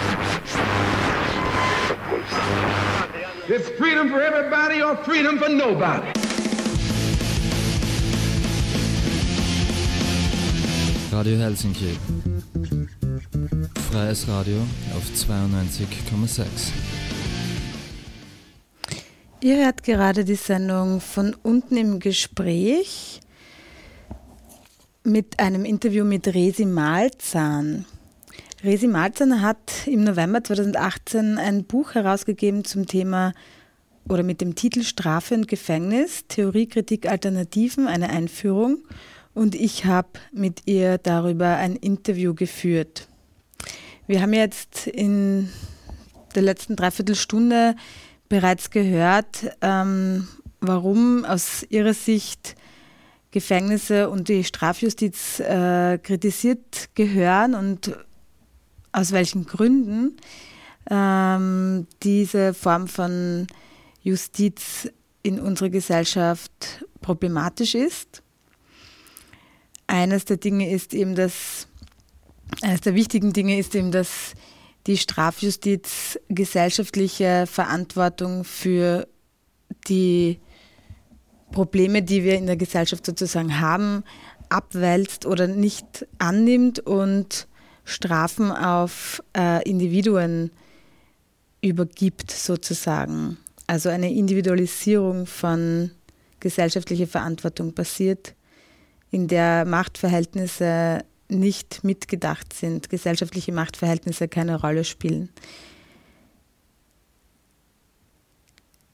It's 3.50 3.70
freedom 3.70 4.10
for 4.10 4.22
everybody 4.22 4.84
or 4.84 4.96
freedom 4.98 5.40
for 5.40 5.50
nobody. 5.50 6.27
Radio 11.18 11.36
Helsinki. 11.40 11.98
Freies 13.90 14.28
Radio 14.28 14.58
auf 14.96 15.04
92,6. 15.16 16.46
Ihr 19.42 19.58
hört 19.66 19.82
gerade 19.82 20.26
die 20.26 20.36
Sendung 20.36 21.02
von 21.02 21.36
unten 21.42 21.76
im 21.76 22.00
Gespräch 22.00 23.22
mit 25.04 25.40
einem 25.40 25.66
Interview 25.66 26.06
mit 26.06 26.28
Resi 26.28 26.66
Malzahn. 26.66 27.86
Resi 28.64 28.86
Malzahn 28.86 29.42
hat 29.42 29.88
im 29.88 30.04
November 30.04 30.44
2018 30.44 31.40
ein 31.40 31.64
Buch 31.64 31.96
herausgegeben 31.96 32.64
zum 32.64 32.86
Thema 32.86 33.34
oder 34.08 34.22
mit 34.22 34.40
dem 34.40 34.54
Titel 34.54 34.84
Strafe 34.84 35.34
und 35.34 35.48
Gefängnis, 35.48 36.26
Theoriekritik 36.28 37.10
Alternativen, 37.10 37.88
eine 37.88 38.12
Einführung 38.12 38.84
und 39.38 39.54
ich 39.54 39.86
habe 39.86 40.10
mit 40.32 40.64
ihr 40.66 40.98
darüber 40.98 41.58
ein 41.58 41.76
Interview 41.76 42.34
geführt. 42.34 43.08
Wir 44.08 44.22
haben 44.22 44.34
jetzt 44.34 44.88
in 44.88 45.50
der 46.34 46.42
letzten 46.42 46.76
Dreiviertelstunde 46.76 47.76
bereits 48.30 48.72
gehört, 48.72 49.46
ähm, 49.62 50.28
warum 50.60 51.24
aus 51.24 51.64
Ihrer 51.70 51.94
Sicht 51.94 52.56
Gefängnisse 53.30 54.10
und 54.10 54.28
die 54.28 54.44
Strafjustiz 54.44 55.40
äh, 55.40 56.00
kritisiert 56.00 56.90
gehören 56.96 57.54
und 57.54 57.96
aus 58.92 59.12
welchen 59.12 59.46
Gründen 59.46 60.18
ähm, 60.90 61.86
diese 62.02 62.56
Form 62.56 62.88
von 62.88 63.46
Justiz 64.02 64.90
in 65.22 65.40
unserer 65.40 65.70
Gesellschaft 65.70 66.84
problematisch 67.02 67.76
ist. 67.76 68.24
Eines 69.88 70.26
der 70.26 70.38
Dinge 70.38 70.70
ist 70.70 70.94
eben, 70.94 71.16
dass 71.16 71.68
eines 72.62 72.82
der 72.82 72.96
wichtigen 72.96 73.34
Dinge 73.34 73.58
ist 73.58 73.74
eben, 73.76 73.92
dass 73.92 74.34
die 74.86 74.98
Strafjustiz 74.98 76.20
gesellschaftliche 76.30 77.46
Verantwortung 77.48 78.44
für 78.44 79.08
die 79.88 80.40
Probleme, 81.52 82.02
die 82.04 82.24
wir 82.24 82.38
in 82.38 82.46
der 82.46 82.58
Gesellschaft 82.58 83.06
sozusagen 83.06 83.60
haben, 83.60 84.04
abwälzt 84.50 85.26
oder 85.26 85.48
nicht 85.48 86.08
annimmt 86.20 86.80
und 86.80 87.48
Strafen 87.84 88.52
auf 88.52 89.24
äh, 89.36 89.68
Individuen 89.70 90.52
übergibt 91.62 92.32
sozusagen. 92.32 93.38
Also 93.66 93.90
eine 93.90 94.12
Individualisierung 94.12 95.26
von 95.26 95.92
gesellschaftlicher 96.40 97.08
Verantwortung 97.08 97.74
passiert, 97.74 98.36
in 99.12 99.28
der 99.28 99.66
Machtverhältnisse 99.66 101.04
nicht 101.30 101.84
mitgedacht 101.84 102.54
sind, 102.54 102.90
gesellschaftliche 102.90 103.52
Machtverhältnisse 103.52 104.28
keine 104.28 104.60
Rolle 104.60 104.84
spielen. 104.84 105.30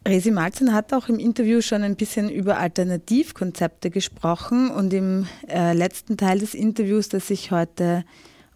Resi 0.05 0.31
Malzen 0.31 0.73
hat 0.73 0.93
auch 0.93 1.07
im 1.07 1.17
Interview 1.17 1.61
schon 1.61 1.81
ein 1.81 1.95
bisschen 1.95 2.29
über 2.29 2.57
Alternativkonzepte 2.57 3.89
gesprochen 3.89 4.69
und 4.69 4.93
im 4.93 5.27
äh, 5.47 5.73
letzten 5.73 6.17
Teil 6.17 6.39
des 6.39 6.53
Interviews, 6.53 7.07
das 7.07 7.29
ich 7.29 7.51
heute 7.51 8.03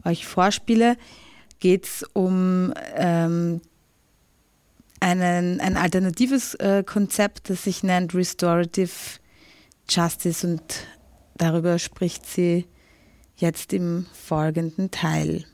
euch 0.04 0.28
vorspiele, 0.28 0.98
geht 1.60 1.86
es 1.86 2.06
um 2.14 2.74
ähm, 2.96 3.62
einen, 5.00 5.62
ein 5.62 5.78
alternatives 5.78 6.56
äh, 6.56 6.84
Konzept, 6.86 7.50
das 7.50 7.64
sich 7.64 7.82
nennt 7.82 8.14
Restorative 8.14 8.92
Justice 9.90 10.46
und 10.46 10.64
darüber 11.38 11.80
spricht 11.80 12.26
sie 12.26 12.66
jetzt 13.36 13.74
im 13.74 14.06
folgenden 14.14 14.92
Teil. 14.92 15.46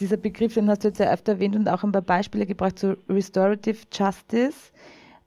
Dieser 0.00 0.16
Begriff, 0.16 0.54
den 0.54 0.68
hast 0.68 0.84
du 0.84 0.88
jetzt 0.88 0.98
ja 0.98 1.12
öfter 1.12 1.32
erwähnt 1.32 1.54
und 1.56 1.68
auch 1.68 1.84
ein 1.84 1.92
paar 1.92 2.02
Beispiele 2.02 2.46
gebracht 2.46 2.78
zu 2.78 2.96
Restorative 3.08 3.78
Justice. 3.92 4.72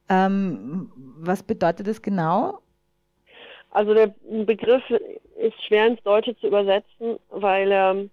Ähm, 0.09 0.91
was 0.95 1.41
bedeutet 1.43 1.87
das 1.87 2.01
genau? 2.01 2.59
Also 3.71 3.93
der 3.93 4.13
Begriff 4.45 4.83
ist 5.37 5.63
schwer 5.65 5.87
ins 5.87 6.01
Deutsche 6.03 6.35
zu 6.37 6.47
übersetzen, 6.47 7.19
weil 7.29 7.69
ähm, 7.71 8.09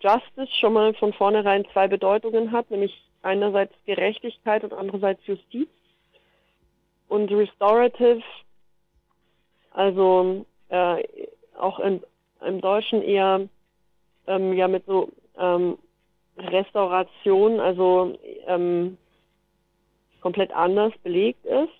Justice 0.00 0.52
schon 0.58 0.72
mal 0.72 0.94
von 0.94 1.12
vornherein 1.12 1.64
zwei 1.72 1.88
Bedeutungen 1.88 2.52
hat, 2.52 2.70
nämlich 2.70 2.92
einerseits 3.22 3.74
Gerechtigkeit 3.86 4.64
und 4.64 4.72
andererseits 4.72 5.26
Justiz. 5.26 5.68
Und 7.08 7.30
Restorative, 7.30 8.22
also 9.74 10.46
äh, 10.68 11.04
auch 11.58 11.78
in, 11.80 12.02
im 12.46 12.60
Deutschen 12.60 13.02
eher 13.02 13.46
ähm, 14.26 14.54
ja 14.54 14.68
mit 14.68 14.86
so 14.86 15.10
ähm, 15.38 15.76
Restauration, 16.38 17.60
also 17.60 18.16
ähm, 18.46 18.96
komplett 20.20 20.52
anders 20.52 20.92
belegt 21.02 21.44
ist. 21.44 21.72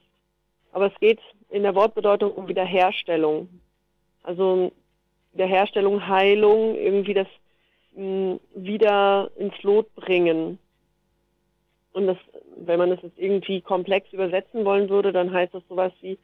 Aber 0.72 0.86
es 0.86 1.00
geht 1.00 1.20
in 1.50 1.62
der 1.62 1.74
Wortbedeutung 1.74 2.32
um 2.32 2.48
Wiederherstellung. 2.48 3.48
Also 4.22 4.72
Wiederherstellung, 5.32 6.06
Heilung, 6.06 6.74
irgendwie 6.74 7.14
das 7.14 7.28
mh, 7.94 8.38
wieder 8.54 9.30
ins 9.36 9.62
Lot 9.62 9.94
bringen. 9.94 10.58
Und 11.92 12.08
das, 12.08 12.16
wenn 12.56 12.78
man 12.78 12.90
das 12.90 13.02
jetzt 13.02 13.18
irgendwie 13.18 13.60
komplex 13.60 14.12
übersetzen 14.12 14.64
wollen 14.64 14.88
würde, 14.88 15.12
dann 15.12 15.32
heißt 15.32 15.54
das 15.54 15.62
sowas 15.68 15.92
wie 16.00 16.18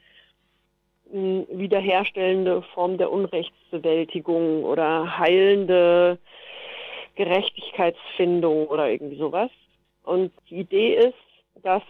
wiederherstellende 1.13 2.63
Form 2.75 2.99
der 2.99 3.11
Unrechtsbewältigung 3.11 4.65
oder 4.65 5.19
heilende 5.19 6.19
Gerechtigkeitsfindung 7.17 8.67
oder 8.69 8.89
irgendwie 8.89 9.17
sowas. 9.17 9.51
Und 10.05 10.33
die 10.49 10.61
Idee 10.61 10.95
ist, 10.95 11.63
dass 11.63 11.83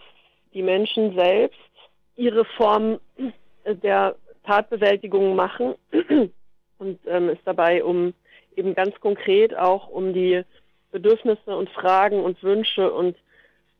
die 0.53 0.63
Menschen 0.63 1.15
selbst 1.15 1.59
ihre 2.15 2.45
Form 2.45 2.99
der 3.65 4.15
Tatbewältigung 4.45 5.35
machen 5.35 5.75
und 6.79 6.99
ähm, 7.07 7.29
es 7.29 7.37
dabei 7.45 7.83
um 7.83 8.13
eben 8.55 8.73
ganz 8.73 8.99
konkret 8.99 9.55
auch 9.55 9.87
um 9.87 10.13
die 10.13 10.43
Bedürfnisse 10.91 11.55
und 11.55 11.69
Fragen 11.69 12.23
und 12.23 12.41
Wünsche 12.43 12.91
und 12.91 13.15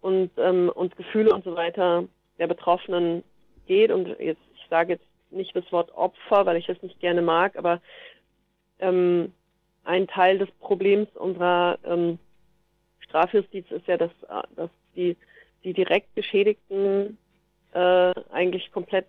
und 0.02 0.32
ähm, 0.38 0.72
und 0.74 0.96
Gefühle 0.96 1.34
und 1.34 1.44
so 1.44 1.56
weiter 1.56 2.06
der 2.38 2.48
Betroffenen 2.48 3.24
geht. 3.68 3.92
Und 3.92 4.08
jetzt 4.20 4.42
ich 4.56 4.68
sage 4.70 4.94
jetzt 4.94 5.11
nicht 5.32 5.56
das 5.56 5.72
Wort 5.72 5.92
Opfer, 5.96 6.46
weil 6.46 6.58
ich 6.58 6.68
das 6.68 6.82
nicht 6.82 7.00
gerne 7.00 7.22
mag, 7.22 7.56
aber 7.56 7.82
ähm, 8.80 9.34
ein 9.84 10.08
Teil 10.08 10.38
des 10.38 10.50
Problems 10.60 11.10
unserer 11.16 11.80
ähm, 11.84 12.20
Strafjustiz 13.00 13.70
ist 13.72 13.88
ja, 13.88 13.98
dass, 13.98 14.12
dass 14.56 14.70
die, 14.96 15.18
die 15.64 15.74
direkt 15.74 16.16
Geschädigten 16.16 17.18
äh, 17.74 18.14
eigentlich 18.32 18.72
komplett 18.72 19.08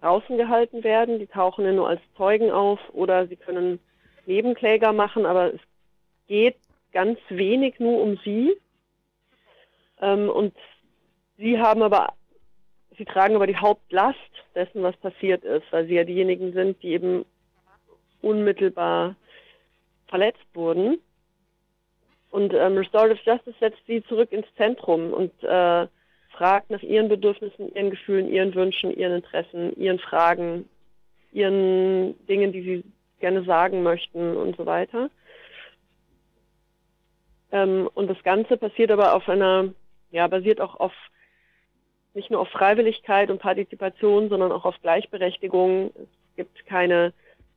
draußen 0.00 0.36
gehalten 0.36 0.84
werden. 0.84 1.18
Die 1.18 1.26
tauchen 1.26 1.64
ja 1.64 1.72
nur 1.72 1.88
als 1.88 2.00
Zeugen 2.16 2.50
auf 2.50 2.80
oder 2.92 3.26
sie 3.26 3.36
können 3.36 3.80
Nebenkläger 4.26 4.92
machen, 4.92 5.26
aber 5.26 5.54
es 5.54 5.60
geht 6.26 6.56
ganz 6.92 7.18
wenig 7.28 7.78
nur 7.78 8.02
um 8.02 8.18
sie. 8.24 8.56
Ähm, 10.00 10.28
und 10.28 10.54
sie 11.36 11.58
haben 11.58 11.82
aber, 11.82 12.14
sie 12.98 13.04
tragen 13.04 13.36
aber 13.36 13.46
die 13.46 13.56
Hauptlast 13.56 14.18
dessen, 14.54 14.82
was 14.82 14.96
passiert 14.96 15.44
ist, 15.44 15.64
weil 15.70 15.86
sie 15.86 15.94
ja 15.94 16.04
diejenigen 16.04 16.52
sind, 16.52 16.82
die 16.82 16.92
eben 16.92 17.24
unmittelbar 18.22 19.16
verletzt 20.08 20.46
wurden. 20.54 20.98
Und 22.30 22.52
ähm, 22.54 22.76
Restorative 22.76 23.20
Justice 23.24 23.56
setzt 23.60 23.80
sie 23.86 24.02
zurück 24.04 24.32
ins 24.32 24.46
Zentrum 24.56 25.12
und 25.12 25.32
äh, 25.42 25.86
fragt 26.30 26.70
nach 26.70 26.82
ihren 26.82 27.08
Bedürfnissen, 27.08 27.74
ihren 27.74 27.90
Gefühlen, 27.90 28.28
ihren 28.28 28.54
Wünschen, 28.54 28.94
ihren 28.96 29.14
Interessen, 29.14 29.74
ihren 29.76 29.98
Fragen, 29.98 30.68
ihren 31.32 32.14
Dingen, 32.26 32.52
die 32.52 32.62
sie 32.62 32.84
gerne 33.20 33.44
sagen 33.44 33.82
möchten 33.82 34.36
und 34.36 34.56
so 34.56 34.66
weiter. 34.66 35.10
Ähm, 37.52 37.88
und 37.94 38.08
das 38.08 38.22
Ganze 38.22 38.56
passiert 38.56 38.90
aber 38.90 39.14
auf 39.14 39.28
einer, 39.28 39.72
ja, 40.10 40.26
basiert 40.26 40.60
auch 40.60 40.78
auf 40.78 40.92
nicht 42.16 42.30
nur 42.30 42.40
auf 42.40 42.48
Freiwilligkeit 42.48 43.30
und 43.30 43.40
Partizipation, 43.40 44.28
sondern 44.28 44.50
auch 44.50 44.64
auf 44.64 44.80
Gleichberechtigung. 44.80 45.92
Es 45.94 46.36
gibt 46.36 46.66
keine 46.66 47.12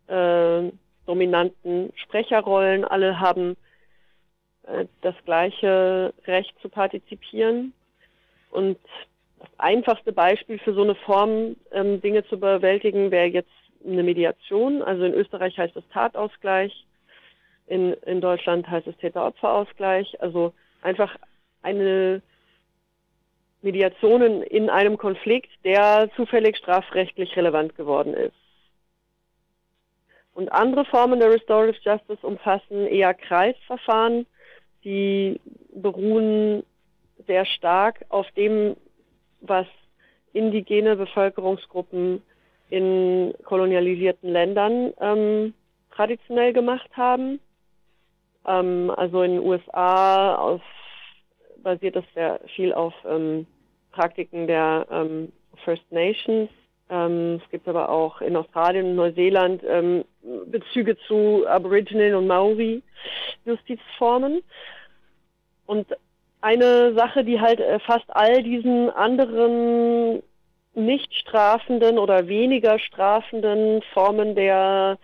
äh, 0.07 0.69
dominanten 1.05 1.91
Sprecherrollen. 1.95 2.83
Alle 2.83 3.19
haben 3.19 3.55
äh, 4.63 4.85
das 5.01 5.15
gleiche 5.25 6.13
Recht 6.27 6.53
zu 6.61 6.69
partizipieren. 6.69 7.73
Und 8.51 8.77
das 9.39 9.49
einfachste 9.57 10.11
Beispiel 10.11 10.59
für 10.59 10.73
so 10.73 10.83
eine 10.83 10.95
Form, 10.95 11.55
ähm, 11.71 12.01
Dinge 12.01 12.25
zu 12.25 12.37
bewältigen, 12.37 13.11
wäre 13.11 13.27
jetzt 13.27 13.49
eine 13.85 14.03
Mediation. 14.03 14.81
Also 14.81 15.05
in 15.05 15.13
Österreich 15.13 15.57
heißt 15.57 15.77
es 15.77 15.87
Tatausgleich, 15.93 16.85
in, 17.67 17.93
in 18.05 18.19
Deutschland 18.19 18.69
heißt 18.69 18.87
es 18.87 18.97
Täter-Opfer-Ausgleich. 18.97 20.21
Also 20.21 20.53
einfach 20.81 21.15
eine 21.61 22.21
Mediation 23.61 24.21
in, 24.21 24.41
in 24.43 24.69
einem 24.69 24.97
Konflikt, 24.97 25.49
der 25.63 26.09
zufällig 26.15 26.57
strafrechtlich 26.57 27.35
relevant 27.35 27.75
geworden 27.75 28.13
ist. 28.13 28.33
Und 30.33 30.49
andere 30.51 30.85
Formen 30.85 31.19
der 31.19 31.31
Restorative 31.31 31.79
Justice 31.81 32.25
umfassen 32.25 32.87
eher 32.87 33.13
Kreisverfahren, 33.13 34.25
die 34.83 35.39
beruhen 35.73 36.63
sehr 37.27 37.45
stark 37.45 38.05
auf 38.09 38.29
dem, 38.31 38.77
was 39.41 39.67
indigene 40.31 40.95
Bevölkerungsgruppen 40.95 42.21
in 42.69 43.33
kolonialisierten 43.43 44.29
Ländern 44.29 44.93
ähm, 45.01 45.53
traditionell 45.91 46.53
gemacht 46.53 46.89
haben. 46.95 47.39
Ähm, 48.47 48.91
also 48.95 49.21
in 49.23 49.31
den 49.31 49.45
USA 49.45 50.35
auf, 50.35 50.61
basiert 51.63 51.95
das 51.95 52.05
sehr 52.13 52.39
viel 52.55 52.73
auf 52.73 52.93
ähm, 53.05 53.45
Praktiken 53.91 54.47
der 54.47 54.87
ähm, 54.91 55.31
First 55.63 55.91
Nations 55.91 56.49
ähm, 56.89 57.39
es 57.43 57.49
gibt 57.51 57.67
aber 57.67 57.89
auch 57.89 58.21
in 58.21 58.35
Australien 58.35 58.87
und 58.87 58.95
Neuseeland 58.95 59.61
ähm, 59.67 60.03
Bezüge 60.47 60.97
zu 61.07 61.45
Aboriginal 61.47 62.15
und 62.15 62.27
Maori 62.27 62.81
Justizformen. 63.45 64.41
Und 65.67 65.87
eine 66.41 66.93
Sache, 66.95 67.23
die 67.23 67.39
halt 67.39 67.59
äh, 67.59 67.79
fast 67.79 68.05
all 68.09 68.41
diesen 68.41 68.89
anderen 68.89 70.23
nicht 70.73 71.13
strafenden 71.13 71.99
oder 71.99 72.27
weniger 72.27 72.79
strafenden 72.79 73.83
Formen 73.93 74.35
der 74.35 74.97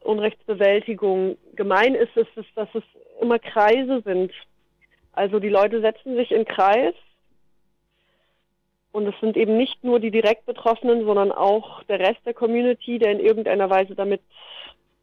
Unrechtsbewältigung 0.00 1.38
gemein 1.54 1.94
ist, 1.94 2.14
ist, 2.16 2.36
ist, 2.36 2.48
dass 2.56 2.68
es 2.74 2.82
immer 3.22 3.38
Kreise 3.38 4.02
sind. 4.04 4.32
Also 5.14 5.38
die 5.38 5.48
Leute 5.48 5.80
setzen 5.80 6.16
sich 6.16 6.30
in 6.32 6.44
Kreis 6.44 6.94
und 8.92 9.06
es 9.06 9.14
sind 9.20 9.36
eben 9.36 9.56
nicht 9.56 9.82
nur 9.82 10.00
die 10.00 10.10
direkt 10.10 10.46
Betroffenen, 10.46 11.04
sondern 11.04 11.32
auch 11.32 11.82
der 11.84 12.00
Rest 12.00 12.20
der 12.26 12.34
Community, 12.34 12.98
der 12.98 13.12
in 13.12 13.20
irgendeiner 13.20 13.70
Weise 13.70 13.94
damit 13.94 14.20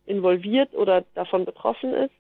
involviert 0.06 0.74
oder 0.74 1.04
davon 1.14 1.46
betroffen 1.46 1.94
ist. 1.94 2.14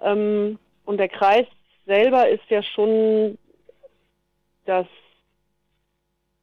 Ähm, 0.00 0.58
und 0.84 0.98
der 0.98 1.08
Kreis 1.08 1.46
selber 1.86 2.28
ist 2.28 2.48
ja 2.48 2.62
schon 2.62 3.38
das, 4.66 4.86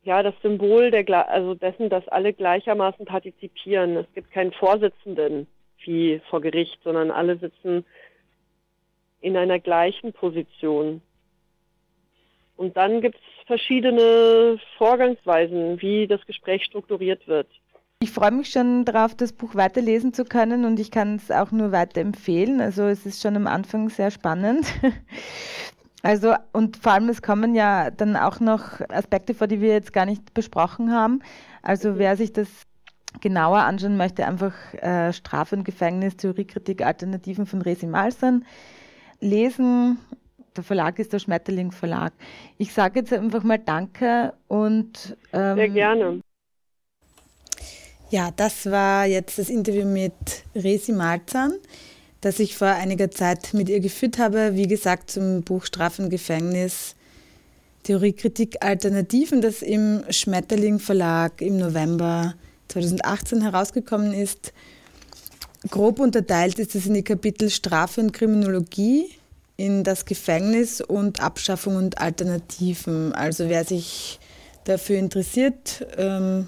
ja, 0.03 0.23
das 0.23 0.35
Symbol 0.41 0.91
der, 0.91 1.29
also 1.29 1.53
dessen, 1.55 1.89
dass 1.89 2.07
alle 2.07 2.33
gleichermaßen 2.33 3.05
partizipieren. 3.05 3.97
Es 3.97 4.07
gibt 4.13 4.31
keinen 4.31 4.51
Vorsitzenden 4.53 5.47
wie 5.83 6.21
vor 6.29 6.41
Gericht, 6.41 6.79
sondern 6.83 7.11
alle 7.11 7.37
sitzen 7.37 7.85
in 9.21 9.35
einer 9.37 9.59
gleichen 9.59 10.13
Position. 10.13 11.01
Und 12.55 12.75
dann 12.75 13.01
gibt 13.01 13.15
es 13.15 13.47
verschiedene 13.47 14.59
Vorgangsweisen, 14.77 15.81
wie 15.81 16.07
das 16.07 16.25
Gespräch 16.25 16.63
strukturiert 16.65 17.27
wird. 17.27 17.47
Ich 18.01 18.11
freue 18.11 18.31
mich 18.31 18.49
schon 18.49 18.85
darauf, 18.85 19.15
das 19.15 19.33
Buch 19.33 19.55
weiterlesen 19.55 20.13
zu 20.13 20.23
können 20.23 20.63
und 20.63 20.79
ich 20.79 20.89
kann 20.89 21.15
es 21.15 21.31
auch 21.31 21.51
nur 21.51 21.71
weiterempfehlen. 21.71 22.61
Also 22.61 22.83
es 22.83 23.05
ist 23.05 23.21
schon 23.21 23.35
am 23.35 23.47
Anfang 23.47 23.89
sehr 23.89 24.11
spannend. 24.11 24.65
Also 26.01 26.33
und 26.53 26.77
vor 26.77 26.93
allem 26.93 27.09
es 27.09 27.21
kommen 27.21 27.55
ja 27.55 27.91
dann 27.91 28.15
auch 28.15 28.39
noch 28.39 28.79
Aspekte 28.87 29.33
vor, 29.33 29.47
die 29.47 29.59
wir 29.59 29.73
jetzt 29.73 29.91
gar 29.91 30.05
nicht 30.05 30.33
besprochen 30.33 30.93
haben. 30.93 31.21
Also 31.61 31.97
wer 31.97 32.15
sich 32.15 32.31
das 32.31 32.47
genauer 33.19 33.59
anschauen 33.59 33.97
möchte, 33.97 34.25
einfach 34.25 34.53
äh, 34.75 35.11
Strafe 35.11 35.57
und 35.57 35.65
Gefängnis, 35.65 36.15
Theoriekritik, 36.15 36.85
Alternativen 36.85 37.45
von 37.45 37.61
Resi 37.61 37.85
Malsan 37.85 38.45
lesen. 39.19 39.97
Der 40.55 40.63
Verlag 40.63 40.99
ist 40.99 41.13
der 41.13 41.19
Schmetterling 41.19 41.71
Verlag. 41.71 42.13
Ich 42.57 42.73
sage 42.73 42.99
jetzt 42.99 43.13
einfach 43.13 43.43
mal 43.43 43.59
Danke 43.59 44.33
und 44.47 45.15
ähm, 45.31 45.55
sehr 45.55 45.69
gerne. 45.69 46.21
Ja, 48.11 48.31
das 48.35 48.65
war 48.65 49.05
jetzt 49.05 49.37
das 49.37 49.49
Interview 49.49 49.85
mit 49.85 50.13
Resi 50.55 50.91
Malzahn, 50.91 51.53
das 52.21 52.39
ich 52.39 52.57
vor 52.57 52.69
einiger 52.69 53.11
Zeit 53.11 53.53
mit 53.53 53.69
ihr 53.69 53.79
geführt 53.79 54.17
habe. 54.17 54.55
Wie 54.55 54.67
gesagt, 54.67 55.11
zum 55.11 55.43
Buch 55.43 55.63
Strafen 55.65 56.09
Gefängnis, 56.09 56.95
Theoriekritik 57.83 58.65
Alternativen, 58.65 59.41
das 59.41 59.61
im 59.61 60.03
Schmetterling 60.09 60.79
Verlag 60.79 61.39
im 61.41 61.57
November 61.57 62.33
2018 62.69 63.41
herausgekommen 63.41 64.13
ist. 64.13 64.53
Grob 65.67 65.99
unterteilt 65.99 66.57
ist 66.57 66.73
es 66.75 66.85
in 66.85 66.93
die 66.93 67.03
Kapitel 67.03 67.49
Strafe 67.49 67.99
und 67.99 68.13
Kriminologie, 68.13 69.09
in 69.57 69.83
das 69.83 70.05
Gefängnis 70.05 70.79
und 70.79 71.21
Abschaffung 71.21 71.75
und 71.75 71.99
Alternativen. 71.99 73.13
Also 73.13 73.49
wer 73.49 73.65
sich 73.65 74.19
dafür 74.63 74.97
interessiert, 74.97 75.85
ähm, 75.97 76.47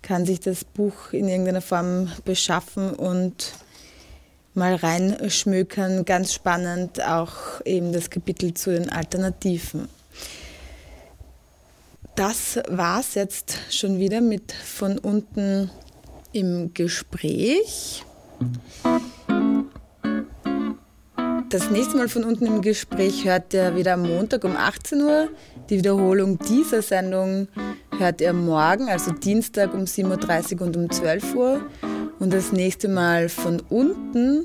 kann 0.00 0.24
sich 0.24 0.40
das 0.40 0.64
Buch 0.64 1.12
in 1.12 1.28
irgendeiner 1.28 1.60
Form 1.60 2.10
beschaffen 2.24 2.94
und 2.94 3.52
mal 4.54 4.76
reinschmökern. 4.76 6.06
Ganz 6.06 6.32
spannend 6.32 7.04
auch 7.04 7.60
eben 7.66 7.92
das 7.92 8.08
Kapitel 8.08 8.54
zu 8.54 8.70
den 8.70 8.88
Alternativen. 8.88 9.88
Das 12.16 12.58
war 12.66 13.00
es 13.00 13.14
jetzt 13.14 13.58
schon 13.70 13.98
wieder 13.98 14.22
mit 14.22 14.52
von 14.52 14.98
unten 14.98 15.70
im 16.32 16.72
Gespräch. 16.72 18.04
Das 21.50 21.70
nächste 21.70 21.96
Mal 21.96 22.08
von 22.08 22.24
unten 22.24 22.46
im 22.46 22.60
Gespräch 22.60 23.24
hört 23.24 23.54
ihr 23.54 23.74
wieder 23.74 23.94
am 23.94 24.02
Montag 24.02 24.44
um 24.44 24.54
18 24.54 25.00
Uhr. 25.00 25.28
Die 25.70 25.78
Wiederholung 25.78 26.38
dieser 26.38 26.82
Sendung 26.82 27.48
hört 27.98 28.20
ihr 28.20 28.34
morgen, 28.34 28.88
also 28.88 29.12
Dienstag 29.12 29.72
um 29.72 29.84
7.30 29.84 30.60
Uhr 30.60 30.66
und 30.66 30.76
um 30.76 30.90
12 30.90 31.34
Uhr. 31.34 31.60
Und 32.18 32.34
das 32.34 32.52
nächste 32.52 32.88
Mal 32.88 33.30
von 33.30 33.60
unten 33.70 34.44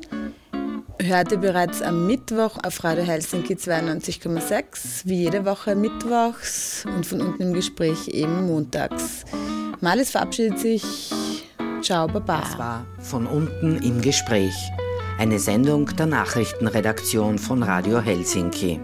hört 1.02 1.32
ihr 1.34 1.40
bereits 1.40 1.82
am 1.82 2.08
Mittwoch 2.08 2.58
auf 2.64 2.84
Radio 2.84 3.04
Helsinki 3.04 3.56
92,6, 3.56 5.02
wie 5.04 5.24
jede 5.24 5.44
Woche 5.46 5.76
mittwochs 5.76 6.86
und 6.86 7.06
von 7.06 7.22
unten 7.22 7.44
im 7.44 7.54
Gespräch 7.54 8.08
eben 8.08 8.48
montags. 8.48 9.26
Malis 9.82 10.12
verabschiedet 10.12 10.60
sich. 10.60 11.43
Ciao, 11.84 12.08
Baba. 12.08 12.40
Das 12.40 12.58
war 12.58 12.86
von 13.00 13.28
unten 13.28 13.76
im 13.84 14.02
Gespräch. 14.02 14.56
Eine 15.20 15.38
Sendung 15.38 15.88
der 15.98 16.06
Nachrichtenredaktion 16.06 17.38
von 17.38 17.62
Radio 17.62 18.00
Helsinki. 18.00 18.80